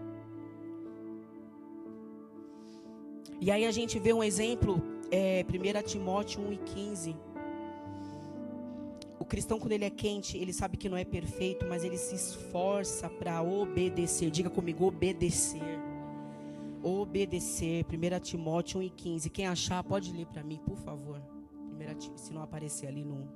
E 3.39 3.51
aí 3.51 3.65
a 3.65 3.71
gente 3.71 3.99
vê 3.99 4.13
um 4.13 4.23
exemplo, 4.23 4.81
é, 5.11 5.45
1 5.47 5.87
Timóteo 5.87 6.41
1 6.41 6.53
e 6.53 6.57
15. 6.57 7.15
O 9.19 9.25
cristão, 9.25 9.59
quando 9.59 9.71
ele 9.71 9.85
é 9.85 9.89
quente, 9.89 10.37
ele 10.37 10.53
sabe 10.53 10.77
que 10.77 10.87
não 10.87 10.97
é 10.97 11.03
perfeito, 11.03 11.65
mas 11.67 11.83
ele 11.83 11.97
se 11.97 12.15
esforça 12.15 13.09
para 13.09 13.41
obedecer. 13.41 14.29
Diga 14.29 14.49
comigo, 14.49 14.85
obedecer 14.85 15.61
obedecer. 16.87 17.85
1 17.85 18.19
Timóteo 18.19 18.79
1 18.79 18.83
e 18.83 18.89
15. 18.89 19.29
Quem 19.29 19.47
achar, 19.47 19.83
pode 19.83 20.11
ler 20.11 20.25
para 20.27 20.43
mim, 20.43 20.59
por 20.65 20.77
favor. 20.77 21.21
Primeira, 21.67 21.95
se 22.15 22.33
não 22.33 22.41
aparecer 22.41 22.87
ali 22.87 23.03
no, 23.03 23.27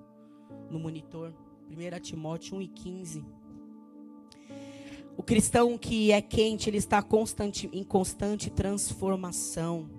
no 0.69 0.79
monitor. 0.79 1.33
1 1.69 1.99
Timóteo 1.99 2.57
1 2.57 2.61
e 2.61 2.67
15. 2.67 3.25
O 5.17 5.23
cristão 5.23 5.77
que 5.77 6.11
é 6.11 6.21
quente, 6.21 6.69
ele 6.69 6.77
está 6.77 7.01
constante, 7.01 7.69
em 7.71 7.83
constante 7.83 8.49
transformação. 8.49 9.89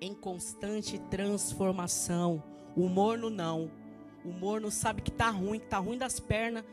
Em 0.00 0.14
constante 0.14 0.98
transformação. 1.10 2.42
O 2.76 2.88
morno 2.88 3.30
não. 3.30 3.70
O 4.24 4.30
morno 4.30 4.70
sabe 4.70 5.02
que 5.02 5.10
está 5.10 5.30
ruim, 5.30 5.58
que 5.58 5.64
está 5.64 5.78
ruim 5.78 5.98
das 5.98 6.20
pernas. 6.20 6.64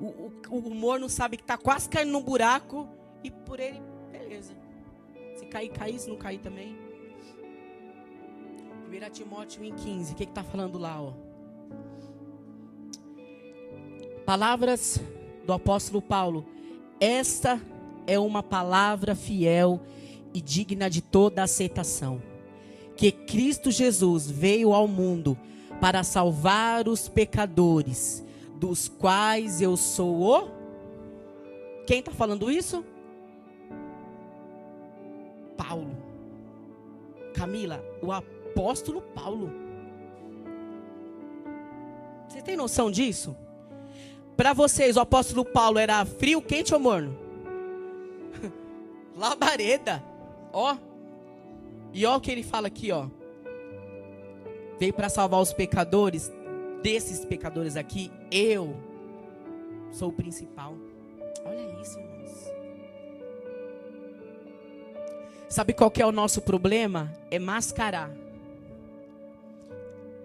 O, 0.00 0.32
o, 0.50 0.58
o 0.58 0.74
morno 0.74 1.08
sabe 1.08 1.36
que 1.36 1.44
está 1.44 1.56
quase 1.58 1.88
caindo 1.88 2.12
no 2.12 2.22
buraco. 2.22 2.88
E 3.22 3.30
por 3.30 3.60
ele 3.60 3.80
cair, 5.52 5.68
cair. 5.68 5.98
Se 5.98 6.08
não 6.08 6.16
cair 6.16 6.38
também. 6.38 6.74
1 8.88 9.10
Timóteo 9.10 9.62
1,15. 9.62 10.12
O 10.12 10.14
que 10.14 10.24
está 10.24 10.42
falando 10.42 10.78
lá? 10.78 11.00
Ó? 11.00 11.12
Palavras 14.24 14.98
do 15.46 15.52
apóstolo 15.52 16.00
Paulo. 16.00 16.46
Esta 16.98 17.60
é 18.06 18.18
uma 18.18 18.42
palavra 18.42 19.14
fiel 19.14 19.80
e 20.32 20.40
digna 20.40 20.88
de 20.88 21.02
toda 21.02 21.42
aceitação. 21.42 22.22
Que 22.96 23.12
Cristo 23.12 23.70
Jesus 23.70 24.30
veio 24.30 24.72
ao 24.72 24.88
mundo 24.88 25.36
para 25.80 26.02
salvar 26.04 26.88
os 26.88 27.08
pecadores, 27.08 28.24
dos 28.56 28.88
quais 28.88 29.60
eu 29.60 29.76
sou 29.76 30.22
o. 30.22 30.48
Quem 31.86 31.98
está 31.98 32.12
falando 32.12 32.50
isso? 32.50 32.84
Paulo. 35.56 35.96
Camila, 37.34 37.84
o 38.02 38.12
apóstolo 38.12 39.00
Paulo. 39.00 39.50
Você 42.28 42.42
tem 42.42 42.56
noção 42.56 42.90
disso? 42.90 43.36
Para 44.36 44.52
vocês, 44.52 44.96
o 44.96 45.00
apóstolo 45.00 45.44
Paulo 45.44 45.78
era 45.78 46.04
frio, 46.04 46.40
quente 46.40 46.72
ou 46.72 46.80
morno? 46.80 47.16
Labareda. 49.16 50.02
Ó. 50.52 50.76
E 51.92 52.06
ó 52.06 52.16
o 52.16 52.20
que 52.20 52.30
ele 52.30 52.42
fala 52.42 52.66
aqui, 52.66 52.90
ó. 52.90 53.06
Veio 54.78 54.92
para 54.92 55.08
salvar 55.08 55.40
os 55.40 55.52
pecadores. 55.52 56.32
Desses 56.82 57.24
pecadores 57.24 57.76
aqui, 57.76 58.10
eu 58.30 58.76
sou 59.92 60.08
o 60.08 60.12
principal. 60.12 60.74
Olha 61.44 61.80
isso, 61.80 61.98
irmão. 61.98 62.11
Sabe 65.52 65.74
qual 65.74 65.90
que 65.90 66.00
é 66.00 66.06
o 66.06 66.10
nosso 66.10 66.40
problema? 66.40 67.12
É 67.30 67.38
mascarar. 67.38 68.10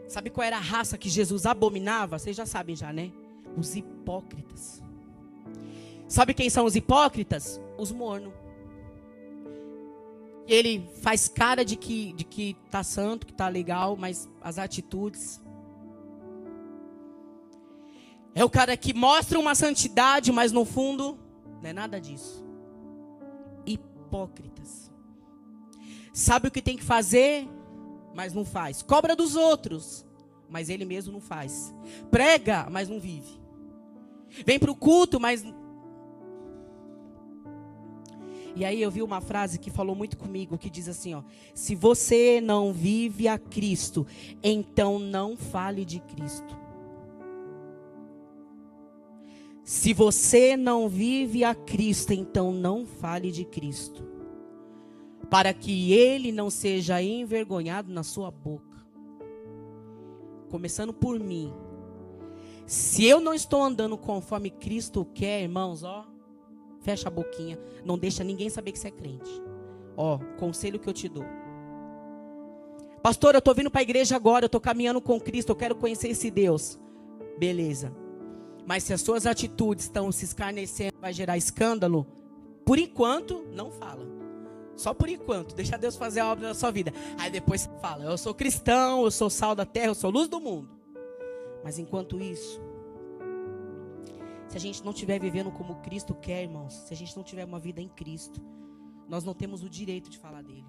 Sabe 0.08 0.30
qual 0.30 0.48
era 0.48 0.56
a 0.56 0.62
raça 0.62 0.98
que 0.98 1.10
Jesus 1.10 1.46
abominava? 1.46 2.18
Vocês 2.18 2.34
já 2.34 2.46
sabem 2.46 2.78
já, 2.78 2.94
né? 2.94 3.12
Os 3.58 3.76
hipócritas. 3.76 4.82
Sabe 6.08 6.34
quem 6.34 6.50
são 6.50 6.64
os 6.64 6.78
hipócritas? 6.78 7.60
Os 7.78 7.92
mornos. 7.92 8.32
Ele 10.48 10.90
faz 11.02 11.28
cara 11.28 11.66
de 11.66 11.76
que 11.76 12.14
de 12.14 12.24
que 12.24 12.56
tá 12.72 12.82
santo, 12.82 13.28
que 13.28 13.34
tá 13.34 13.50
legal, 13.50 13.98
mas 13.98 14.30
as 14.42 14.58
atitudes 14.58 15.42
é 18.34 18.46
o 18.46 18.50
cara 18.50 18.78
que 18.78 18.94
mostra 18.94 19.38
uma 19.38 19.56
santidade, 19.56 20.32
mas 20.32 20.54
no 20.54 20.64
fundo 20.64 21.20
não 21.62 21.70
é 21.70 21.74
nada 21.74 22.00
disso. 22.00 22.46
Hipócritas. 23.66 24.87
Sabe 26.18 26.48
o 26.48 26.52
que 26.52 26.64
tem 26.64 26.76
que 26.76 26.84
fazer, 26.84 27.48
mas 28.16 28.34
não 28.34 28.44
faz. 28.44 28.82
Cobra 28.82 29.16
dos 29.16 29.36
outros, 29.36 30.04
mas 30.50 30.68
ele 30.68 30.84
mesmo 30.84 31.14
não 31.14 31.22
faz. 31.22 31.72
Prega, 32.10 32.68
mas 32.72 32.90
não 32.90 33.00
vive. 33.00 33.40
Vem 34.44 34.58
para 34.58 34.72
o 34.72 34.76
culto, 34.76 35.20
mas. 35.20 35.46
E 38.56 38.66
aí 38.66 38.82
eu 38.82 38.90
vi 38.90 39.04
uma 39.04 39.22
frase 39.22 39.60
que 39.60 39.70
falou 39.70 39.96
muito 39.96 40.18
comigo, 40.18 40.58
que 40.58 40.72
diz 40.72 40.88
assim, 40.88 41.14
ó: 41.14 41.22
Se 41.54 41.76
você 41.76 42.42
não 42.42 42.74
vive 42.74 43.28
a 43.28 43.38
Cristo, 43.38 44.04
então 44.42 44.98
não 44.98 45.38
fale 45.38 45.86
de 45.86 46.00
Cristo. 46.00 46.58
Se 49.64 49.94
você 49.94 50.58
não 50.58 50.90
vive 50.90 51.44
a 51.44 51.54
Cristo, 51.54 52.12
então 52.12 52.52
não 52.52 52.88
fale 52.88 53.32
de 53.32 53.46
Cristo 53.46 54.17
para 55.30 55.54
que 55.54 55.94
ele 55.94 56.32
não 56.32 56.50
seja 56.50 57.02
envergonhado 57.02 57.92
na 57.92 58.04
sua 58.04 58.32
boca. 58.32 58.66
Começando 60.50 60.94
por 60.94 61.20
mim. 61.20 61.54
Se 62.66 63.06
eu 63.06 63.20
não 63.20 63.34
estou 63.34 63.62
andando 63.62 63.98
conforme 63.98 64.50
Cristo 64.50 65.06
quer, 65.14 65.42
irmãos, 65.42 65.84
ó, 65.84 66.06
fecha 66.82 67.08
a 67.08 67.12
boquinha, 67.12 67.60
não 67.84 67.98
deixa 67.98 68.24
ninguém 68.24 68.50
saber 68.50 68.72
que 68.72 68.80
você 68.80 68.88
é 68.88 68.92
crente. 68.92 69.42
Ó, 69.96 70.20
conselho 70.38 70.80
que 70.80 70.88
eu 70.88 70.94
te 70.94 71.08
dou. 71.10 71.26
Pastor, 73.02 73.36
eu 73.36 73.40
estou 73.40 73.56
vindo 73.56 73.72
para 73.72 73.82
a 73.82 73.84
igreja 73.84 74.16
agora, 74.16 74.46
eu 74.46 74.48
estou 74.48 74.62
caminhando 74.62 75.02
com 75.02 75.20
Cristo, 75.20 75.50
eu 75.50 75.56
quero 75.56 75.76
conhecer 75.76 76.10
esse 76.10 76.30
Deus. 76.30 76.80
Beleza. 77.38 77.94
Mas 78.66 78.84
se 78.84 78.94
as 78.94 79.02
suas 79.02 79.26
atitudes 79.26 79.86
estão 79.86 80.12
se 80.12 80.26
escarnecendo, 80.26 80.94
vai 81.00 81.14
gerar 81.14 81.38
escândalo, 81.38 82.06
por 82.66 82.78
enquanto, 82.78 83.46
não 83.54 83.72
fala. 83.72 84.17
Só 84.78 84.94
por 84.94 85.10
enquanto, 85.10 85.56
deixa 85.56 85.78
Deus 85.78 85.96
fazer 85.96 86.20
a 86.20 86.32
obra 86.32 86.50
da 86.50 86.54
sua 86.54 86.70
vida. 86.70 86.94
Aí 87.18 87.32
depois 87.32 87.62
você 87.62 87.80
fala: 87.80 88.06
Eu 88.06 88.18
sou 88.18 88.34
cristão, 88.34 89.04
eu 89.04 89.12
sou 89.12 89.30
sal 89.30 89.56
da 89.56 89.66
terra, 89.66 89.88
eu 89.88 89.96
sou 89.96 90.12
luz 90.12 90.30
do 90.30 90.40
mundo. 90.40 90.70
Mas 91.64 91.80
enquanto 91.80 92.22
isso, 92.22 92.62
se 94.48 94.56
a 94.56 94.60
gente 94.60 94.86
não 94.86 94.92
estiver 94.92 95.20
vivendo 95.20 95.52
como 95.52 95.82
Cristo 95.82 96.14
quer, 96.14 96.44
irmãos, 96.44 96.74
se 96.74 96.94
a 96.94 96.98
gente 96.98 97.18
não 97.18 97.24
tiver 97.24 97.44
uma 97.44 97.60
vida 97.60 97.82
em 97.82 97.90
Cristo, 97.90 98.40
nós 99.10 99.24
não 99.24 99.34
temos 99.34 99.64
o 99.64 99.70
direito 99.70 100.10
de 100.12 100.20
falar 100.20 100.44
dele. 100.44 100.66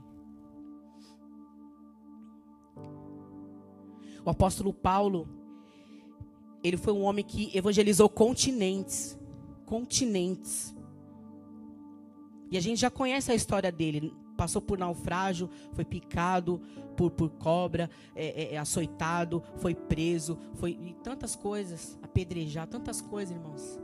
O 4.24 4.30
apóstolo 4.30 4.72
Paulo, 4.72 5.28
ele 6.64 6.76
foi 6.76 6.92
um 6.94 7.02
homem 7.02 7.24
que 7.24 7.56
evangelizou 7.56 8.08
continentes. 8.08 9.18
Continentes. 9.66 10.74
E 12.50 12.56
a 12.56 12.60
gente 12.60 12.80
já 12.80 12.90
conhece 12.90 13.30
a 13.30 13.34
história 13.34 13.70
dele. 13.70 14.14
Passou 14.36 14.62
por 14.62 14.78
naufrágio, 14.78 15.50
foi 15.72 15.84
picado 15.84 16.60
por, 16.96 17.10
por 17.10 17.30
cobra, 17.30 17.90
é, 18.14 18.42
é, 18.42 18.54
é 18.54 18.58
açoitado, 18.58 19.42
foi 19.56 19.74
preso, 19.74 20.38
foi 20.54 20.94
tantas 21.02 21.34
coisas, 21.34 21.98
apedrejar, 22.02 22.66
tantas 22.66 23.00
coisas, 23.00 23.34
irmãos. 23.34 23.78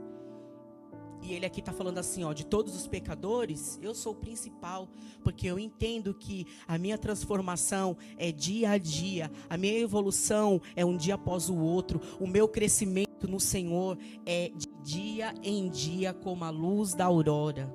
E 1.25 1.33
ele 1.33 1.47
aqui 1.47 1.61
está 1.61 1.73
falando 1.73 1.97
assim, 1.97 2.23
ó, 2.23 2.35
de 2.35 2.45
todos 2.45 2.77
os 2.77 2.87
pecadores, 2.87 3.79
eu 3.83 3.95
sou 3.95 4.13
o 4.13 4.17
principal, 4.17 4.89
porque 5.23 5.47
eu 5.47 5.59
entendo 5.59 6.13
que 6.13 6.47
a 6.69 6.77
minha 6.77 6.99
transformação 6.99 7.97
é 8.19 8.31
dia 8.31 8.73
a 8.73 8.79
dia, 8.79 9.33
a 9.49 9.57
minha 9.57 9.79
evolução 9.79 10.61
é 10.77 10.85
um 10.85 10.97
dia 10.97 11.15
após 11.15 11.49
o 11.49 11.57
outro, 11.57 11.99
o 12.21 12.27
meu 12.27 12.47
crescimento 12.47 13.27
no 13.27 13.41
Senhor 13.41 13.97
é 14.27 14.51
de 14.55 14.69
dia 14.83 15.35
em 15.43 15.71
dia 15.71 16.13
como 16.13 16.45
a 16.45 16.51
luz 16.51 16.93
da 16.93 17.07
aurora, 17.07 17.75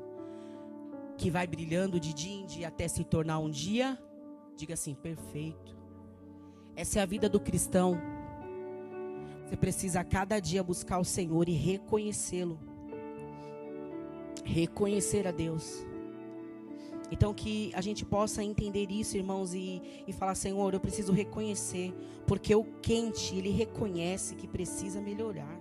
que 1.20 1.30
vai 1.30 1.46
brilhando 1.46 2.00
de 2.00 2.14
dia 2.14 2.34
em 2.34 2.46
dia 2.46 2.68
até 2.70 2.88
se 2.88 3.04
tornar 3.04 3.40
um 3.40 3.50
dia, 3.50 3.96
diga 4.56 4.74
assim, 4.74 4.96
perfeito. 4.96 5.78
Essa 6.76 7.00
é 7.00 7.02
a 7.02 7.06
vida 7.06 7.28
do 7.28 7.40
cristão. 7.40 8.00
Você 9.46 9.58
precisa 9.58 10.00
a 10.00 10.04
cada 10.04 10.40
dia 10.40 10.64
buscar 10.64 10.98
o 10.98 11.04
Senhor 11.06 11.48
e 11.50 11.54
reconhecê-lo 11.54 12.58
reconhecer 14.50 15.28
a 15.28 15.32
Deus. 15.32 15.86
Então 17.12 17.34
que 17.34 17.72
a 17.74 17.82
gente 17.82 18.06
possa 18.06 18.44
entender 18.44 18.92
isso, 18.92 19.18
irmãos, 19.18 19.54
e, 19.54 19.82
e 20.08 20.14
falar, 20.14 20.36
Senhor, 20.36 20.74
eu 20.74 20.80
preciso 20.80 21.12
reconhecer, 21.12 21.94
porque 22.26 22.54
o 22.56 22.64
quente, 22.82 23.36
ele 23.36 23.50
reconhece 23.50 24.36
que 24.36 24.48
precisa 24.48 25.02
melhorar. 25.02 25.59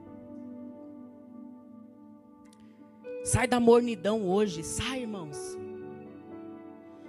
Sai 3.29 3.47
da 3.47 3.61
mornidão 3.61 4.27
hoje, 4.27 4.63
sai, 4.63 5.03
irmãos. 5.03 5.37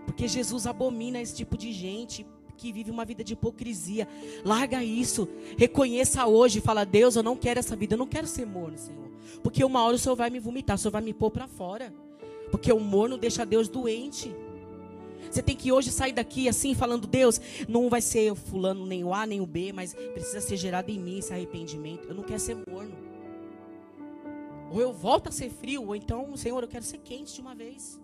Porque 0.06 0.28
Jesus 0.28 0.68
abomina 0.68 1.22
esse 1.22 1.34
tipo 1.34 1.58
de 1.58 1.72
gente 1.72 2.28
que 2.58 2.74
vive 2.74 2.92
uma 2.92 3.06
vida 3.06 3.24
de 3.24 3.32
hipocrisia. 3.32 4.06
Larga 4.44 4.84
isso, 4.84 5.30
reconheça 5.58 6.28
hoje, 6.28 6.60
fala: 6.60 6.84
"Deus, 6.84 7.16
eu 7.16 7.24
não 7.24 7.38
quero 7.38 7.62
essa 7.62 7.74
vida, 7.74 7.94
eu 7.94 7.98
não 7.98 8.06
quero 8.06 8.28
ser 8.28 8.46
morno, 8.46 8.78
Senhor". 8.78 9.08
Porque 9.42 9.64
uma 9.64 9.82
hora 9.82 9.96
o 9.96 9.98
Senhor 9.98 10.16
vai 10.18 10.30
me 10.30 10.42
vomitar, 10.42 10.76
o 10.76 10.78
Senhor 10.78 10.92
vai 10.92 11.02
me 11.02 11.14
pôr 11.14 11.32
para 11.32 11.48
fora. 11.48 11.94
Porque 12.52 12.70
o 12.74 12.82
morno 12.82 13.18
deixa 13.18 13.46
Deus 13.46 13.70
doente. 13.70 14.36
Você 15.32 15.42
tem 15.42 15.56
que 15.56 15.72
hoje 15.72 15.90
sair 15.90 16.12
daqui 16.12 16.50
assim, 16.50 16.76
falando: 16.76 17.08
Deus, 17.08 17.40
não 17.66 17.88
vai 17.90 18.02
ser 18.02 18.36
fulano 18.36 18.86
nem 18.86 19.06
o 19.06 19.14
A 19.14 19.26
nem 19.26 19.40
o 19.40 19.46
B, 19.46 19.72
mas 19.72 19.94
precisa 19.94 20.42
ser 20.42 20.58
gerado 20.58 20.92
em 20.92 21.00
mim 21.00 21.20
esse 21.20 21.32
arrependimento. 21.32 22.10
Eu 22.10 22.16
não 22.16 22.24
quero 22.24 22.42
ser 22.42 22.58
morno. 22.70 23.09
Ou 24.72 24.80
eu 24.80 24.94
volto 24.94 25.30
a 25.30 25.32
ser 25.32 25.50
frio, 25.50 25.86
ou 25.86 25.96
então, 25.96 26.36
Senhor, 26.38 26.62
eu 26.62 26.68
quero 26.68 26.84
ser 26.84 27.00
quente 27.00 27.34
de 27.34 27.42
uma 27.42 27.56
vez. 27.56 28.00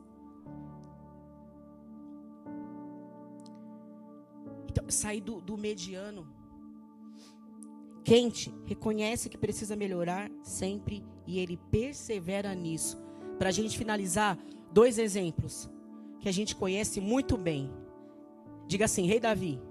Então, 4.69 4.85
sair 4.89 5.21
do, 5.21 5.39
do 5.39 5.57
mediano. 5.57 6.27
Quente, 8.03 8.53
reconhece 8.65 9.29
que 9.29 9.37
precisa 9.37 9.75
melhorar 9.75 10.29
sempre 10.43 11.03
e 11.25 11.39
ele 11.39 11.57
persevera 11.71 12.53
nisso. 12.53 12.97
Para 13.37 13.49
a 13.49 13.51
gente 13.51 13.77
finalizar, 13.77 14.37
dois 14.71 14.97
exemplos 14.97 15.69
que 16.19 16.29
a 16.29 16.31
gente 16.31 16.55
conhece 16.55 16.99
muito 16.99 17.37
bem. 17.37 17.71
Diga 18.67 18.85
assim, 18.85 19.05
Rei 19.05 19.19
Davi. 19.19 19.61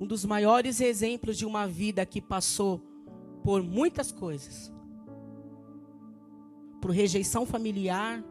Um 0.00 0.06
dos 0.06 0.24
maiores 0.24 0.80
exemplos 0.80 1.36
de 1.36 1.46
uma 1.46 1.66
vida 1.66 2.04
que 2.04 2.20
passou 2.20 2.80
por 3.42 3.62
muitas 3.62 4.12
coisas. 4.12 4.72
Por 6.86 6.94
rejeição 6.94 7.44
familiar. 7.44 8.22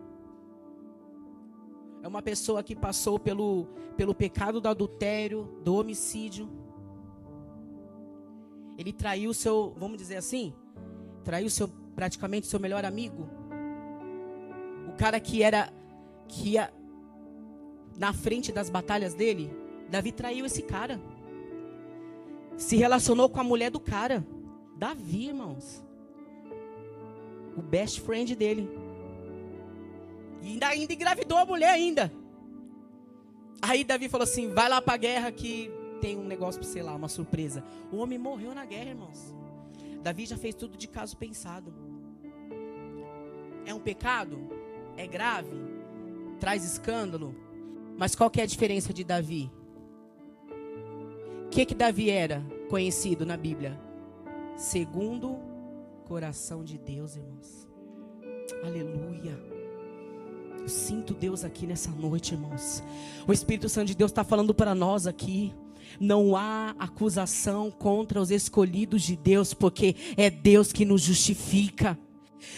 É 2.01 2.07
uma 2.07 2.21
pessoa 2.21 2.63
que 2.63 2.73
passou 2.73 3.19
pelo, 3.19 3.67
pelo 3.97 4.15
pecado 4.15 4.61
do 4.61 4.69
adultério, 4.69 5.59
do 5.61 5.75
homicídio. 5.75 6.49
Ele 8.77 8.93
traiu 8.93 9.33
seu, 9.33 9.75
vamos 9.77 9.97
dizer 9.97 10.15
assim, 10.15 10.53
traiu 11.21 11.49
seu, 11.49 11.67
praticamente 11.97 12.47
seu 12.47 12.57
melhor 12.57 12.85
amigo. 12.85 13.27
O 14.87 14.93
cara 14.93 15.19
que 15.19 15.43
era 15.43 15.69
que 16.25 16.51
ia 16.51 16.73
na 17.97 18.13
frente 18.13 18.53
das 18.53 18.69
batalhas 18.69 19.13
dele, 19.13 19.51
Davi 19.89 20.13
traiu 20.13 20.45
esse 20.45 20.61
cara. 20.61 20.97
Se 22.55 22.77
relacionou 22.77 23.27
com 23.27 23.41
a 23.41 23.43
mulher 23.43 23.69
do 23.69 23.81
cara. 23.81 24.25
Davi, 24.77 25.27
irmãos. 25.27 25.84
O 27.55 27.61
best 27.61 28.01
friend 28.01 28.35
dele. 28.35 28.69
E 30.41 30.49
ainda, 30.49 30.67
ainda 30.67 30.93
engravidou 30.93 31.37
a 31.37 31.45
mulher 31.45 31.69
ainda. 31.69 32.11
Aí 33.61 33.83
Davi 33.83 34.09
falou 34.09 34.23
assim: 34.23 34.49
vai 34.49 34.69
lá 34.69 34.81
pra 34.81 34.97
guerra 34.97 35.31
que 35.31 35.71
tem 36.01 36.17
um 36.17 36.25
negócio 36.25 36.59
pra 36.59 36.69
você 36.69 36.81
lá, 36.81 36.93
uma 36.93 37.07
surpresa. 37.07 37.63
O 37.91 37.97
homem 37.97 38.19
morreu 38.19 38.53
na 38.53 38.65
guerra, 38.65 38.89
irmãos. 38.89 39.33
Davi 40.03 40.25
já 40.25 40.37
fez 40.37 40.53
tudo 40.53 40.77
de 40.77 40.87
caso 40.87 41.17
pensado. 41.17 41.73
É 43.65 43.73
um 43.73 43.79
pecado? 43.79 44.37
É 44.95 45.07
grave? 45.07 45.57
Traz 46.39 46.63
escândalo? 46.63 47.35
Mas 47.97 48.15
qual 48.15 48.29
que 48.29 48.39
é 48.39 48.43
a 48.43 48.47
diferença 48.47 48.93
de 48.93 49.03
Davi? 49.03 49.51
O 51.45 51.49
que 51.49 51.65
que 51.65 51.73
Davi 51.73 52.09
era 52.09 52.43
conhecido 52.69 53.25
na 53.25 53.35
Bíblia? 53.35 53.79
Segundo 54.55 55.39
coração 56.05 56.63
de 56.63 56.77
Deus, 56.77 57.15
irmãos. 57.15 57.67
Aleluia. 58.63 59.37
Eu 60.59 60.69
sinto 60.69 61.13
Deus 61.13 61.43
aqui 61.43 61.65
nessa 61.65 61.89
noite, 61.89 62.33
irmãos. 62.33 62.83
O 63.27 63.33
Espírito 63.33 63.67
Santo 63.67 63.87
de 63.87 63.95
Deus 63.95 64.11
está 64.11 64.23
falando 64.23 64.53
para 64.53 64.75
nós 64.75 65.07
aqui. 65.07 65.51
Não 65.99 66.35
há 66.35 66.75
acusação 66.77 67.71
contra 67.71 68.21
os 68.21 68.29
escolhidos 68.29 69.01
de 69.01 69.15
Deus, 69.15 69.53
porque 69.53 69.95
é 70.15 70.29
Deus 70.29 70.71
que 70.71 70.85
nos 70.85 71.01
justifica. 71.01 71.97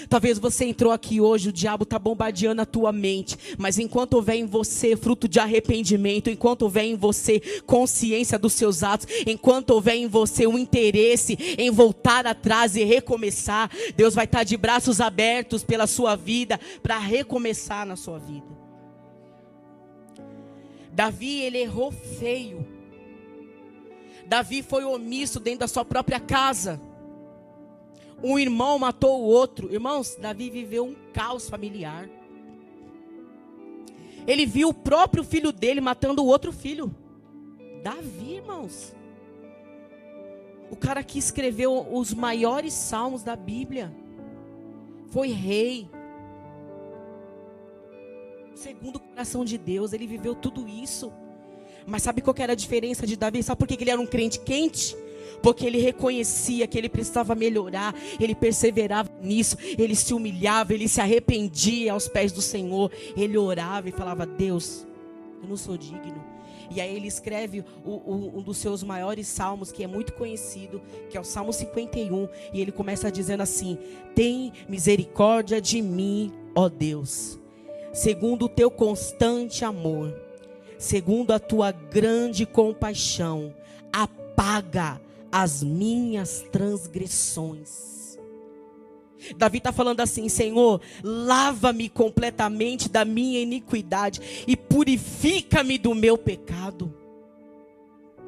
Talvez 0.09 0.39
você 0.39 0.65
entrou 0.65 0.91
aqui 0.91 1.19
hoje, 1.19 1.49
o 1.49 1.53
diabo 1.53 1.83
está 1.83 1.99
bombardeando 1.99 2.61
a 2.61 2.65
tua 2.65 2.91
mente, 2.91 3.38
mas 3.57 3.77
enquanto 3.77 4.13
houver 4.13 4.35
em 4.35 4.45
você 4.45 4.95
fruto 4.95 5.27
de 5.27 5.39
arrependimento, 5.39 6.29
enquanto 6.29 6.63
houver 6.63 6.85
em 6.85 6.95
você 6.95 7.41
consciência 7.65 8.39
dos 8.39 8.53
seus 8.53 8.83
atos, 8.83 9.07
enquanto 9.25 9.71
houver 9.71 9.95
em 9.95 10.07
você 10.07 10.47
um 10.47 10.57
interesse 10.57 11.38
em 11.57 11.69
voltar 11.69 12.25
atrás 12.25 12.75
e 12.75 12.83
recomeçar, 12.83 13.69
Deus 13.95 14.15
vai 14.15 14.25
estar 14.25 14.39
tá 14.39 14.43
de 14.43 14.55
braços 14.57 15.01
abertos 15.01 15.63
pela 15.63 15.88
sua 15.88 16.15
vida 16.15 16.59
para 16.81 16.97
recomeçar 16.97 17.85
na 17.85 17.95
sua 17.95 18.17
vida. 18.17 18.57
Davi, 20.91 21.41
ele 21.41 21.59
errou 21.59 21.91
feio. 21.91 22.65
Davi 24.25 24.63
foi 24.63 24.83
omisso 24.83 25.39
dentro 25.39 25.59
da 25.59 25.67
sua 25.67 25.85
própria 25.85 26.19
casa. 26.19 26.81
Um 28.24 28.39
irmão 28.39 28.80
matou 28.80 29.22
o 29.22 29.26
outro. 29.26 29.72
Irmãos, 29.72 30.15
Davi 30.15 30.49
viveu 30.49 30.86
um 30.86 30.95
caos 31.13 31.49
familiar. 31.49 32.09
Ele 34.26 34.45
viu 34.45 34.70
o 34.70 34.74
próprio 34.74 35.24
filho 35.24 35.51
dele 35.51 35.80
matando 35.80 36.24
o 36.24 36.28
outro 36.28 36.51
filho. 36.51 36.93
Davi, 37.84 38.36
irmãos. 38.36 38.95
O 40.70 40.76
cara 40.76 41.03
que 41.03 41.18
escreveu 41.18 41.88
os 41.93 42.13
maiores 42.13 42.74
salmos 42.74 43.24
da 43.24 43.36
Bíblia. 43.36 43.95
Foi 45.07 45.30
rei. 45.30 45.89
Segundo 48.53 48.97
o 48.97 48.99
coração 48.99 49.45
de 49.45 49.57
Deus, 49.57 49.93
ele 49.93 50.07
viveu 50.07 50.36
tudo 50.36 50.68
isso. 50.68 51.13
Mas 51.86 52.03
sabe 52.03 52.22
qual 52.22 52.36
era 52.38 52.51
a 52.51 52.55
diferença 52.55 53.07
de 53.07 53.15
Davi? 53.15 53.41
Sabe 53.41 53.59
por 53.59 53.68
que 53.68 53.82
ele 53.82 53.91
era 53.91 54.01
um 54.01 54.05
crente 54.05 54.39
quente? 54.39 54.97
Porque 55.41 55.65
ele 55.65 55.80
reconhecia 55.80 56.67
que 56.67 56.78
ele 56.78 56.89
precisava 56.89 57.36
melhorar, 57.36 57.95
ele 58.19 58.36
perseverava 58.36 59.09
nisso, 59.21 59.57
ele 59.78 59.95
se 59.95 60.13
humilhava, 60.13 60.73
ele 60.73 60.88
se 60.88 61.01
arrependia 61.01 61.93
aos 61.93 62.07
pés 62.07 62.32
do 62.32 62.41
Senhor, 62.41 62.91
ele 63.15 63.38
orava 63.38 63.89
e 63.89 63.91
falava: 63.91 64.25
Deus, 64.25 64.86
eu 65.41 65.49
não 65.49 65.57
sou 65.57 65.78
digno. 65.78 66.23
E 66.69 66.82
aí 66.82 66.93
ele 66.93 67.07
escreve 67.07 67.63
o, 67.86 67.91
o, 67.91 68.39
um 68.39 68.41
dos 68.41 68.57
seus 68.57 68.84
maiores 68.84 69.25
salmos, 69.25 69.71
que 69.71 69.86
é 69.86 69.88
muito 69.88 70.11
conhecido, 70.13 70.82
que 71.09 71.15
é 71.15 71.19
o 71.19 71.23
Salmo 71.23 71.53
51. 71.53 72.28
E 72.51 72.59
ele 72.59 72.71
começa 72.71 73.11
dizendo 73.11 73.41
assim: 73.41 73.78
Tem 74.13 74.51
misericórdia 74.67 75.61
de 75.61 75.82
mim, 75.82 76.34
ó 76.53 76.67
Deus, 76.67 77.39
segundo 77.93 78.45
o 78.45 78.49
teu 78.49 78.69
constante 78.69 79.63
amor 79.63 80.28
segundo 80.78 81.32
a 81.32 81.39
tua 81.39 81.71
grande 81.71 82.45
compaixão, 82.45 83.53
apaga 83.91 85.01
as 85.32 85.63
minhas 85.63 86.45
transgressões. 86.51 88.17
Davi 89.36 89.57
está 89.57 89.71
falando 89.71 89.99
assim: 89.99 90.30
Senhor, 90.30 90.82
lava-me 91.03 91.89
completamente 91.89 92.89
da 92.89 93.03
minha 93.03 93.39
iniquidade 93.39 94.45
e 94.47 94.55
purifica-me 94.55 95.78
do 95.78 95.93
meu 95.93 96.17
pecado. 96.17 96.93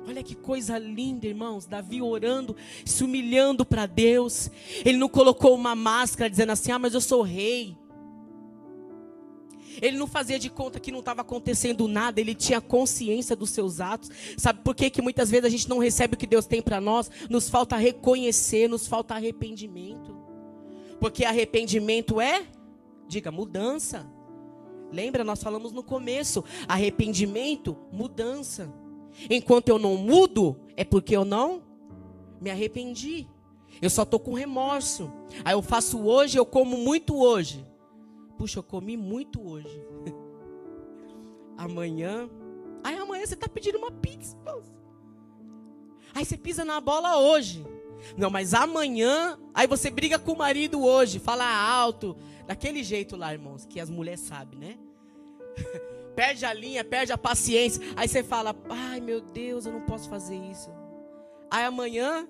Olha 0.08 0.24
que 0.24 0.34
coisa 0.34 0.78
linda, 0.80 1.28
irmãos. 1.28 1.68
Davi 1.68 2.02
orando, 2.02 2.56
se 2.84 3.04
humilhando 3.04 3.64
para 3.64 3.86
Deus. 3.86 4.50
Ele 4.84 4.98
não 4.98 5.08
colocou 5.08 5.54
uma 5.54 5.76
máscara 5.76 6.30
dizendo 6.30 6.52
assim: 6.52 6.72
Ah, 6.72 6.80
mas 6.80 6.94
eu 6.94 7.02
sou 7.02 7.22
rei. 7.22 7.78
Ele 9.82 9.98
não 9.98 10.08
fazia 10.08 10.40
de 10.40 10.50
conta 10.50 10.80
que 10.80 10.92
não 10.92 11.00
estava 11.00 11.22
acontecendo 11.22 11.88
nada, 11.88 12.20
ele 12.20 12.34
tinha 12.34 12.60
consciência 12.60 13.36
dos 13.36 13.52
seus 13.52 13.80
atos. 13.80 14.10
Sabe 14.38 14.62
por 14.64 14.76
que, 14.76 14.90
que 14.90 15.02
muitas 15.02 15.30
vezes 15.30 15.46
a 15.46 15.50
gente 15.50 15.70
não 15.70 15.78
recebe 15.78 16.16
o 16.16 16.18
que 16.18 16.28
Deus 16.28 16.46
tem 16.46 16.62
para 16.62 16.82
nós? 16.82 17.10
Nos 17.30 17.50
falta 17.50 17.76
reconhecer, 17.76 18.68
nos 18.68 18.88
falta 18.88 19.14
arrependimento. 19.14 20.18
Porque 21.00 21.24
arrependimento 21.24 22.20
é, 22.20 22.46
diga, 23.08 23.32
mudança. 23.32 24.10
Lembra, 24.92 25.24
nós 25.24 25.42
falamos 25.42 25.72
no 25.72 25.84
começo: 25.84 26.44
arrependimento, 26.68 27.78
mudança. 27.92 28.74
Enquanto 29.30 29.70
eu 29.70 29.80
não 29.80 29.96
mudo, 29.98 30.60
é 30.76 30.84
porque 30.84 31.16
eu 31.16 31.26
não 31.26 31.64
me 32.40 32.50
arrependi. 32.50 33.28
Eu 33.82 33.90
só 33.90 34.04
estou 34.04 34.20
com 34.20 34.34
remorso. 34.34 35.12
Aí 35.44 35.54
eu 35.54 35.62
faço 35.62 36.02
hoje, 36.02 36.38
eu 36.38 36.46
como 36.46 36.78
muito 36.78 37.18
hoje. 37.18 37.66
Puxa, 38.40 38.60
eu 38.60 38.64
comi 38.64 38.96
muito 38.96 39.46
hoje. 39.46 39.86
amanhã. 41.58 42.30
Aí 42.82 42.98
amanhã 42.98 43.26
você 43.26 43.34
está 43.34 43.50
pedindo 43.50 43.78
uma 43.78 43.92
pizza. 43.92 44.38
Aí 46.16 46.24
você 46.24 46.38
pisa 46.38 46.64
na 46.64 46.80
bola 46.80 47.18
hoje. 47.18 47.68
Não, 48.16 48.30
mas 48.30 48.54
amanhã. 48.54 49.38
Aí 49.54 49.68
você 49.68 49.90
briga 49.90 50.18
com 50.18 50.32
o 50.32 50.38
marido 50.38 50.82
hoje. 50.82 51.20
Fala 51.20 51.46
alto. 51.46 52.16
Daquele 52.48 52.82
jeito 52.82 53.18
lá, 53.18 53.34
irmãos, 53.34 53.66
que 53.66 53.78
as 53.78 53.90
mulheres 53.90 54.22
sabem, 54.22 54.58
né? 54.58 54.78
perde 56.16 56.46
a 56.46 56.54
linha, 56.54 56.82
perde 56.82 57.12
a 57.12 57.18
paciência. 57.18 57.84
Aí 57.98 58.08
você 58.08 58.24
fala: 58.24 58.56
Ai 58.70 59.02
meu 59.02 59.20
Deus, 59.20 59.66
eu 59.66 59.74
não 59.74 59.82
posso 59.82 60.10
fazer 60.10 60.38
isso. 60.38 60.70
Aí 61.52 61.66
amanhã 61.66 62.26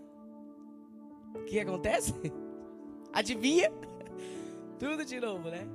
o 1.35 1.43
que 1.43 1.59
acontece? 1.59 2.15
Adivinha? 3.13 3.71
Tudo 4.79 5.05
de 5.05 5.19
novo, 5.19 5.49
né? 5.49 5.67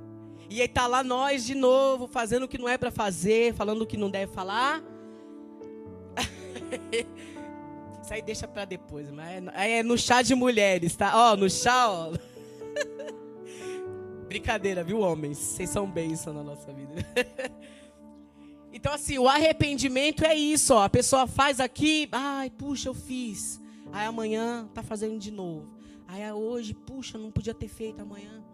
E 0.49 0.61
aí 0.61 0.67
tá 0.67 0.87
lá 0.87 1.03
nós 1.03 1.45
de 1.45 1.55
novo, 1.55 2.07
fazendo 2.07 2.43
o 2.43 2.47
que 2.47 2.57
não 2.57 2.69
é 2.69 2.77
para 2.77 2.91
fazer, 2.91 3.53
falando 3.53 3.81
o 3.81 3.87
que 3.87 3.97
não 3.97 4.09
deve 4.09 4.31
falar. 4.31 4.83
Isso 8.01 8.13
aí 8.13 8.21
deixa 8.21 8.47
para 8.47 8.65
depois, 8.65 9.09
mas 9.09 9.47
é, 9.55 9.79
é 9.79 9.83
no 9.83 9.97
chá 9.97 10.21
de 10.21 10.35
mulheres, 10.35 10.95
tá? 10.95 11.11
Ó, 11.15 11.35
no 11.35 11.49
chá, 11.49 11.89
ó. 11.89 12.13
Brincadeira, 14.29 14.83
viu, 14.83 14.99
homens? 14.99 15.39
Vocês 15.39 15.71
são 15.71 15.89
bênção 15.89 16.31
na 16.31 16.43
nossa 16.43 16.71
vida. 16.71 16.93
então, 18.71 18.93
assim, 18.93 19.17
o 19.17 19.27
arrependimento 19.27 20.23
é 20.23 20.35
isso, 20.35 20.75
ó. 20.75 20.83
A 20.83 20.89
pessoa 20.89 21.25
faz 21.25 21.59
aqui, 21.59 22.07
ai, 22.11 22.51
puxa, 22.51 22.89
eu 22.89 22.93
fiz. 22.93 23.59
Aí 23.91 24.05
amanhã 24.05 24.69
tá 24.71 24.83
fazendo 24.83 25.17
de 25.17 25.31
novo. 25.31 25.75
Aí 26.07 26.31
hoje, 26.31 26.75
puxa, 26.75 27.17
não 27.17 27.31
podia 27.31 27.55
ter 27.55 27.67
feito 27.67 28.03
amanhã. 28.03 28.44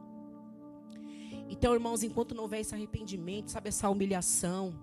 Então, 1.51 1.73
irmãos, 1.73 2.01
enquanto 2.01 2.33
não 2.33 2.43
houver 2.43 2.61
esse 2.61 2.73
arrependimento, 2.73 3.51
sabe 3.51 3.67
essa 3.67 3.89
humilhação, 3.89 4.73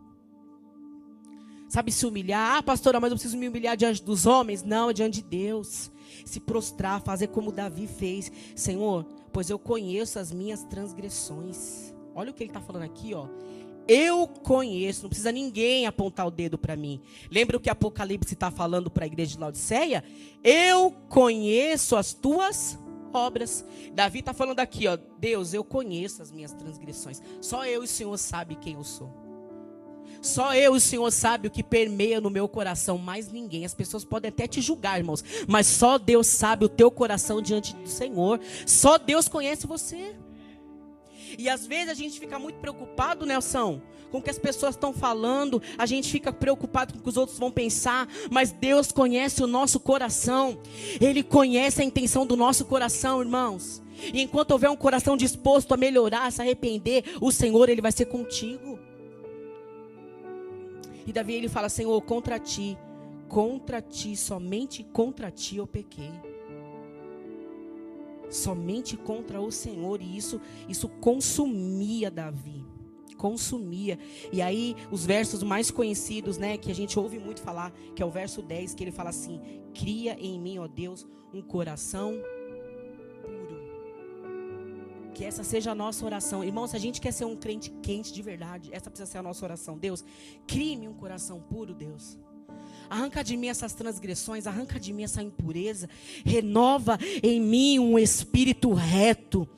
sabe 1.67 1.91
se 1.91 2.05
humilhar, 2.05 2.59
ah, 2.59 2.63
pastora, 2.63 3.01
mas 3.01 3.11
eu 3.11 3.17
preciso 3.17 3.39
me 3.39 3.49
humilhar 3.49 3.75
diante 3.75 4.03
dos 4.03 4.27
homens? 4.27 4.63
Não, 4.63 4.91
é 4.91 4.93
diante 4.93 5.23
de 5.23 5.29
Deus. 5.29 5.91
Se 6.27 6.39
prostrar, 6.39 7.01
fazer 7.01 7.29
como 7.29 7.51
Davi 7.51 7.87
fez. 7.87 8.31
Senhor, 8.55 9.07
pois 9.33 9.49
eu 9.49 9.59
conheço 9.59 10.19
as 10.19 10.31
minhas 10.31 10.63
transgressões. 10.65 11.95
Olha 12.15 12.31
o 12.31 12.35
que 12.35 12.43
ele 12.43 12.51
está 12.51 12.61
falando 12.61 12.83
aqui, 12.83 13.15
ó. 13.15 13.27
Eu 13.89 14.29
conheço, 14.29 15.05
não 15.05 15.09
precisa 15.09 15.33
ninguém 15.33 15.87
apontar 15.87 16.27
o 16.27 16.31
dedo 16.31 16.59
para 16.59 16.77
mim. 16.77 17.01
Lembra 17.31 17.57
o 17.57 17.61
que 17.61 17.71
Apocalipse 17.71 18.35
está 18.35 18.51
falando 18.51 18.91
para 18.91 19.05
a 19.05 19.07
igreja 19.07 19.33
de 19.33 19.41
Laodiceia? 19.41 20.05
Eu 20.45 20.91
conheço 21.09 21.97
as 21.97 22.13
tuas 22.13 22.79
obras. 23.13 23.65
Davi 23.93 24.21
está 24.21 24.33
falando 24.33 24.61
aqui, 24.61 24.87
ó, 24.87 24.99
Deus, 25.19 25.55
eu 25.55 25.65
conheço 25.65 26.23
as 26.23 26.31
minhas 26.31 26.53
transgressões. 26.53 27.21
Só 27.41 27.65
eu 27.65 27.83
e 27.83 27.85
o 27.85 27.89
Senhor 27.89 28.17
sabe 28.17 28.57
quem 28.57 28.75
eu 28.75 28.85
sou. 28.85 29.13
Só 30.21 30.55
eu 30.55 30.75
e 30.75 30.77
o 30.77 30.81
Senhor 30.81 31.11
sabe 31.11 31.49
o 31.49 31.51
que 31.51 31.63
permeia 31.63 32.21
no 32.21 32.31
meu 32.31 32.49
coração, 32.49 32.99
mais 32.99 33.31
ninguém. 33.31 33.65
As 33.65 33.75
pessoas 33.75 34.05
podem 34.05 34.29
até 34.29 34.47
te 34.47 34.61
julgar, 34.61 34.99
irmãos, 34.99 35.25
mas 35.47 35.67
só 35.67 35.99
Deus 35.99 36.27
sabe 36.27 36.65
o 36.65 36.69
teu 36.69 36.91
coração 36.91 37.41
diante 37.41 37.75
do 37.75 37.89
Senhor. 37.89 38.41
Só 38.67 38.99
Deus 38.99 39.29
conhece 39.29 39.67
você. 39.67 40.17
E 41.37 41.49
às 41.49 41.67
vezes 41.67 41.89
a 41.89 41.95
gente 41.95 42.19
fica 42.19 42.39
muito 42.39 42.57
preocupado, 42.57 43.27
Nelson, 43.27 43.81
com 44.11 44.19
o 44.19 44.23
que 44.23 44.31
as 44.31 44.39
pessoas 44.39 44.75
estão 44.75 44.93
falando, 44.93 45.61
a 45.77 45.85
gente 45.85 46.11
fica 46.11 46.33
preocupado 46.33 46.95
com 46.95 47.01
o 47.01 47.03
que 47.03 47.09
os 47.09 47.17
outros 47.17 47.39
vão 47.39 47.51
pensar, 47.51 48.09
mas 48.31 48.53
Deus 48.53 48.91
conhece 48.93 49.43
o 49.43 49.47
nosso 49.47 49.79
coração, 49.81 50.59
Ele 51.01 51.23
conhece 51.23 51.83
a 51.83 51.85
intenção 51.85 52.27
do 52.27 52.37
nosso 52.37 52.65
coração, 52.65 53.21
irmãos. 53.21 53.83
E 54.15 54.23
enquanto 54.23 54.53
houver 54.53 54.71
um 54.71 54.77
coração 54.77 55.17
disposto 55.17 55.75
a 55.75 55.77
melhorar, 55.77 56.27
a 56.27 56.31
se 56.31 56.41
arrepender, 56.41 57.05
o 57.21 57.33
Senhor, 57.33 57.69
Ele 57.69 57.83
vai 57.83 57.93
ser 57.93 58.07
contigo. 58.07 58.79
E 61.07 61.13
Davi, 61.13 61.35
ele 61.35 61.49
fala: 61.49 61.69
Senhor, 61.69 62.01
contra 62.03 62.39
ti, 62.39 62.79
contra 63.29 63.81
ti, 63.81 64.15
somente 64.15 64.85
contra 64.85 65.31
ti 65.31 65.57
eu 65.57 65.67
pequei 65.67 66.13
somente 68.31 68.97
contra 68.97 69.41
o 69.41 69.51
Senhor, 69.51 70.01
e 70.01 70.17
isso, 70.17 70.41
isso 70.69 70.89
consumia 70.89 72.11
Davi. 72.11 72.65
Consumia. 73.17 73.99
E 74.33 74.41
aí, 74.41 74.77
os 74.93 75.05
versos 75.05 75.43
mais 75.43 75.71
conhecidos, 75.71 76.39
né, 76.39 76.57
que 76.57 76.71
a 76.71 76.75
gente 76.75 76.99
ouve 76.99 77.19
muito 77.19 77.41
falar, 77.41 77.73
que 77.95 78.03
é 78.03 78.07
o 78.07 78.11
verso 78.11 78.41
10, 78.41 78.75
que 78.75 78.85
ele 78.85 78.93
fala 78.93 79.11
assim: 79.11 79.41
Cria 79.75 80.17
em 80.21 80.39
mim, 80.39 80.59
ó 80.59 80.69
Deus, 80.69 81.07
um 81.35 81.43
coração 81.43 82.15
puro. 83.23 83.59
Que 85.15 85.25
essa 85.25 85.43
seja 85.43 85.73
a 85.73 85.75
nossa 85.75 86.05
oração. 86.05 86.45
Irmão, 86.45 86.69
se 86.69 86.77
a 86.77 86.79
gente 86.79 87.01
quer 87.01 87.13
ser 87.13 87.25
um 87.25 87.35
crente 87.35 87.71
quente 87.83 88.13
de 88.13 88.23
verdade, 88.23 88.71
essa 88.73 88.89
precisa 88.89 89.11
ser 89.11 89.19
a 89.19 89.23
nossa 89.23 89.45
oração. 89.45 89.77
Deus, 89.77 90.05
crie-me 90.47 90.87
um 90.87 90.95
coração 90.95 91.41
puro, 91.41 91.75
Deus. 91.75 92.17
Arranca 92.91 93.23
de 93.23 93.37
mim 93.37 93.49
essas 93.49 93.73
transgressões, 93.75 94.47
arranca 94.47 94.81
de 94.81 94.93
mim 94.93 95.05
essa 95.05 95.23
impureza, 95.23 95.89
renova 96.25 96.99
em 97.23 97.41
mim 97.41 97.79
um 97.79 97.99
espírito 97.99 98.73
reto. 98.73 99.49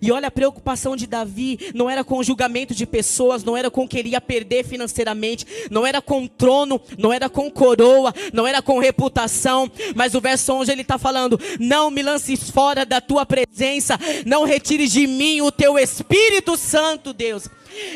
E 0.00 0.12
olha 0.12 0.28
a 0.28 0.30
preocupação 0.30 0.96
de 0.96 1.06
Davi, 1.06 1.58
não 1.74 1.90
era 1.90 2.04
com 2.04 2.18
o 2.18 2.24
julgamento 2.24 2.74
de 2.74 2.86
pessoas, 2.86 3.42
não 3.42 3.56
era 3.56 3.70
com 3.70 3.84
o 3.84 3.88
que 3.88 3.98
ele 3.98 4.10
ia 4.10 4.20
perder 4.20 4.64
financeiramente, 4.64 5.44
não 5.70 5.86
era 5.86 6.00
com 6.00 6.26
trono, 6.26 6.80
não 6.96 7.12
era 7.12 7.28
com 7.28 7.50
coroa, 7.50 8.14
não 8.32 8.46
era 8.46 8.62
com 8.62 8.78
reputação, 8.78 9.70
mas 9.94 10.14
o 10.14 10.20
verso 10.20 10.52
11 10.52 10.70
ele 10.70 10.82
está 10.82 10.98
falando: 10.98 11.38
Não 11.58 11.90
me 11.90 12.02
lances 12.02 12.48
fora 12.48 12.86
da 12.86 13.00
tua 13.00 13.26
presença, 13.26 13.98
não 14.24 14.44
retires 14.44 14.92
de 14.92 15.06
mim 15.06 15.40
o 15.40 15.50
teu 15.50 15.78
Espírito 15.78 16.56
Santo, 16.56 17.12
Deus. 17.12 17.48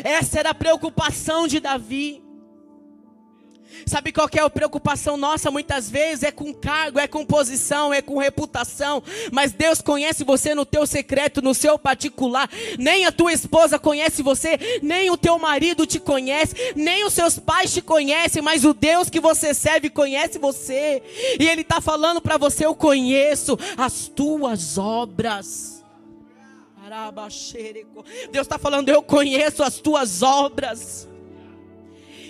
Essa 0.02 0.40
era 0.40 0.50
a 0.50 0.54
preocupação 0.54 1.46
de 1.46 1.60
Davi. 1.60 2.22
Sabe 3.86 4.12
qual 4.12 4.28
que 4.28 4.38
é 4.38 4.42
a 4.42 4.50
preocupação 4.50 5.16
nossa 5.16 5.50
muitas 5.50 5.90
vezes? 5.90 6.24
É 6.24 6.30
com 6.30 6.52
cargo, 6.52 6.98
é 6.98 7.06
com 7.06 7.24
posição, 7.24 7.92
é 7.92 8.00
com 8.00 8.18
reputação. 8.18 9.02
Mas 9.30 9.52
Deus 9.52 9.80
conhece 9.80 10.24
você 10.24 10.54
no 10.54 10.64
teu 10.64 10.86
secreto, 10.86 11.42
no 11.42 11.54
seu 11.54 11.78
particular. 11.78 12.48
Nem 12.78 13.06
a 13.06 13.12
tua 13.12 13.32
esposa 13.32 13.78
conhece 13.78 14.22
você, 14.22 14.58
nem 14.82 15.10
o 15.10 15.16
teu 15.16 15.38
marido 15.38 15.86
te 15.86 15.98
conhece, 15.98 16.54
nem 16.74 17.04
os 17.04 17.12
seus 17.12 17.38
pais 17.38 17.72
te 17.72 17.82
conhecem, 17.82 18.42
mas 18.42 18.64
o 18.64 18.72
Deus 18.72 19.08
que 19.10 19.20
você 19.20 19.52
serve 19.54 19.90
conhece 19.90 20.38
você. 20.38 21.02
E 21.38 21.48
Ele 21.48 21.62
está 21.62 21.80
falando 21.80 22.20
para 22.20 22.36
você: 22.36 22.64
Eu 22.64 22.74
conheço 22.74 23.58
as 23.76 24.08
tuas 24.08 24.78
obras. 24.78 25.82
Deus 28.30 28.44
está 28.44 28.58
falando: 28.58 28.88
Eu 28.88 29.02
conheço 29.02 29.62
as 29.62 29.78
tuas 29.78 30.22
obras. 30.22 31.08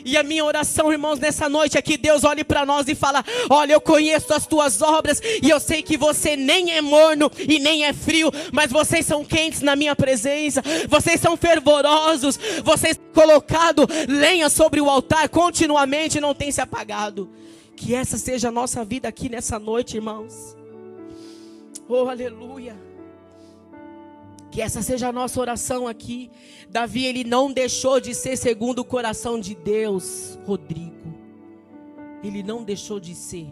E 0.04 0.16
a 0.16 0.22
minha 0.22 0.44
oração, 0.44 0.92
irmãos, 0.92 1.18
nessa 1.18 1.48
noite 1.48 1.78
é 1.78 1.82
que 1.82 1.96
Deus 1.96 2.24
olhe 2.24 2.44
para 2.44 2.66
nós 2.66 2.88
e 2.88 2.94
fala: 2.94 3.24
Olha, 3.48 3.72
eu 3.72 3.80
conheço 3.80 4.32
as 4.34 4.46
tuas 4.46 4.82
obras 4.82 5.20
e 5.42 5.48
eu 5.48 5.60
sei 5.60 5.82
que 5.82 5.96
você 5.96 6.36
nem 6.36 6.72
é 6.72 6.80
morno 6.80 7.30
e 7.38 7.58
nem 7.58 7.84
é 7.84 7.92
frio, 7.92 8.30
mas 8.52 8.70
vocês 8.70 9.06
são 9.06 9.24
quentes 9.24 9.60
na 9.60 9.76
minha 9.76 9.94
presença. 9.94 10.62
Vocês 10.88 11.20
são 11.20 11.36
fervorosos. 11.36 12.38
Vocês 12.64 12.98
colocado 13.14 13.86
lenha 14.08 14.48
sobre 14.48 14.80
o 14.80 14.88
altar 14.88 15.28
continuamente 15.28 16.20
não 16.20 16.34
tem 16.34 16.50
se 16.50 16.60
apagado. 16.60 17.30
Que 17.76 17.94
essa 17.94 18.18
seja 18.18 18.48
a 18.48 18.52
nossa 18.52 18.84
vida 18.84 19.08
aqui 19.08 19.28
nessa 19.28 19.58
noite, 19.58 19.96
irmãos. 19.96 20.56
Oh, 21.88 22.08
aleluia. 22.08 22.91
Que 24.52 24.60
essa 24.60 24.82
seja 24.82 25.08
a 25.08 25.12
nossa 25.12 25.40
oração 25.40 25.88
aqui. 25.88 26.30
Davi, 26.68 27.06
ele 27.06 27.24
não 27.24 27.50
deixou 27.50 27.98
de 27.98 28.14
ser 28.14 28.36
segundo 28.36 28.80
o 28.80 28.84
coração 28.84 29.40
de 29.40 29.54
Deus, 29.54 30.38
Rodrigo. 30.44 30.92
Ele 32.22 32.42
não 32.42 32.62
deixou 32.62 33.00
de 33.00 33.14
ser. 33.14 33.48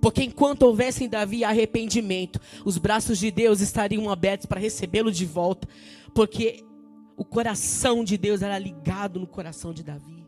Porque 0.00 0.24
enquanto 0.24 0.64
houvesse 0.64 1.04
em 1.04 1.08
Davi 1.08 1.44
arrependimento, 1.44 2.40
os 2.64 2.76
braços 2.76 3.18
de 3.18 3.30
Deus 3.30 3.60
estariam 3.60 4.10
abertos 4.10 4.46
para 4.46 4.58
recebê-lo 4.58 5.12
de 5.12 5.24
volta. 5.24 5.68
Porque 6.12 6.64
o 7.16 7.24
coração 7.24 8.02
de 8.02 8.18
Deus 8.18 8.42
era 8.42 8.58
ligado 8.58 9.20
no 9.20 9.28
coração 9.28 9.72
de 9.72 9.84
Davi. 9.84 10.26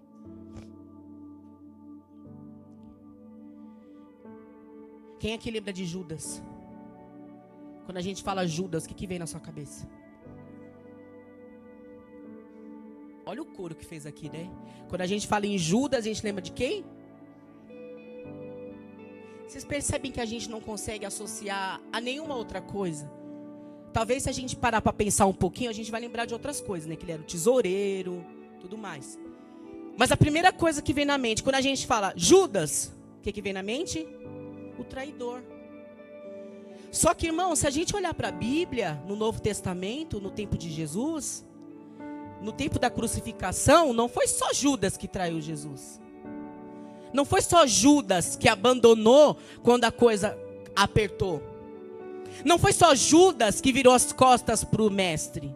Quem 5.19 5.33
é 5.33 5.39
que 5.39 5.51
lembra 5.51 5.73
de 5.73 5.85
Judas? 5.85 6.41
Quando 7.85 7.99
a 7.99 8.01
gente 8.01 8.23
fala 8.23 8.47
Judas, 8.47 8.85
o 8.85 8.89
que, 8.89 8.95
que 8.95 9.07
vem 9.07 9.19
na 9.19 9.27
sua 9.27 9.41
cabeça? 9.41 9.89
Olha 13.27 13.43
o 13.43 13.47
coro 13.47 13.75
que 13.75 13.85
fez 13.85 14.07
aqui, 14.07 14.29
né? 14.29 14.51
Quando 14.89 15.01
a 15.01 15.07
gente 15.07 15.27
fala 15.27 15.47
em 15.47 15.57
Judas, 15.57 16.01
a 16.01 16.09
gente 16.09 16.23
lembra 16.23 16.43
de 16.43 16.53
quem? 16.53 16.85
Vocês 19.47 19.65
percebem 19.65 20.11
que 20.11 20.21
a 20.21 20.25
gente 20.25 20.51
não 20.51 20.61
consegue 20.61 21.05
associar 21.07 21.81
a 21.93 22.01
nenhuma 22.01 22.35
outra 22.35 22.61
coisa 22.61 23.11
talvez 23.95 24.25
se 24.25 24.29
a 24.29 24.33
gente 24.33 24.57
parar 24.57 24.83
para 24.83 24.93
pensar 24.93 25.25
um 25.25 25.33
pouquinho, 25.33 25.71
a 25.71 25.73
gente 25.73 25.91
vai 25.91 26.01
lembrar 26.01 26.27
de 26.27 26.35
outras 26.35 26.61
coisas, 26.61 26.87
né? 26.87 26.97
Que 26.97 27.05
ele 27.05 27.13
era 27.13 27.23
o 27.23 27.25
tesoureiro, 27.25 28.27
tudo 28.61 28.77
mais. 28.77 29.19
Mas 29.97 30.11
a 30.11 30.17
primeira 30.17 30.53
coisa 30.53 30.83
que 30.83 30.93
vem 30.93 31.05
na 31.05 31.17
mente, 31.17 31.45
quando 31.45 31.55
a 31.55 31.61
gente 31.61 31.87
fala 31.87 32.13
Judas, 32.17 32.93
o 33.19 33.23
que, 33.23 33.33
que 33.33 33.41
vem 33.41 33.53
na 33.53 33.63
mente? 33.63 34.05
O 34.77 34.83
traidor. 34.83 35.43
Só 36.95 37.13
que, 37.13 37.27
irmão, 37.27 37.57
se 37.57 37.67
a 37.67 37.71
gente 37.71 37.95
olhar 37.97 38.15
para 38.15 38.29
a 38.29 38.33
Bíblia, 38.33 39.03
no 39.05 39.17
Novo 39.17 39.41
Testamento, 39.41 40.21
no 40.21 40.31
tempo 40.31 40.57
de 40.57 40.71
Jesus, 40.71 41.45
no 42.41 42.53
tempo 42.53 42.79
da 42.79 42.89
crucificação, 42.89 43.93
não 43.93 44.09
foi 44.09 44.29
só 44.29 44.53
Judas 44.53 44.97
que 44.97 45.09
traiu 45.09 45.41
Jesus. 45.41 46.01
Não 47.13 47.25
foi 47.25 47.43
só 47.43 47.67
Judas 47.67 48.37
que 48.37 48.49
abandonou 48.49 49.37
quando 49.65 49.87
a 49.87 49.91
coisa 49.91 50.39
apertou. 50.77 51.43
Não 52.45 52.61
foi 52.61 52.73
só 52.73 52.95
Judas 52.95 53.61
que 53.61 53.73
virou 53.73 53.93
as 53.93 54.13
costas 54.13 54.63
para 54.63 54.83
o 54.83 54.89
mestre. 54.89 55.53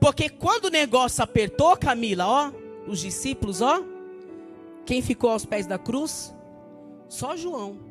Porque 0.00 0.30
quando 0.30 0.64
o 0.64 0.70
negócio 0.70 1.22
apertou, 1.22 1.76
Camila, 1.76 2.26
ó, 2.26 2.52
os 2.86 3.00
discípulos, 3.00 3.60
ó, 3.60 3.82
quem 4.86 5.02
ficou 5.02 5.28
aos 5.28 5.44
pés 5.44 5.66
da 5.66 5.76
cruz? 5.76 6.34
Só 7.06 7.36
João. 7.36 7.87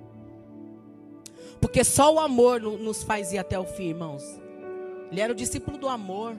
Porque 1.60 1.84
só 1.84 2.14
o 2.14 2.20
amor 2.20 2.62
nos 2.62 3.04
faz 3.04 3.34
ir 3.34 3.38
até 3.38 3.58
o 3.60 3.66
fim, 3.66 3.90
irmãos. 3.90 4.24
Ele 5.12 5.22
era 5.22 5.34
o 5.34 5.36
discípulo 5.36 5.78
do 5.78 5.88
amor. 5.88 6.38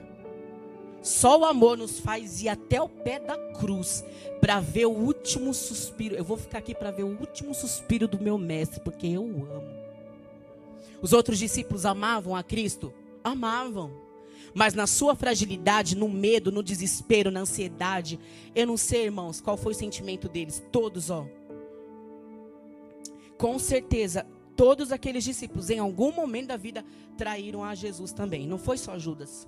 Só 1.01 1.39
o 1.39 1.45
amor 1.45 1.77
nos 1.77 1.99
faz 1.99 2.41
ir 2.41 2.49
até 2.49 2.81
o 2.81 2.89
pé 2.89 3.19
da 3.19 3.37
cruz 3.53 4.03
para 4.41 4.59
ver 4.59 4.85
o 4.85 4.91
último 4.91 5.53
suspiro. 5.53 6.15
Eu 6.15 6.23
vou 6.23 6.37
ficar 6.37 6.59
aqui 6.59 6.75
para 6.75 6.91
ver 6.91 7.03
o 7.03 7.19
último 7.19 7.53
suspiro 7.53 8.07
do 8.07 8.19
meu 8.19 8.37
mestre, 8.37 8.81
porque 8.81 9.07
eu 9.07 9.23
amo. 9.23 9.79
Os 11.01 11.13
outros 11.13 11.39
discípulos 11.39 11.85
amavam 11.85 12.35
a 12.35 12.43
Cristo? 12.43 12.93
Amavam. 13.23 13.91
Mas 14.53 14.73
na 14.73 14.87
sua 14.87 15.15
fragilidade, 15.15 15.95
no 15.95 16.09
medo, 16.09 16.51
no 16.51 16.63
desespero, 16.63 17.31
na 17.31 17.41
ansiedade, 17.41 18.19
eu 18.55 18.67
não 18.67 18.77
sei, 18.77 19.05
irmãos, 19.05 19.39
qual 19.39 19.55
foi 19.55 19.71
o 19.71 19.75
sentimento 19.75 20.27
deles. 20.27 20.63
Todos, 20.71 21.09
ó. 21.09 21.25
Com 23.37 23.57
certeza, 23.57 24.25
todos 24.59 24.91
aqueles 24.91 25.23
discípulos, 25.23 25.69
em 25.69 25.79
algum 25.79 26.11
momento 26.11 26.47
da 26.47 26.57
vida, 26.57 26.83
traíram 27.15 27.63
a 27.63 27.73
Jesus 27.73 28.11
também. 28.11 28.45
Não 28.45 28.57
foi 28.57 28.77
só 28.77 28.99
Judas. 28.99 29.47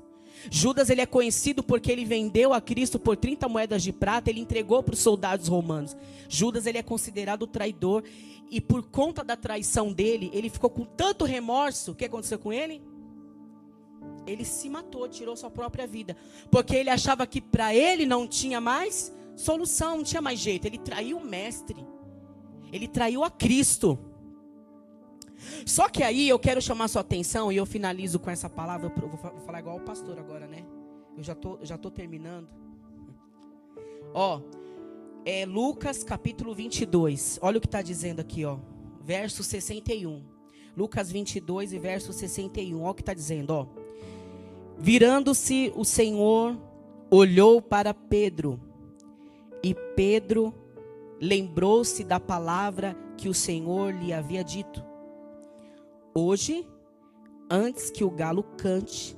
Judas 0.50 0.90
ele 0.90 1.02
é 1.02 1.06
conhecido 1.06 1.62
porque 1.62 1.92
ele 1.92 2.06
vendeu 2.06 2.54
a 2.54 2.62
Cristo 2.62 2.98
por 2.98 3.18
30 3.18 3.50
moedas 3.50 3.84
de 3.84 3.92
prata, 3.92 4.30
ele 4.30 4.40
entregou 4.40 4.82
para 4.82 4.94
os 4.94 5.02
soldados 5.02 5.50
romanos. 5.50 5.98
Judas 6.30 6.66
ele 6.66 6.78
é 6.78 6.82
considerado 6.82 7.46
traidor 7.46 8.06
e 8.50 8.62
por 8.62 8.84
conta 8.84 9.22
da 9.22 9.36
traição 9.36 9.92
dele, 9.92 10.32
ele 10.32 10.50
ficou 10.50 10.70
com 10.70 10.86
tanto 10.86 11.26
remorso. 11.26 11.92
O 11.92 11.96
que 11.96 12.06
aconteceu 12.06 12.40
com 12.40 12.54
ele? 12.54 12.82
Ele 14.26 14.46
se 14.46 14.70
matou, 14.70 15.10
tirou 15.10 15.36
sua 15.36 15.52
própria 15.52 15.86
vida, 15.86 16.16
porque 16.50 16.74
ele 16.74 16.90
achava 16.90 17.28
que 17.28 17.42
para 17.42 17.76
ele 17.76 18.06
não 18.06 18.26
tinha 18.26 18.62
mais 18.62 19.14
solução, 19.36 19.98
não 19.98 20.04
tinha 20.06 20.22
mais 20.22 20.40
jeito. 20.40 20.68
Ele 20.68 20.78
traiu 20.78 21.18
o 21.18 21.26
mestre. 21.26 21.86
Ele 22.72 22.88
traiu 22.88 23.26
a 23.26 23.30
Cristo. 23.30 24.00
Só 25.66 25.90
que 25.90 26.04
aí 26.04 26.28
eu 26.28 26.40
quero 26.40 26.62
chamar 26.62 26.88
sua 26.88 27.02
atenção 27.02 27.52
e 27.52 27.58
eu 27.58 27.66
finalizo 27.66 28.20
com 28.20 28.30
essa 28.30 28.50
palavra. 28.50 28.92
Eu 29.02 29.10
vou 29.10 29.18
falar 29.46 29.60
igual 29.60 29.78
o 29.78 29.82
pastor 29.82 30.18
agora, 30.20 30.48
né? 30.48 30.66
Eu 31.18 31.24
já 31.24 31.36
tô, 31.36 31.60
já 31.62 31.78
tô 31.78 31.90
terminando. 31.90 32.48
Ó, 34.14 34.42
é 35.26 35.46
Lucas 35.46 36.04
capítulo 36.04 36.54
22. 36.54 37.40
Olha 37.42 37.58
o 37.58 37.62
que 37.62 37.68
está 37.68 37.82
dizendo 37.82 38.20
aqui, 38.20 38.46
ó. 38.46 38.58
Verso 39.02 39.44
61. 39.44 40.24
Lucas 40.76 41.12
22 41.12 41.74
e 41.74 41.80
verso 41.80 42.14
61. 42.14 42.82
Olha 42.82 42.92
o 42.92 42.94
que 42.94 43.02
está 43.02 43.14
dizendo, 43.14 43.52
ó. 43.52 43.68
Virando-se 44.78 45.72
o 45.76 45.84
Senhor, 45.84 46.58
olhou 47.10 47.62
para 47.62 47.94
Pedro. 47.94 48.60
E 49.64 49.76
Pedro 49.96 50.54
lembrou-se 51.20 52.04
da 52.04 52.20
palavra 52.20 52.98
que 53.16 53.30
o 53.30 53.34
Senhor 53.34 53.94
lhe 53.94 54.12
havia 54.12 54.44
dito 54.44 54.91
Hoje, 56.14 56.68
antes 57.50 57.90
que 57.90 58.04
o 58.04 58.10
galo 58.10 58.44
cante, 58.58 59.18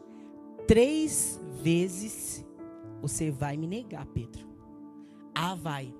três 0.68 1.39
vezes 1.62 2.46
você 3.02 3.32
vai 3.32 3.58
me 3.58 3.68
negar, 3.68 4.06
Pedro. 4.06 4.48
Ah, 5.34 5.56
vai. 5.56 5.94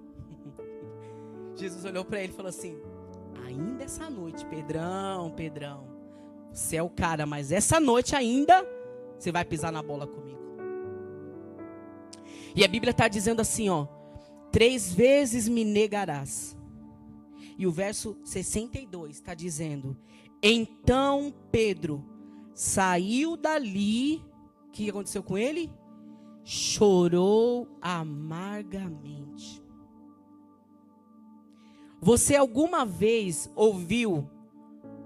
Jesus 1.56 1.84
olhou 1.86 2.06
para 2.06 2.22
ele 2.22 2.32
e 2.32 2.36
falou 2.36 2.50
assim: 2.50 2.78
Ainda 3.46 3.84
essa 3.84 4.10
noite, 4.10 4.46
Pedrão, 4.46 5.32
Pedrão. 5.32 5.88
Você 6.52 6.76
é 6.76 6.84
o 6.84 6.90
cara, 6.90 7.26
mas 7.26 7.52
essa 7.52 7.80
noite 7.80 8.16
ainda 8.16 8.64
você 9.18 9.32
vai 9.32 9.44
pisar 9.44 9.72
na 9.72 9.82
bola 9.82 10.06
comigo. 10.06 10.42
E 12.56 12.64
a 12.64 12.68
Bíblia 12.68 12.92
está 12.92 13.08
dizendo 13.08 13.42
assim, 13.42 13.70
ó: 13.70 13.88
Três 14.52 14.94
vezes 14.94 15.48
me 15.48 15.66
negarás. 15.66 16.56
E 17.58 17.66
o 17.66 17.72
verso 17.72 18.18
62 18.24 19.16
está 19.16 19.34
dizendo: 19.34 19.98
então 20.44 21.34
Pedro 21.50 22.04
saiu 22.54 23.38
dali. 23.38 24.22
O 24.68 24.72
que 24.72 24.90
aconteceu 24.90 25.24
com 25.24 25.38
ele? 25.38 25.72
Chorou 26.44 27.68
amargamente. 27.82 29.64
Você 32.02 32.36
alguma 32.36 32.86
vez 32.86 33.50
ouviu 33.56 34.30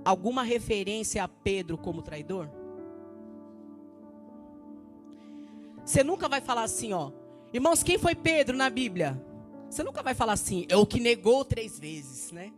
alguma 0.04 0.42
referência 0.42 1.24
a 1.24 1.28
Pedro 1.28 1.78
como 1.78 2.02
traidor? 2.02 2.50
Você 5.86 6.04
nunca 6.04 6.28
vai 6.28 6.42
falar 6.42 6.64
assim, 6.64 6.94
ó. 6.94 7.12
Irmãos, 7.54 7.84
quem 7.84 8.00
foi 8.00 8.16
Pedro 8.16 8.58
na 8.58 8.70
Bíblia? 8.70 9.24
Você 9.70 9.84
nunca 9.84 10.02
vai 10.02 10.16
falar 10.16 10.34
assim, 10.34 10.66
é 10.70 10.76
o 10.76 10.86
que 10.86 11.00
negou 11.00 11.46
três 11.46 11.78
vezes, 11.78 12.32
né? 12.32 12.52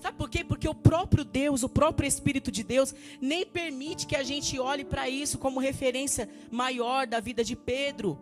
Sabe 0.00 0.16
por 0.16 0.28
quê? 0.28 0.44
Porque 0.44 0.68
o 0.68 0.74
próprio 0.74 1.24
Deus, 1.24 1.62
o 1.62 1.68
próprio 1.68 2.06
Espírito 2.06 2.50
de 2.50 2.62
Deus, 2.62 2.94
nem 3.20 3.46
permite 3.46 4.06
que 4.06 4.16
a 4.16 4.22
gente 4.22 4.58
olhe 4.58 4.84
para 4.84 5.08
isso 5.08 5.38
como 5.38 5.60
referência 5.60 6.28
maior 6.50 7.06
da 7.06 7.20
vida 7.20 7.42
de 7.42 7.56
Pedro. 7.56 8.18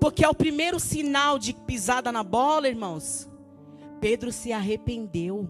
Porque 0.00 0.24
é 0.24 0.28
o 0.28 0.34
primeiro 0.34 0.78
sinal 0.78 1.38
de 1.38 1.52
pisada 1.52 2.12
na 2.12 2.22
bola, 2.22 2.68
irmãos. 2.68 3.28
Pedro 4.00 4.30
se 4.30 4.52
arrependeu. 4.52 5.48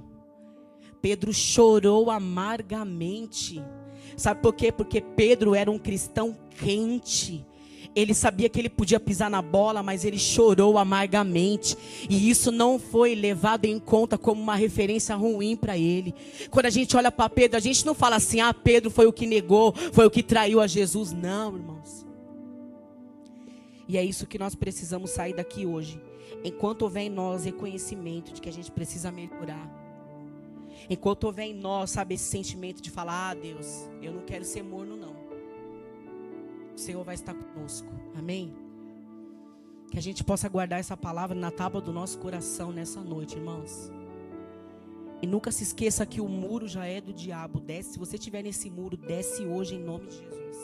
Pedro 1.02 1.32
chorou 1.32 2.10
amargamente. 2.10 3.62
Sabe 4.16 4.40
por 4.40 4.54
quê? 4.54 4.72
Porque 4.72 5.00
Pedro 5.00 5.54
era 5.54 5.70
um 5.70 5.78
cristão 5.78 6.36
quente. 6.58 7.44
Ele 7.96 8.12
sabia 8.12 8.46
que 8.50 8.60
ele 8.60 8.68
podia 8.68 9.00
pisar 9.00 9.30
na 9.30 9.40
bola, 9.40 9.82
mas 9.82 10.04
ele 10.04 10.18
chorou 10.18 10.76
amargamente. 10.76 11.74
E 12.10 12.28
isso 12.28 12.52
não 12.52 12.78
foi 12.78 13.14
levado 13.14 13.64
em 13.64 13.78
conta 13.78 14.18
como 14.18 14.40
uma 14.40 14.54
referência 14.54 15.16
ruim 15.16 15.56
para 15.56 15.78
ele. 15.78 16.14
Quando 16.50 16.66
a 16.66 16.70
gente 16.70 16.94
olha 16.94 17.10
para 17.10 17.30
Pedro, 17.30 17.56
a 17.56 17.60
gente 17.60 17.86
não 17.86 17.94
fala 17.94 18.16
assim: 18.16 18.38
ah, 18.38 18.52
Pedro 18.52 18.90
foi 18.90 19.06
o 19.06 19.12
que 19.14 19.26
negou, 19.26 19.72
foi 19.92 20.04
o 20.04 20.10
que 20.10 20.22
traiu 20.22 20.60
a 20.60 20.66
Jesus. 20.66 21.10
Não, 21.10 21.56
irmãos. 21.56 22.06
E 23.88 23.96
é 23.96 24.04
isso 24.04 24.26
que 24.26 24.38
nós 24.38 24.54
precisamos 24.54 25.10
sair 25.10 25.34
daqui 25.34 25.64
hoje. 25.64 25.98
Enquanto 26.44 26.82
houver 26.82 27.04
em 27.04 27.10
nós 27.10 27.46
reconhecimento 27.46 28.30
de 28.30 28.42
que 28.42 28.48
a 28.50 28.52
gente 28.52 28.70
precisa 28.70 29.10
melhorar. 29.10 29.72
Enquanto 30.90 31.24
houver 31.24 31.44
em 31.44 31.54
nós, 31.54 31.92
sabe, 31.92 32.14
esse 32.16 32.24
sentimento 32.24 32.82
de 32.82 32.90
falar: 32.90 33.30
ah, 33.30 33.34
Deus, 33.34 33.88
eu 34.02 34.12
não 34.12 34.20
quero 34.20 34.44
ser 34.44 34.62
morno, 34.62 34.98
não 34.98 35.15
o 36.76 36.78
Senhor 36.78 37.02
vai 37.02 37.14
estar 37.14 37.32
conosco. 37.32 37.88
Amém? 38.14 38.54
Que 39.90 39.98
a 39.98 40.02
gente 40.02 40.22
possa 40.22 40.46
guardar 40.46 40.78
essa 40.78 40.96
palavra 40.96 41.34
na 41.34 41.50
tábua 41.50 41.80
do 41.80 41.90
nosso 41.90 42.18
coração 42.18 42.70
nessa 42.70 43.00
noite, 43.00 43.36
irmãos. 43.36 43.90
E 45.22 45.26
nunca 45.26 45.50
se 45.50 45.62
esqueça 45.62 46.04
que 46.04 46.20
o 46.20 46.28
muro 46.28 46.68
já 46.68 46.84
é 46.84 47.00
do 47.00 47.14
diabo. 47.14 47.60
Desce, 47.60 47.92
se 47.92 47.98
você 47.98 48.16
estiver 48.16 48.42
nesse 48.42 48.68
muro, 48.68 48.94
desce 48.94 49.46
hoje 49.46 49.76
em 49.76 49.82
nome 49.82 50.06
de 50.08 50.18
Jesus. 50.18 50.56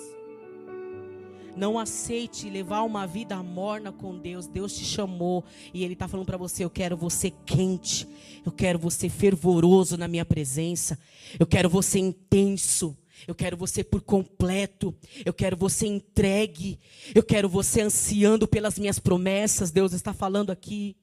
Não 1.56 1.78
aceite 1.78 2.50
levar 2.50 2.82
uma 2.82 3.06
vida 3.06 3.42
morna 3.42 3.90
com 3.90 4.18
Deus. 4.18 4.46
Deus 4.46 4.76
te 4.76 4.84
chamou 4.84 5.42
e 5.72 5.82
Ele 5.82 5.94
está 5.94 6.06
falando 6.06 6.26
para 6.26 6.36
você: 6.36 6.62
Eu 6.62 6.70
quero 6.70 6.94
você 6.94 7.30
quente, 7.46 8.06
eu 8.44 8.52
quero 8.52 8.78
você 8.78 9.08
fervoroso 9.08 9.96
na 9.96 10.08
minha 10.08 10.26
presença, 10.26 10.98
eu 11.40 11.46
quero 11.46 11.70
você 11.70 11.98
intenso. 11.98 12.96
Eu 13.26 13.34
quero 13.34 13.56
você 13.56 13.84
por 13.84 14.02
completo. 14.02 14.94
Eu 15.24 15.32
quero 15.32 15.56
você 15.56 15.86
entregue. 15.86 16.78
Eu 17.14 17.22
quero 17.22 17.48
você 17.48 17.80
ansiando 17.80 18.46
pelas 18.48 18.78
minhas 18.78 18.98
promessas. 18.98 19.70
Deus 19.70 19.92
está 19.92 20.12
falando 20.12 20.50
aqui. 20.50 20.96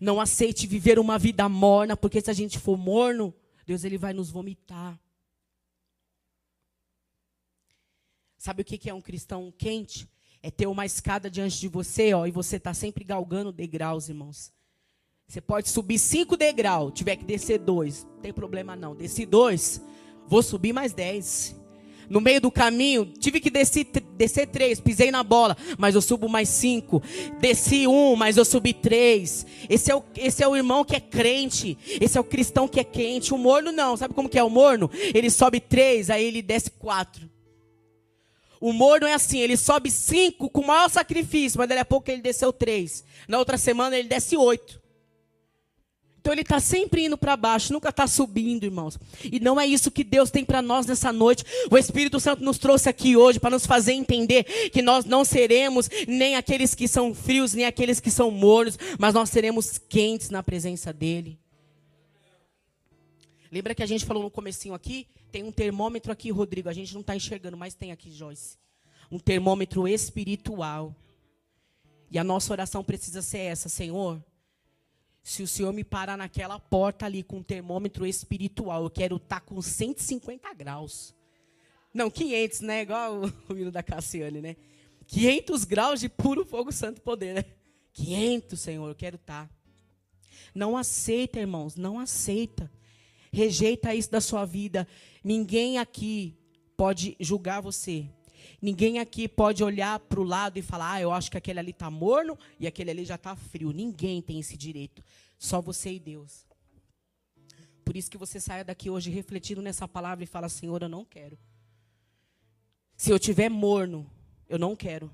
Não 0.00 0.20
aceite 0.20 0.66
viver 0.66 0.98
uma 0.98 1.18
vida 1.18 1.48
morna, 1.48 1.96
porque 1.96 2.20
se 2.20 2.30
a 2.30 2.34
gente 2.34 2.58
for 2.58 2.76
morno, 2.76 3.34
Deus 3.66 3.84
ele 3.84 3.98
vai 3.98 4.12
nos 4.12 4.30
vomitar. 4.30 4.98
Sabe 8.38 8.62
o 8.62 8.64
que 8.64 8.90
é 8.90 8.94
um 8.94 9.00
cristão 9.00 9.52
quente? 9.56 10.08
É 10.42 10.50
ter 10.50 10.66
uma 10.66 10.84
escada 10.84 11.30
diante 11.30 11.60
de 11.60 11.68
você, 11.68 12.12
ó, 12.12 12.26
e 12.26 12.32
você 12.32 12.56
está 12.56 12.74
sempre 12.74 13.04
galgando 13.04 13.52
degraus, 13.52 14.08
irmãos. 14.08 14.52
Você 15.28 15.40
pode 15.40 15.68
subir 15.68 15.98
cinco 15.98 16.36
degraus, 16.36 16.92
tiver 16.92 17.16
que 17.16 17.24
descer 17.24 17.60
dois, 17.60 18.04
não 18.04 18.20
tem 18.20 18.32
problema 18.32 18.74
não. 18.74 18.96
Desci 18.96 19.24
dois, 19.24 19.80
Vou 20.28 20.42
subir 20.42 20.72
mais 20.72 20.92
dez. 20.92 21.56
No 22.12 22.20
meio 22.20 22.42
do 22.42 22.50
caminho, 22.50 23.06
tive 23.06 23.40
que 23.40 23.48
descer, 23.48 23.86
descer 24.16 24.46
três, 24.46 24.78
pisei 24.78 25.10
na 25.10 25.22
bola, 25.22 25.56
mas 25.78 25.94
eu 25.94 26.02
subo 26.02 26.28
mais 26.28 26.48
cinco. 26.50 27.02
Desci 27.40 27.86
um, 27.86 28.14
mas 28.16 28.36
eu 28.36 28.44
subi 28.44 28.74
três. 28.74 29.46
Esse 29.66 29.90
é, 29.90 29.96
o, 29.96 30.04
esse 30.16 30.42
é 30.42 30.46
o 30.46 30.54
irmão 30.54 30.84
que 30.84 30.94
é 30.94 31.00
crente. 31.00 31.78
Esse 32.00 32.18
é 32.18 32.20
o 32.20 32.24
cristão 32.24 32.68
que 32.68 32.78
é 32.78 32.84
quente. 32.84 33.32
O 33.32 33.38
morno 33.38 33.72
não. 33.72 33.96
Sabe 33.96 34.12
como 34.12 34.28
que 34.28 34.38
é 34.38 34.44
o 34.44 34.50
morno? 34.50 34.90
Ele 35.14 35.30
sobe 35.30 35.58
três, 35.58 36.10
aí 36.10 36.24
ele 36.24 36.42
desce 36.42 36.70
quatro. 36.72 37.30
O 38.60 38.74
morno 38.74 39.06
é 39.06 39.14
assim, 39.14 39.38
ele 39.38 39.56
sobe 39.56 39.90
cinco 39.90 40.50
com 40.50 40.62
maior 40.62 40.90
sacrifício, 40.90 41.58
mas 41.58 41.68
daqui 41.68 41.80
a 41.80 41.84
pouco 41.84 42.10
ele 42.10 42.20
desceu 42.20 42.52
três. 42.52 43.04
Na 43.26 43.38
outra 43.38 43.56
semana 43.56 43.96
ele 43.96 44.06
desce 44.06 44.36
oito. 44.36 44.81
Então 46.22 46.32
ele 46.32 46.42
está 46.42 46.60
sempre 46.60 47.04
indo 47.04 47.18
para 47.18 47.36
baixo, 47.36 47.72
nunca 47.72 47.88
está 47.88 48.06
subindo, 48.06 48.62
irmãos. 48.62 48.96
E 49.24 49.40
não 49.40 49.60
é 49.60 49.66
isso 49.66 49.90
que 49.90 50.04
Deus 50.04 50.30
tem 50.30 50.44
para 50.44 50.62
nós 50.62 50.86
nessa 50.86 51.12
noite. 51.12 51.44
O 51.68 51.76
Espírito 51.76 52.20
Santo 52.20 52.44
nos 52.44 52.58
trouxe 52.58 52.88
aqui 52.88 53.16
hoje 53.16 53.40
para 53.40 53.50
nos 53.50 53.66
fazer 53.66 53.92
entender 53.92 54.44
que 54.70 54.80
nós 54.80 55.04
não 55.04 55.24
seremos 55.24 55.90
nem 56.06 56.36
aqueles 56.36 56.76
que 56.76 56.86
são 56.86 57.12
frios, 57.12 57.54
nem 57.54 57.64
aqueles 57.64 57.98
que 57.98 58.08
são 58.08 58.30
mornos, 58.30 58.78
mas 59.00 59.12
nós 59.12 59.30
seremos 59.30 59.78
quentes 59.78 60.30
na 60.30 60.44
presença 60.44 60.92
dEle. 60.92 61.36
Lembra 63.50 63.74
que 63.74 63.82
a 63.82 63.86
gente 63.86 64.04
falou 64.04 64.22
no 64.22 64.30
comecinho 64.30 64.74
aqui? 64.74 65.08
Tem 65.32 65.42
um 65.42 65.50
termômetro 65.50 66.12
aqui, 66.12 66.30
Rodrigo. 66.30 66.68
A 66.68 66.72
gente 66.72 66.94
não 66.94 67.00
está 67.00 67.16
enxergando, 67.16 67.56
mas 67.56 67.74
tem 67.74 67.90
aqui, 67.90 68.12
Joyce. 68.12 68.56
Um 69.10 69.18
termômetro 69.18 69.88
espiritual. 69.88 70.94
E 72.12 72.16
a 72.16 72.22
nossa 72.22 72.52
oração 72.52 72.84
precisa 72.84 73.22
ser 73.22 73.38
essa, 73.38 73.68
Senhor. 73.68 74.22
Se 75.22 75.42
o 75.42 75.46
Senhor 75.46 75.72
me 75.72 75.84
parar 75.84 76.16
naquela 76.16 76.58
porta 76.58 77.06
ali 77.06 77.22
com 77.22 77.38
um 77.38 77.42
termômetro 77.42 78.04
espiritual, 78.06 78.82
eu 78.84 78.90
quero 78.90 79.16
estar 79.16 79.40
tá 79.40 79.46
com 79.46 79.62
150 79.62 80.52
graus. 80.54 81.14
Não, 81.94 82.10
500, 82.10 82.60
né? 82.60 82.82
Igual 82.82 83.22
o 83.48 83.52
hino 83.56 83.70
da 83.70 83.82
Cassiane, 83.82 84.40
né? 84.40 84.56
500 85.06 85.64
graus 85.64 86.00
de 86.00 86.08
puro 86.08 86.44
fogo 86.44 86.72
santo 86.72 87.00
poder, 87.00 87.34
né? 87.34 87.44
500, 87.92 88.58
Senhor, 88.58 88.88
eu 88.88 88.94
quero 88.94 89.16
estar. 89.16 89.46
Tá. 89.46 89.54
Não 90.54 90.76
aceita, 90.76 91.38
irmãos, 91.38 91.76
não 91.76 91.98
aceita. 91.98 92.70
Rejeita 93.32 93.94
isso 93.94 94.10
da 94.10 94.20
sua 94.20 94.44
vida. 94.44 94.86
Ninguém 95.22 95.78
aqui 95.78 96.36
pode 96.76 97.16
julgar 97.20 97.60
você. 97.60 98.08
Ninguém 98.60 98.98
aqui 98.98 99.28
pode 99.28 99.62
olhar 99.62 99.98
para 99.98 100.20
o 100.20 100.24
lado 100.24 100.58
e 100.58 100.62
falar: 100.62 100.94
ah, 100.94 101.00
eu 101.00 101.12
acho 101.12 101.30
que 101.30 101.36
aquele 101.36 101.58
ali 101.58 101.70
está 101.70 101.90
morno 101.90 102.38
e 102.58 102.66
aquele 102.66 102.90
ali 102.90 103.04
já 103.04 103.16
está 103.16 103.34
frio. 103.36 103.72
Ninguém 103.72 104.20
tem 104.22 104.38
esse 104.40 104.56
direito. 104.56 105.02
Só 105.38 105.60
você 105.60 105.92
e 105.92 105.98
Deus. 105.98 106.46
Por 107.84 107.96
isso 107.96 108.10
que 108.10 108.18
você 108.18 108.40
saia 108.40 108.64
daqui 108.64 108.88
hoje 108.88 109.10
refletindo 109.10 109.60
nessa 109.60 109.88
palavra 109.88 110.24
e 110.24 110.26
fala: 110.26 110.48
Senhor, 110.48 110.82
eu 110.82 110.88
não 110.88 111.04
quero. 111.04 111.38
Se 112.96 113.10
eu 113.10 113.18
tiver 113.18 113.48
morno, 113.48 114.08
eu 114.48 114.58
não 114.58 114.76
quero. 114.76 115.10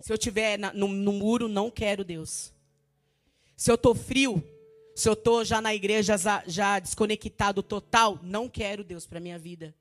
Se 0.00 0.12
eu 0.12 0.18
tiver 0.18 0.58
no, 0.58 0.88
no 0.88 1.12
muro, 1.12 1.48
não 1.48 1.70
quero, 1.70 2.04
Deus. 2.04 2.52
Se 3.56 3.70
eu 3.70 3.76
estou 3.76 3.94
frio, 3.94 4.44
se 4.94 5.08
eu 5.08 5.14
estou 5.14 5.44
já 5.44 5.60
na 5.60 5.74
igreja, 5.74 6.16
já, 6.18 6.42
já 6.46 6.78
desconectado 6.78 7.62
total, 7.62 8.18
não 8.22 8.48
quero 8.48 8.84
Deus 8.84 9.06
para 9.06 9.20
minha 9.20 9.38
vida. 9.38 9.74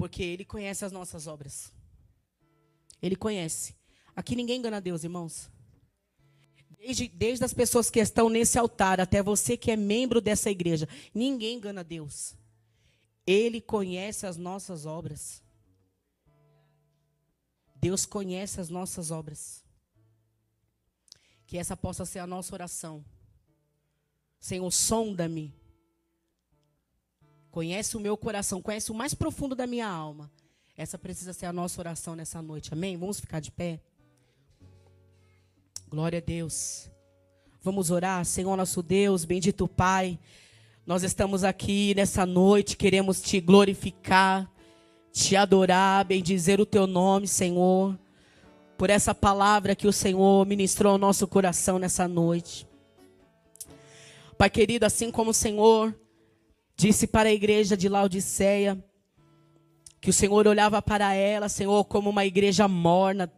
Porque 0.00 0.22
Ele 0.22 0.46
conhece 0.46 0.82
as 0.82 0.92
nossas 0.92 1.26
obras. 1.26 1.70
Ele 3.02 3.14
conhece. 3.14 3.74
Aqui 4.16 4.34
ninguém 4.34 4.56
engana 4.56 4.80
Deus, 4.80 5.04
irmãos. 5.04 5.50
Desde, 6.70 7.06
desde 7.06 7.44
as 7.44 7.52
pessoas 7.52 7.90
que 7.90 8.00
estão 8.00 8.30
nesse 8.30 8.58
altar 8.58 8.98
até 8.98 9.22
você 9.22 9.58
que 9.58 9.70
é 9.70 9.76
membro 9.76 10.18
dessa 10.18 10.50
igreja, 10.50 10.88
ninguém 11.14 11.58
engana 11.58 11.84
Deus. 11.84 12.34
Ele 13.26 13.60
conhece 13.60 14.26
as 14.26 14.38
nossas 14.38 14.86
obras. 14.86 15.42
Deus 17.76 18.06
conhece 18.06 18.58
as 18.58 18.70
nossas 18.70 19.10
obras. 19.10 19.62
Que 21.46 21.58
essa 21.58 21.76
possa 21.76 22.06
ser 22.06 22.20
a 22.20 22.26
nossa 22.26 22.54
oração. 22.54 23.04
Senhor, 24.40 24.70
sonda-me. 24.70 25.59
Conhece 27.50 27.96
o 27.96 28.00
meu 28.00 28.16
coração, 28.16 28.62
conhece 28.62 28.90
o 28.90 28.94
mais 28.94 29.14
profundo 29.14 29.54
da 29.54 29.66
minha 29.66 29.88
alma. 29.88 30.30
Essa 30.76 30.98
precisa 30.98 31.32
ser 31.32 31.46
a 31.46 31.52
nossa 31.52 31.80
oração 31.80 32.14
nessa 32.14 32.40
noite. 32.40 32.72
Amém? 32.72 32.96
Vamos 32.96 33.20
ficar 33.20 33.40
de 33.40 33.50
pé. 33.50 33.80
Glória 35.88 36.18
a 36.18 36.22
Deus. 36.22 36.90
Vamos 37.62 37.90
orar, 37.90 38.24
Senhor 38.24 38.56
nosso 38.56 38.82
Deus, 38.82 39.24
bendito 39.24 39.68
Pai. 39.68 40.18
Nós 40.86 41.02
estamos 41.02 41.44
aqui 41.44 41.94
nessa 41.94 42.24
noite, 42.24 42.76
queremos 42.76 43.20
te 43.20 43.40
glorificar, 43.40 44.50
te 45.12 45.36
adorar, 45.36 46.04
bendizer 46.04 46.60
o 46.60 46.66
teu 46.66 46.86
nome, 46.86 47.28
Senhor 47.28 47.98
por 48.80 48.88
essa 48.88 49.14
palavra 49.14 49.76
que 49.76 49.86
o 49.86 49.92
Senhor 49.92 50.46
ministrou 50.46 50.92
ao 50.92 50.98
nosso 50.98 51.28
coração 51.28 51.78
nessa 51.78 52.08
noite. 52.08 52.66
Pai 54.38 54.48
querido, 54.48 54.86
assim 54.86 55.10
como 55.10 55.32
o 55.32 55.34
Senhor 55.34 55.94
disse 56.80 57.06
para 57.06 57.28
a 57.28 57.32
igreja 57.32 57.76
de 57.76 57.90
Laodiceia, 57.90 58.82
que 60.00 60.08
o 60.08 60.14
Senhor 60.14 60.46
olhava 60.46 60.80
para 60.80 61.12
ela, 61.12 61.46
Senhor, 61.46 61.84
como 61.84 62.08
uma 62.08 62.24
igreja 62.24 62.66
morna. 62.66 63.30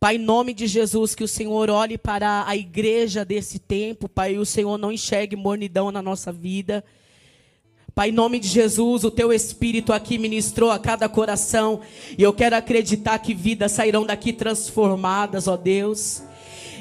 Pai, 0.00 0.16
em 0.16 0.18
nome 0.18 0.52
de 0.52 0.66
Jesus, 0.66 1.14
que 1.14 1.22
o 1.22 1.28
Senhor 1.28 1.70
olhe 1.70 1.96
para 1.96 2.44
a 2.44 2.56
igreja 2.56 3.24
desse 3.24 3.60
tempo, 3.60 4.08
Pai, 4.08 4.34
e 4.34 4.38
o 4.38 4.44
Senhor 4.44 4.76
não 4.76 4.90
enxergue 4.90 5.36
mornidão 5.36 5.92
na 5.92 6.02
nossa 6.02 6.32
vida. 6.32 6.84
Pai, 7.94 8.08
em 8.08 8.12
nome 8.12 8.40
de 8.40 8.48
Jesus, 8.48 9.04
o 9.04 9.10
teu 9.10 9.32
Espírito 9.32 9.92
aqui 9.92 10.18
ministrou 10.18 10.72
a 10.72 10.80
cada 10.80 11.08
coração. 11.08 11.80
E 12.18 12.24
eu 12.24 12.32
quero 12.32 12.56
acreditar 12.56 13.20
que 13.20 13.34
vidas 13.34 13.70
sairão 13.70 14.04
daqui 14.04 14.32
transformadas, 14.32 15.46
ó 15.46 15.56
Deus. 15.56 16.24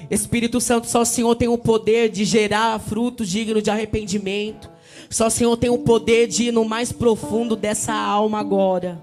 Espírito 0.10 0.60
Santo, 0.60 0.88
só 0.88 1.02
o 1.02 1.06
Senhor 1.06 1.36
tem 1.36 1.48
o 1.48 1.58
poder 1.58 2.10
de 2.10 2.26
gerar 2.26 2.80
frutos 2.80 3.30
dignos 3.30 3.62
de 3.62 3.70
arrependimento. 3.70 4.74
Só 5.10 5.28
o 5.28 5.30
Senhor 5.30 5.56
tem 5.58 5.70
o 5.70 5.80
poder 5.80 6.28
de 6.28 6.46
ir 6.46 6.52
no 6.52 6.66
mais 6.66 6.92
profundo 6.92 7.56
dessa 7.56 7.94
alma 7.94 8.40
agora. 8.40 9.02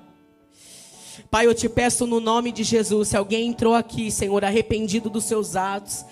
Pai, 1.30 1.46
eu 1.46 1.54
te 1.54 1.68
peço 1.68 2.06
no 2.06 2.20
nome 2.20 2.52
de 2.52 2.62
Jesus, 2.62 3.08
se 3.08 3.16
alguém 3.16 3.48
entrou 3.48 3.74
aqui, 3.74 4.10
Senhor, 4.10 4.44
arrependido 4.44 5.08
dos 5.08 5.24
seus 5.24 5.56
atos, 5.56 6.04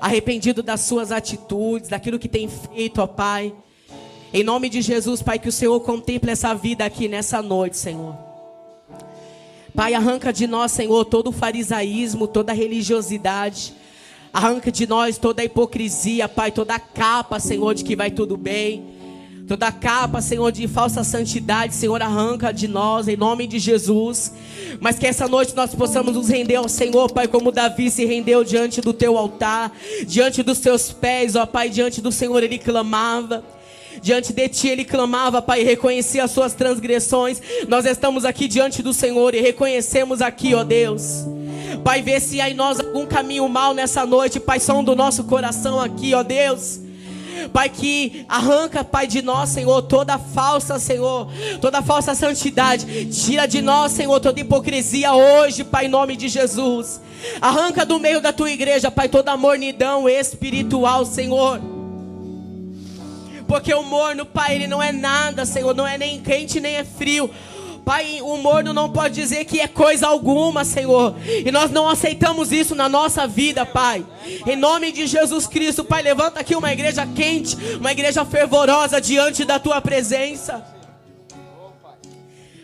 arrependido 0.00 0.62
das 0.62 0.80
suas 0.80 1.12
atitudes, 1.12 1.88
daquilo 1.88 2.18
que 2.18 2.28
tem 2.28 2.48
feito, 2.48 3.00
ó 3.00 3.06
Pai. 3.06 3.54
Em 4.32 4.42
nome 4.42 4.68
de 4.68 4.82
Jesus, 4.82 5.22
Pai, 5.22 5.38
que 5.38 5.48
o 5.48 5.52
Senhor 5.52 5.78
contemple 5.80 6.30
essa 6.30 6.52
vida 6.54 6.84
aqui 6.84 7.06
nessa 7.06 7.40
noite, 7.40 7.76
Senhor. 7.76 8.16
Pai, 9.74 9.94
arranca 9.94 10.32
de 10.32 10.46
nós, 10.46 10.72
Senhor, 10.72 11.04
todo 11.04 11.28
o 11.28 11.32
farisaísmo, 11.32 12.26
toda 12.26 12.52
a 12.52 12.54
religiosidade. 12.54 13.74
Arranca 14.32 14.72
de 14.72 14.86
nós 14.86 15.18
toda 15.18 15.42
a 15.42 15.44
hipocrisia, 15.44 16.28
Pai, 16.28 16.50
toda 16.50 16.74
a 16.74 16.80
capa, 16.80 17.38
Senhor, 17.38 17.74
de 17.74 17.84
que 17.84 17.94
vai 17.94 18.10
tudo 18.10 18.36
bem. 18.36 18.93
Toda 19.46 19.70
capa, 19.70 20.22
Senhor, 20.22 20.50
de 20.50 20.66
falsa 20.66 21.04
santidade, 21.04 21.74
Senhor, 21.74 22.00
arranca 22.00 22.50
de 22.50 22.66
nós, 22.66 23.08
em 23.08 23.16
nome 23.16 23.46
de 23.46 23.58
Jesus. 23.58 24.32
Mas 24.80 24.98
que 24.98 25.06
essa 25.06 25.28
noite 25.28 25.54
nós 25.54 25.74
possamos 25.74 26.14
nos 26.14 26.28
render 26.30 26.56
ao 26.56 26.68
Senhor, 26.68 27.12
Pai, 27.12 27.28
como 27.28 27.52
Davi 27.52 27.90
se 27.90 28.06
rendeu 28.06 28.42
diante 28.42 28.80
do 28.80 28.94
teu 28.94 29.18
altar, 29.18 29.70
diante 30.06 30.42
dos 30.42 30.60
teus 30.60 30.92
pés, 30.92 31.36
ó 31.36 31.44
Pai, 31.44 31.68
diante 31.68 32.00
do 32.00 32.10
Senhor 32.10 32.42
ele 32.42 32.58
clamava. 32.58 33.44
Diante 34.02 34.32
de 34.32 34.48
ti 34.48 34.68
ele 34.68 34.84
clamava, 34.84 35.42
Pai, 35.42 35.62
reconhecia 35.62 36.24
as 36.24 36.30
suas 36.30 36.54
transgressões. 36.54 37.40
Nós 37.68 37.84
estamos 37.84 38.24
aqui 38.24 38.48
diante 38.48 38.82
do 38.82 38.94
Senhor 38.94 39.34
e 39.34 39.40
reconhecemos 39.40 40.22
aqui, 40.22 40.54
ó 40.54 40.64
Deus. 40.64 41.24
Pai, 41.84 42.00
vê 42.00 42.18
se 42.18 42.40
há 42.40 42.48
em 42.48 42.54
nós 42.54 42.80
algum 42.80 43.04
caminho 43.04 43.46
mal 43.46 43.74
nessa 43.74 44.06
noite, 44.06 44.40
Pai, 44.40 44.58
som 44.58 44.82
do 44.82 44.96
nosso 44.96 45.24
coração 45.24 45.78
aqui, 45.78 46.14
ó 46.14 46.22
Deus. 46.22 46.83
Pai, 47.52 47.68
que 47.68 48.24
arranca, 48.28 48.84
Pai, 48.84 49.06
de 49.06 49.22
nós, 49.22 49.50
Senhor, 49.50 49.82
toda 49.82 50.18
falsa, 50.18 50.78
Senhor, 50.78 51.28
toda 51.60 51.82
falsa 51.82 52.14
santidade. 52.14 53.06
Tira 53.06 53.46
de 53.46 53.60
nós, 53.62 53.92
Senhor, 53.92 54.18
toda 54.20 54.40
hipocrisia 54.40 55.12
hoje, 55.12 55.64
Pai, 55.64 55.86
em 55.86 55.88
nome 55.88 56.16
de 56.16 56.28
Jesus. 56.28 57.00
Arranca 57.40 57.84
do 57.84 57.98
meio 57.98 58.20
da 58.20 58.32
tua 58.32 58.50
igreja, 58.50 58.90
Pai, 58.90 59.08
toda 59.08 59.36
mornidão 59.36 60.08
espiritual, 60.08 61.04
Senhor. 61.04 61.60
Porque 63.46 63.72
o 63.72 63.82
morno, 63.82 64.24
Pai, 64.24 64.54
ele 64.54 64.66
não 64.66 64.82
é 64.82 64.90
nada, 64.90 65.44
Senhor, 65.44 65.74
não 65.74 65.86
é 65.86 65.98
nem 65.98 66.20
quente 66.20 66.60
nem 66.60 66.76
é 66.76 66.84
frio. 66.84 67.30
Pai, 67.84 68.20
o 68.22 68.38
morno 68.38 68.72
não 68.72 68.88
pode 68.88 69.14
dizer 69.14 69.44
que 69.44 69.60
é 69.60 69.68
coisa 69.68 70.06
alguma, 70.06 70.64
Senhor. 70.64 71.14
E 71.44 71.52
nós 71.52 71.70
não 71.70 71.86
aceitamos 71.86 72.50
isso 72.50 72.74
na 72.74 72.88
nossa 72.88 73.26
vida, 73.26 73.66
Pai. 73.66 74.04
Em 74.46 74.56
nome 74.56 74.90
de 74.90 75.06
Jesus 75.06 75.46
Cristo, 75.46 75.84
Pai, 75.84 76.02
levanta 76.02 76.40
aqui 76.40 76.56
uma 76.56 76.72
igreja 76.72 77.06
quente, 77.06 77.54
uma 77.78 77.92
igreja 77.92 78.24
fervorosa 78.24 78.98
diante 79.02 79.44
da 79.44 79.58
tua 79.58 79.82
presença. 79.82 80.64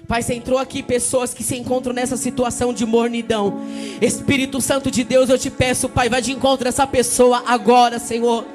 Pai, 0.09 0.23
você 0.23 0.35
entrou 0.35 0.59
aqui 0.59 0.83
pessoas 0.83 1.35
que 1.35 1.45
se 1.45 1.55
encontram 1.55 1.93
nessa 1.93 2.17
situação 2.17 2.73
de 2.73 2.87
mornidão. 2.87 3.61
Espírito 4.01 4.59
Santo 4.59 4.91
de 4.91 5.05
Deus, 5.05 5.29
eu 5.29 5.39
te 5.39 5.51
peço, 5.51 5.87
Pai, 5.87 6.09
vai 6.09 6.23
de 6.23 6.33
encontro 6.33 6.67
essa 6.67 6.87
pessoa 6.87 7.45
agora, 7.47 7.99
Senhor. 7.99 8.47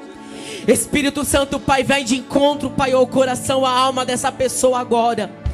Espírito 0.66 1.24
Santo, 1.24 1.60
Pai, 1.60 1.84
vem 1.84 2.04
de 2.04 2.16
encontro, 2.16 2.70
Pai, 2.70 2.92
ao 2.92 3.06
coração, 3.06 3.64
à 3.64 3.70
alma 3.70 4.04
dessa 4.04 4.32
pessoa 4.32 4.80
agora. 4.80 5.45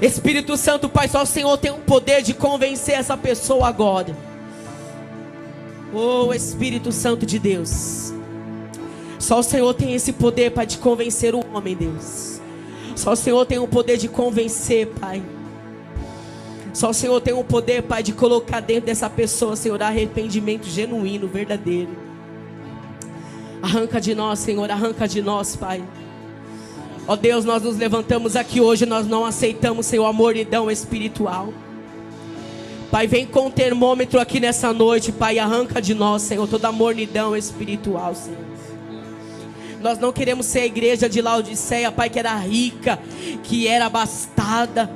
Espírito 0.00 0.56
Santo, 0.56 0.88
Pai, 0.88 1.08
só 1.08 1.22
o 1.22 1.26
Senhor 1.26 1.56
tem 1.58 1.70
o 1.70 1.78
poder 1.78 2.22
de 2.22 2.34
convencer 2.34 2.94
essa 2.94 3.16
pessoa 3.16 3.68
agora. 3.68 4.16
Oh, 5.92 6.32
Espírito 6.32 6.92
Santo 6.92 7.26
de 7.26 7.38
Deus. 7.38 8.12
Só 9.18 9.40
o 9.40 9.42
Senhor 9.42 9.74
tem 9.74 9.94
esse 9.94 10.12
poder, 10.12 10.50
Pai, 10.50 10.66
de 10.66 10.78
convencer 10.78 11.34
o 11.34 11.44
homem, 11.54 11.76
Deus. 11.76 12.40
Só 12.96 13.12
o 13.12 13.16
Senhor 13.16 13.44
tem 13.44 13.58
o 13.58 13.68
poder 13.68 13.96
de 13.96 14.08
convencer, 14.08 14.86
Pai. 14.86 15.22
Só 16.72 16.90
o 16.90 16.94
Senhor 16.94 17.20
tem 17.20 17.34
o 17.34 17.42
poder, 17.42 17.82
Pai, 17.82 18.02
de 18.02 18.12
colocar 18.12 18.60
dentro 18.60 18.86
dessa 18.86 19.10
pessoa, 19.10 19.56
Senhor, 19.56 19.82
arrependimento 19.82 20.66
genuíno, 20.66 21.26
verdadeiro. 21.26 21.90
Arranca 23.62 24.00
de 24.00 24.14
nós, 24.14 24.38
Senhor, 24.38 24.70
arranca 24.70 25.06
de 25.06 25.20
nós, 25.20 25.56
Pai. 25.56 25.82
Ó 27.10 27.16
Deus, 27.16 27.44
nós 27.44 27.60
nos 27.60 27.76
levantamos 27.76 28.36
aqui 28.36 28.60
hoje, 28.60 28.86
nós 28.86 29.04
não 29.04 29.26
aceitamos, 29.26 29.86
Senhor, 29.86 30.06
a 30.06 30.12
mornidão 30.12 30.70
espiritual. 30.70 31.52
Pai, 32.88 33.08
vem 33.08 33.26
com 33.26 33.48
o 33.48 33.50
termômetro 33.50 34.20
aqui 34.20 34.38
nessa 34.38 34.72
noite, 34.72 35.10
Pai, 35.10 35.40
arranca 35.40 35.82
de 35.82 35.92
nós, 35.92 36.22
Senhor, 36.22 36.46
toda 36.46 36.68
a 36.68 36.72
mornidão 36.72 37.36
espiritual, 37.36 38.14
Senhor. 38.14 38.38
Nós 39.80 39.98
não 39.98 40.12
queremos 40.12 40.46
ser 40.46 40.60
a 40.60 40.66
igreja 40.66 41.08
de 41.08 41.20
Laodiceia, 41.20 41.90
Pai, 41.90 42.08
que 42.08 42.20
era 42.20 42.36
rica, 42.36 42.96
que 43.42 43.66
era 43.66 43.86
abastada, 43.86 44.88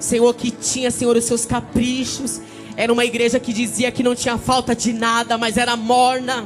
Senhor, 0.00 0.34
que 0.34 0.50
tinha, 0.50 0.90
Senhor, 0.90 1.16
os 1.16 1.22
seus 1.22 1.46
caprichos. 1.46 2.40
Era 2.76 2.92
uma 2.92 3.04
igreja 3.04 3.38
que 3.38 3.52
dizia 3.52 3.92
que 3.92 4.02
não 4.02 4.16
tinha 4.16 4.36
falta 4.36 4.74
de 4.74 4.92
nada, 4.92 5.38
mas 5.38 5.56
era 5.56 5.76
morna. 5.76 6.44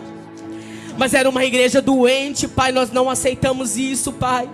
Mas 0.99 1.15
era 1.15 1.27
uma 1.27 1.43
igreja 1.43 1.81
doente, 1.81 2.47
Pai. 2.47 2.71
Nós 2.71 2.91
não 2.91 3.09
aceitamos 3.09 3.79
isso, 3.79 4.13
Pai. 4.13 4.47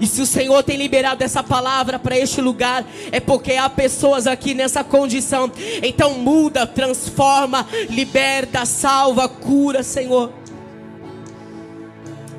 E 0.00 0.06
se 0.06 0.20
o 0.20 0.26
Senhor 0.26 0.62
tem 0.62 0.76
liberado 0.76 1.24
essa 1.24 1.42
palavra 1.42 1.98
para 1.98 2.18
este 2.18 2.40
lugar, 2.40 2.84
é 3.10 3.20
porque 3.20 3.52
há 3.52 3.68
pessoas 3.68 4.26
aqui 4.26 4.54
nessa 4.54 4.84
condição. 4.84 5.50
Então 5.82 6.14
muda, 6.14 6.66
transforma, 6.66 7.66
liberta, 7.88 8.64
salva, 8.64 9.28
cura, 9.28 9.82
Senhor. 9.82 10.32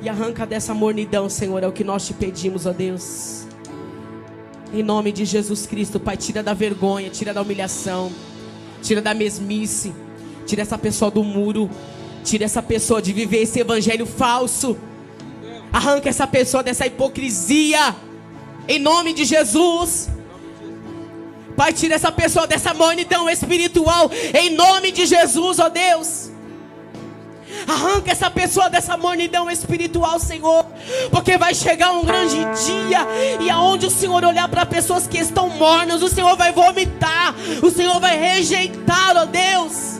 E 0.00 0.08
arranca 0.08 0.46
dessa 0.46 0.72
mornidão, 0.72 1.28
Senhor, 1.28 1.62
é 1.62 1.66
o 1.66 1.72
que 1.72 1.82
nós 1.82 2.06
te 2.06 2.14
pedimos, 2.14 2.66
ó 2.66 2.72
Deus. 2.72 3.46
Em 4.72 4.82
nome 4.82 5.10
de 5.10 5.24
Jesus 5.24 5.66
Cristo, 5.66 5.98
Pai, 5.98 6.16
tira 6.16 6.42
da 6.42 6.54
vergonha, 6.54 7.10
tira 7.10 7.34
da 7.34 7.42
humilhação, 7.42 8.12
tira 8.82 9.02
da 9.02 9.14
mesmice, 9.14 9.92
tira 10.46 10.62
essa 10.62 10.78
pessoa 10.78 11.10
do 11.10 11.24
muro, 11.24 11.68
tira 12.22 12.44
essa 12.44 12.62
pessoa 12.62 13.02
de 13.02 13.12
viver 13.12 13.42
esse 13.42 13.58
evangelho 13.58 14.06
falso. 14.06 14.76
Arranca 15.72 16.08
essa 16.08 16.26
pessoa 16.26 16.62
dessa 16.62 16.86
hipocrisia. 16.86 17.94
Em 18.66 18.78
nome 18.78 19.12
de 19.12 19.24
Jesus. 19.24 20.08
Pai, 21.56 21.72
tira 21.72 21.96
essa 21.96 22.12
pessoa 22.12 22.46
dessa 22.46 22.72
mornidão 22.72 23.28
espiritual. 23.28 24.10
Em 24.34 24.50
nome 24.50 24.92
de 24.92 25.06
Jesus, 25.06 25.58
ó 25.58 25.68
Deus. 25.68 26.30
Arranca 27.66 28.12
essa 28.12 28.30
pessoa 28.30 28.70
dessa 28.70 28.96
mornidão 28.96 29.50
espiritual, 29.50 30.20
Senhor. 30.20 30.64
Porque 31.10 31.36
vai 31.36 31.54
chegar 31.54 31.92
um 31.92 32.04
grande 32.04 32.36
dia. 32.36 33.00
E 33.40 33.50
aonde 33.50 33.86
o 33.86 33.90
Senhor 33.90 34.24
olhar 34.24 34.48
para 34.48 34.64
pessoas 34.64 35.06
que 35.06 35.18
estão 35.18 35.48
mornas, 35.48 36.02
o 36.02 36.08
Senhor 36.08 36.36
vai 36.36 36.52
vomitar. 36.52 37.34
O 37.62 37.70
Senhor 37.70 37.98
vai 37.98 38.16
rejeitar, 38.16 39.16
ó 39.16 39.24
Deus. 39.24 39.98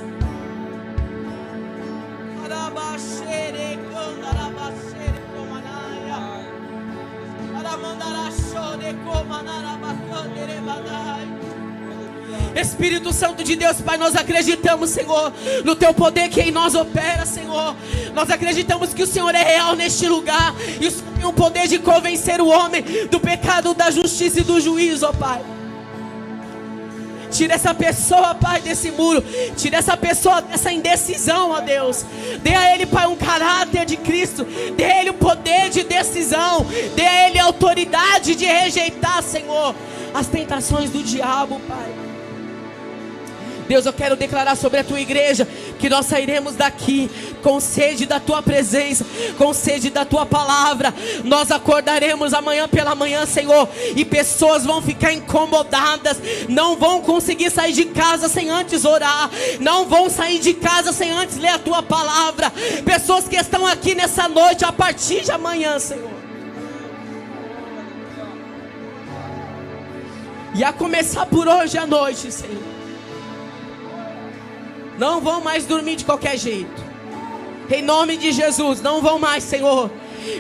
Espírito 12.61 13.13
Santo 13.13 13.45
de 13.45 13.57
Deus, 13.57 13.81
Pai, 13.81 13.97
nós 13.97 14.17
acreditamos, 14.17 14.91
Senhor, 14.91 15.33
no 15.65 15.77
Teu 15.77 15.95
poder 15.95 16.29
que 16.29 16.41
em 16.41 16.51
nós 16.51 16.75
opera, 16.75 17.25
Senhor. 17.25 17.75
Nós 18.15 18.31
acreditamos 18.31 18.93
que 18.93 19.03
o 19.03 19.07
Senhor 19.07 19.35
é 19.35 19.43
real 19.43 19.77
neste 19.77 20.09
lugar 20.09 20.55
e 20.81 20.87
o 20.87 20.91
Senhor 20.91 21.13
tem 21.15 21.27
o 21.27 21.33
poder 21.33 21.67
de 21.67 21.79
convencer 21.79 22.41
o 22.41 22.49
homem 22.49 22.83
do 23.11 23.21
pecado, 23.21 23.75
da 23.75 23.91
justiça 23.91 24.41
e 24.41 24.45
do 24.45 24.61
juízo, 24.61 25.07
ó 25.07 25.13
Pai. 25.13 25.58
Tira 27.31 27.55
essa 27.55 27.75
pessoa, 27.75 28.35
Pai, 28.35 28.61
desse 28.61 28.91
muro. 28.91 29.23
Tira 29.57 29.79
essa 29.79 29.97
pessoa 29.97 30.41
dessa 30.41 30.73
indecisão, 30.73 31.51
ó 31.51 31.61
Deus. 31.61 32.05
Dê 32.43 32.55
a 32.55 32.75
ele, 32.75 32.87
Pai, 32.87 33.07
um 33.07 33.17
caráter 33.17 33.85
de 33.85 33.97
Cristo. 33.97 34.47
Dê 34.77 34.85
a 34.85 35.01
ele 35.01 35.11
o 35.11 35.15
poder 35.15 35.71
de 35.71 35.85
decisão. 35.85 36.67
Dê 36.95 37.07
a 37.07 37.29
ele 37.29 37.39
a 37.39 37.45
autoridade 37.45 38.35
de 38.35 38.45
rejeitar, 38.45 39.23
Senhor, 39.23 39.75
as 40.15 40.27
tentações 40.27 40.91
do 40.91 41.03
diabo, 41.03 41.61
Pai. 41.69 42.08
Deus, 43.69 43.85
eu 43.85 43.93
quero 43.93 44.17
declarar 44.17 44.57
sobre 44.57 44.81
a 44.81 44.85
tua 44.85 44.99
igreja 44.99 45.47
que 45.79 45.91
nós 45.91 46.07
sairemos 46.07 46.55
daqui 46.55 47.11
com 47.43 47.61
sede 47.61 48.07
da 48.07 48.19
tua 48.19 48.43
presença, 48.43 49.05
com 49.37 49.53
sede 49.53 49.91
da 49.91 50.07
tua 50.07 50.25
palavra. 50.25 50.93
Nós 51.23 51.51
acordaremos 51.51 52.33
amanhã 52.33 52.67
pela 52.67 52.95
manhã, 52.95 53.27
Senhor, 53.27 53.69
e 53.95 54.07
pessoas 54.07 54.65
vão 54.65 54.81
ficar 54.81 55.13
incomodadas, 55.13 56.17
não 56.49 56.77
vão 56.77 57.03
conseguir 57.03 57.51
sair 57.51 57.75
de 57.75 57.85
casa 57.85 58.27
sem 58.27 58.49
antes 58.49 58.87
orar, 58.87 59.31
não 59.61 59.85
vão 59.85 60.09
sair 60.09 60.39
de 60.39 60.55
casa 60.55 60.91
sem 60.91 61.11
antes 61.11 61.37
ler 61.37 61.49
a 61.49 61.59
tua 61.59 61.83
palavra. 61.83 62.51
Pessoas 62.87 63.29
que 63.29 63.37
estão 63.37 63.67
aqui 63.67 63.95
nessa 63.95 64.29
noite 64.29 64.65
a 64.65 64.73
partir 64.73 65.21
de 65.21 65.31
amanhã, 65.31 65.79
Senhor. 65.79 66.17
E 70.55 70.65
a 70.65 70.73
começar 70.73 71.27
por 71.27 71.47
hoje 71.47 71.77
à 71.77 71.87
noite, 71.87 72.33
Senhor 72.33 72.78
não 74.99 75.21
vão 75.21 75.41
mais 75.41 75.65
dormir 75.65 75.97
de 75.97 76.05
qualquer 76.05 76.37
jeito. 76.37 76.89
Em 77.71 77.83
nome 77.83 78.17
de 78.17 78.33
Jesus, 78.33 78.81
não 78.81 79.01
vão 79.01 79.19
mais, 79.19 79.45
Senhor. 79.45 79.91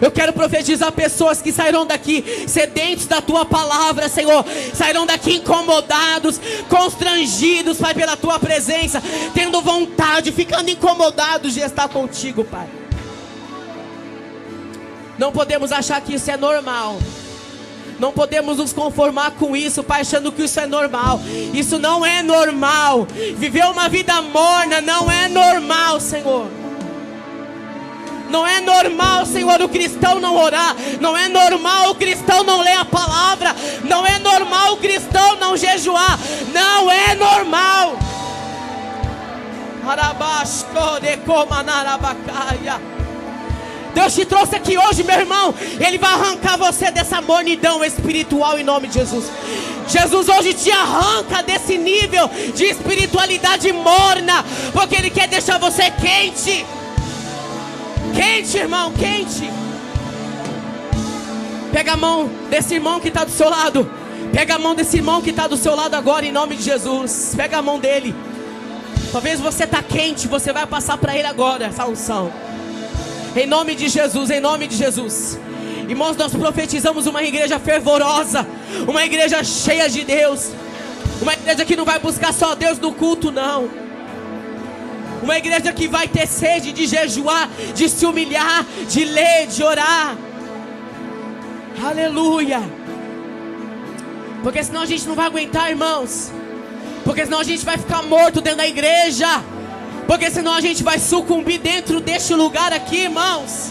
Eu 0.03 0.11
quero 0.11 0.33
profetizar 0.33 0.93
pessoas 0.93 1.41
que 1.41 1.53
sairão 1.53 1.87
daqui 1.87 2.25
sedentos 2.47 3.07
da 3.07 3.23
tua 3.23 3.45
palavra, 3.45 4.09
Senhor. 4.09 4.45
Sairão 4.75 5.07
daqui 5.07 5.37
incomodados, 5.37 6.41
constrangidos, 6.69 7.79
Pai, 7.79 7.95
pela 7.95 8.17
tua 8.17 8.39
presença, 8.39 9.03
tendo 9.33 9.61
vontade, 9.63 10.33
ficando 10.33 10.71
incomodados 10.71 11.55
de 11.55 11.61
estar 11.61 11.89
contigo, 11.89 12.45
Pai. 12.45 12.69
Não 15.19 15.33
podemos 15.33 15.73
achar 15.73 16.01
que 16.01 16.15
isso 16.15 16.31
é 16.31 16.37
normal. 16.37 16.99
Não 17.99 18.13
podemos 18.13 18.59
nos 18.59 18.73
conformar 18.73 19.33
com 19.33 19.57
isso, 19.57 19.83
Pai, 19.83 20.03
achando 20.03 20.31
que 20.31 20.45
isso 20.45 20.61
é 20.61 20.67
normal. 20.67 21.21
Isso 21.53 21.79
não 21.79 22.07
é 22.07 22.23
normal. 22.23 23.07
Viver 23.37 23.65
uma 23.65 23.89
vida 23.89 24.23
morna 24.23 24.81
não 24.81 25.11
é 25.11 25.29
normal, 25.29 25.99
Senhor. 26.01 26.47
Não 28.31 28.47
é 28.47 28.61
normal, 28.61 29.27
Senhor, 29.27 29.61
o 29.63 29.69
cristão 29.69 30.21
não 30.21 30.37
orar. 30.37 30.77
Não 31.01 31.17
é 31.17 31.29
normal 31.29 31.91
o 31.91 31.95
cristão 31.95 32.45
não 32.45 32.61
ler 32.61 32.77
a 32.77 32.85
palavra. 32.85 33.55
Não 33.85 34.07
é 34.07 34.19
normal 34.19 34.75
o 34.75 34.77
cristão 34.77 35.37
não 35.37 35.57
jejuar. 35.57 36.19
Não 36.53 36.91
é 36.91 37.15
normal. 37.15 37.97
Arabasco 39.87 41.01
de 41.01 41.17
comanarabacaia. 41.19 42.98
Deus 43.95 44.15
te 44.15 44.25
trouxe 44.25 44.57
aqui 44.57 44.77
hoje, 44.79 45.03
meu 45.03 45.19
irmão. 45.19 45.55
Ele 45.81 45.99
vai 45.99 46.13
arrancar 46.13 46.57
você 46.57 46.91
dessa 46.91 47.21
mornidão 47.21 47.85
espiritual 47.85 48.59
em 48.59 48.65
nome 48.65 48.89
de 48.89 48.95
Jesus. 48.95 49.27
Jesus 49.89 50.29
hoje 50.29 50.53
te 50.53 50.71
arranca 50.71 51.43
desse 51.43 51.79
nível 51.79 52.31
de 52.55 52.65
espiritualidade 52.65 53.73
morna, 53.73 54.45
porque 54.73 54.97
Ele 54.97 55.11
quer 55.11 55.29
deixar 55.29 55.59
você 55.59 55.91
quente. 55.91 56.65
Quente, 58.15 58.57
irmão, 58.57 58.93
quente. 58.93 59.51
Pega 61.73 61.93
a 61.93 61.97
mão 61.97 62.31
desse 62.51 62.75
irmão 62.75 63.01
que 63.01 63.09
está 63.09 63.25
do 63.25 63.31
seu 63.31 63.49
lado. 63.49 63.91
Pega 64.33 64.57
a 64.57 64.59
mão 64.59 64.75
desse 64.75 64.97
irmão 64.97 65.23
que 65.23 65.31
está 65.31 65.47
do 65.47 65.57
seu 65.57 65.75
lado 65.75 65.95
agora, 65.95 66.27
em 66.27 66.33
nome 66.33 66.57
de 66.57 66.63
Jesus. 66.63 67.35
Pega 67.37 67.59
a 67.59 67.63
mão 67.63 67.79
dele. 67.79 68.15
Talvez 69.11 69.41
você 69.41 69.65
está 69.65 69.83
quente, 69.83 70.29
você 70.29 70.53
vai 70.53 70.67
passar 70.67 70.99
para 70.99 71.17
ele 71.17 71.27
agora 71.27 71.67
essa 71.67 71.87
unção. 71.87 72.31
Em 73.39 73.47
nome 73.47 73.77
de 73.77 73.89
Jesus, 73.89 74.31
em 74.31 74.41
nome 74.41 74.67
de 74.67 74.75
Jesus. 74.75 75.39
Irmãos, 75.89 76.17
nós 76.17 76.35
profetizamos 76.35 77.07
uma 77.07 77.23
igreja 77.23 77.57
fervorosa, 77.61 78.45
uma 78.89 79.05
igreja 79.05 79.45
cheia 79.45 79.89
de 79.89 80.03
Deus, 80.03 80.51
uma 81.23 81.35
igreja 81.35 81.65
que 81.65 81.77
não 81.77 81.85
vai 81.85 82.01
buscar 82.01 82.33
só 82.35 82.57
Deus 82.57 82.81
no 82.81 82.93
culto, 82.93 83.31
não. 83.31 83.71
Uma 85.23 85.39
igreja 85.39 85.73
que 85.73 85.87
vai 85.87 86.09
ter 86.09 86.27
sede 86.27 86.73
de 86.73 86.85
jejuar, 86.85 87.49
de 87.77 87.89
se 87.89 88.05
humilhar, 88.07 88.67
de 88.89 89.05
ler, 89.05 89.47
de 89.47 89.63
orar. 89.63 90.17
Aleluia. 91.81 92.61
Porque 94.43 94.65
senão 94.65 94.83
a 94.83 94.87
gente 94.87 95.07
não 95.07 95.15
vai 95.15 95.27
aguentar, 95.27 95.71
irmãos. 95.71 96.33
Porque 97.05 97.25
senão 97.25 97.39
a 97.39 97.45
gente 97.45 97.65
vai 97.65 97.79
ficar 97.79 98.03
morto 98.03 98.41
dentro 98.41 98.59
da 98.59 98.67
igreja. 98.67 99.29
Porque 100.09 100.31
senão 100.31 100.55
a 100.55 100.61
gente 100.63 100.83
vai 100.83 100.99
sucumbir 100.99 101.59
dentro 101.61 102.01
deste 102.01 102.35
lugar 102.35 102.73
aqui, 102.73 103.03
irmãos. 103.03 103.71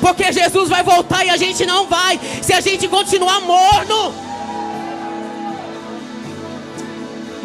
Porque 0.00 0.32
Jesus 0.32 0.68
vai 0.68 0.84
voltar 0.84 1.24
e 1.24 1.30
a 1.30 1.36
gente 1.36 1.66
não 1.66 1.88
vai, 1.88 2.20
se 2.40 2.52
a 2.52 2.60
gente 2.60 2.86
continuar 2.86 3.40
morno. 3.40 4.14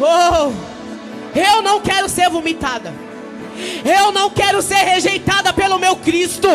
Oh, 0.00 0.52
eu 1.36 1.62
não 1.62 1.80
quero 1.80 2.08
ser 2.08 2.30
vomitada. 2.30 2.94
Eu 3.84 4.12
não 4.12 4.30
quero 4.30 4.62
ser 4.62 4.76
rejeitada 4.76 5.52
pelo 5.52 5.80
meu 5.80 5.96
Cristo. 5.96 6.48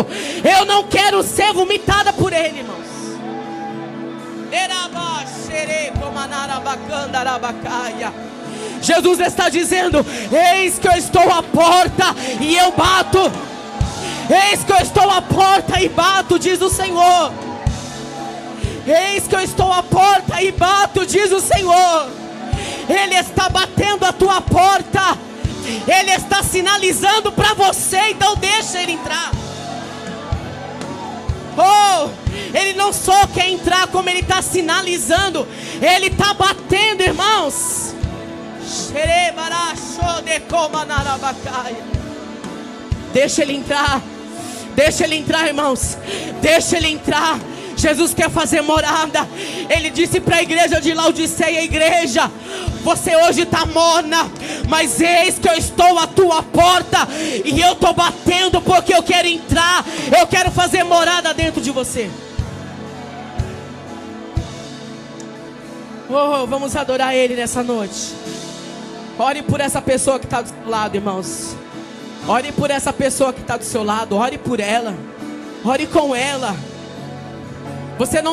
Eu 0.57 0.63
não 0.63 0.83
quero 0.85 1.21
ser 1.21 1.51
vomitada 1.51 2.13
por 2.13 2.31
Ele, 2.31 2.59
irmãos. 2.59 2.87
Jesus 8.81 9.19
está 9.19 9.49
dizendo: 9.49 10.05
Eis 10.31 10.79
que 10.79 10.87
eu 10.87 10.93
estou 10.93 11.31
à 11.31 11.41
porta 11.43 12.15
e 12.39 12.55
eu 12.55 12.71
bato. 12.71 13.31
Eis 14.29 14.63
que 14.63 14.71
eu 14.71 14.77
estou 14.77 15.09
à 15.09 15.21
porta 15.21 15.81
e 15.81 15.89
bato, 15.89 16.37
diz 16.37 16.61
o 16.61 16.69
Senhor. 16.69 17.31
Eis 18.85 19.27
que 19.27 19.35
eu 19.35 19.41
estou 19.41 19.71
à 19.71 19.83
porta 19.83 20.41
e 20.41 20.51
bato, 20.51 21.05
diz 21.05 21.31
o 21.31 21.39
Senhor. 21.39 22.09
Ele 22.89 23.15
está 23.15 23.49
batendo 23.49 24.05
a 24.05 24.13
tua 24.13 24.41
porta. 24.41 25.17
Ele 25.85 26.11
está 26.11 26.41
sinalizando 26.41 27.31
para 27.31 27.53
você, 27.53 28.11
então 28.11 28.35
deixa 28.37 28.81
ele 28.81 28.93
entrar. 28.93 29.31
Oh, 31.57 32.09
ele 32.55 32.73
não 32.73 32.93
só 32.93 33.25
quer 33.27 33.49
entrar, 33.49 33.87
como 33.87 34.09
ele 34.09 34.19
está 34.19 34.41
sinalizando, 34.41 35.45
ele 35.81 36.07
está 36.07 36.33
batendo, 36.33 37.01
irmãos. 37.01 37.95
Deixa 43.13 43.41
ele 43.41 43.53
entrar, 43.53 44.01
deixa 44.75 45.03
ele 45.05 45.15
entrar, 45.15 45.47
irmãos, 45.47 45.97
deixa 46.41 46.77
ele 46.77 46.89
entrar. 46.89 47.39
Jesus 47.77 48.13
quer 48.13 48.29
fazer 48.29 48.61
morada. 48.61 49.27
Ele 49.69 49.89
disse 49.91 50.19
para 50.19 50.37
a 50.37 50.41
igreja 50.41 50.81
de 50.81 50.93
Laodiceia: 50.93 51.63
Igreja, 51.63 52.29
você 52.83 53.15
hoje 53.15 53.43
está 53.43 53.65
morna, 53.65 54.29
mas 54.67 54.99
eis 54.99 55.37
que 55.37 55.47
eu 55.47 55.53
estou 55.53 55.97
à 55.99 56.07
tua 56.07 56.41
porta 56.41 57.07
e 57.45 57.61
eu 57.61 57.73
estou 57.73 57.93
batendo 57.93 58.59
porque 58.61 58.93
eu 58.93 59.03
quero 59.03 59.27
entrar, 59.27 59.85
eu 60.19 60.25
quero 60.27 60.51
fazer 60.51 60.83
morada 60.83 61.33
dentro 61.33 61.61
de 61.61 61.69
você. 61.71 62.09
Oh, 66.09 66.47
vamos 66.47 66.75
adorar 66.75 67.13
Ele 67.13 67.35
nessa 67.35 67.61
noite. 67.61 68.15
Ore 69.19 69.41
por 69.41 69.59
essa 69.59 69.81
pessoa 69.81 70.19
que 70.19 70.25
está 70.25 70.41
do 70.41 70.49
seu 70.49 70.69
lado, 70.69 70.95
irmãos. 70.95 71.55
Ore 72.27 72.51
por 72.51 72.69
essa 72.69 72.93
pessoa 72.93 73.33
que 73.33 73.41
está 73.41 73.57
do 73.57 73.63
seu 73.63 73.83
lado. 73.83 74.15
Ore 74.15 74.37
por 74.37 74.59
ela. 74.59 74.93
Ore 75.65 75.87
com 75.87 76.15
ela. 76.15 76.55
Você 77.97 78.21
não 78.21 78.25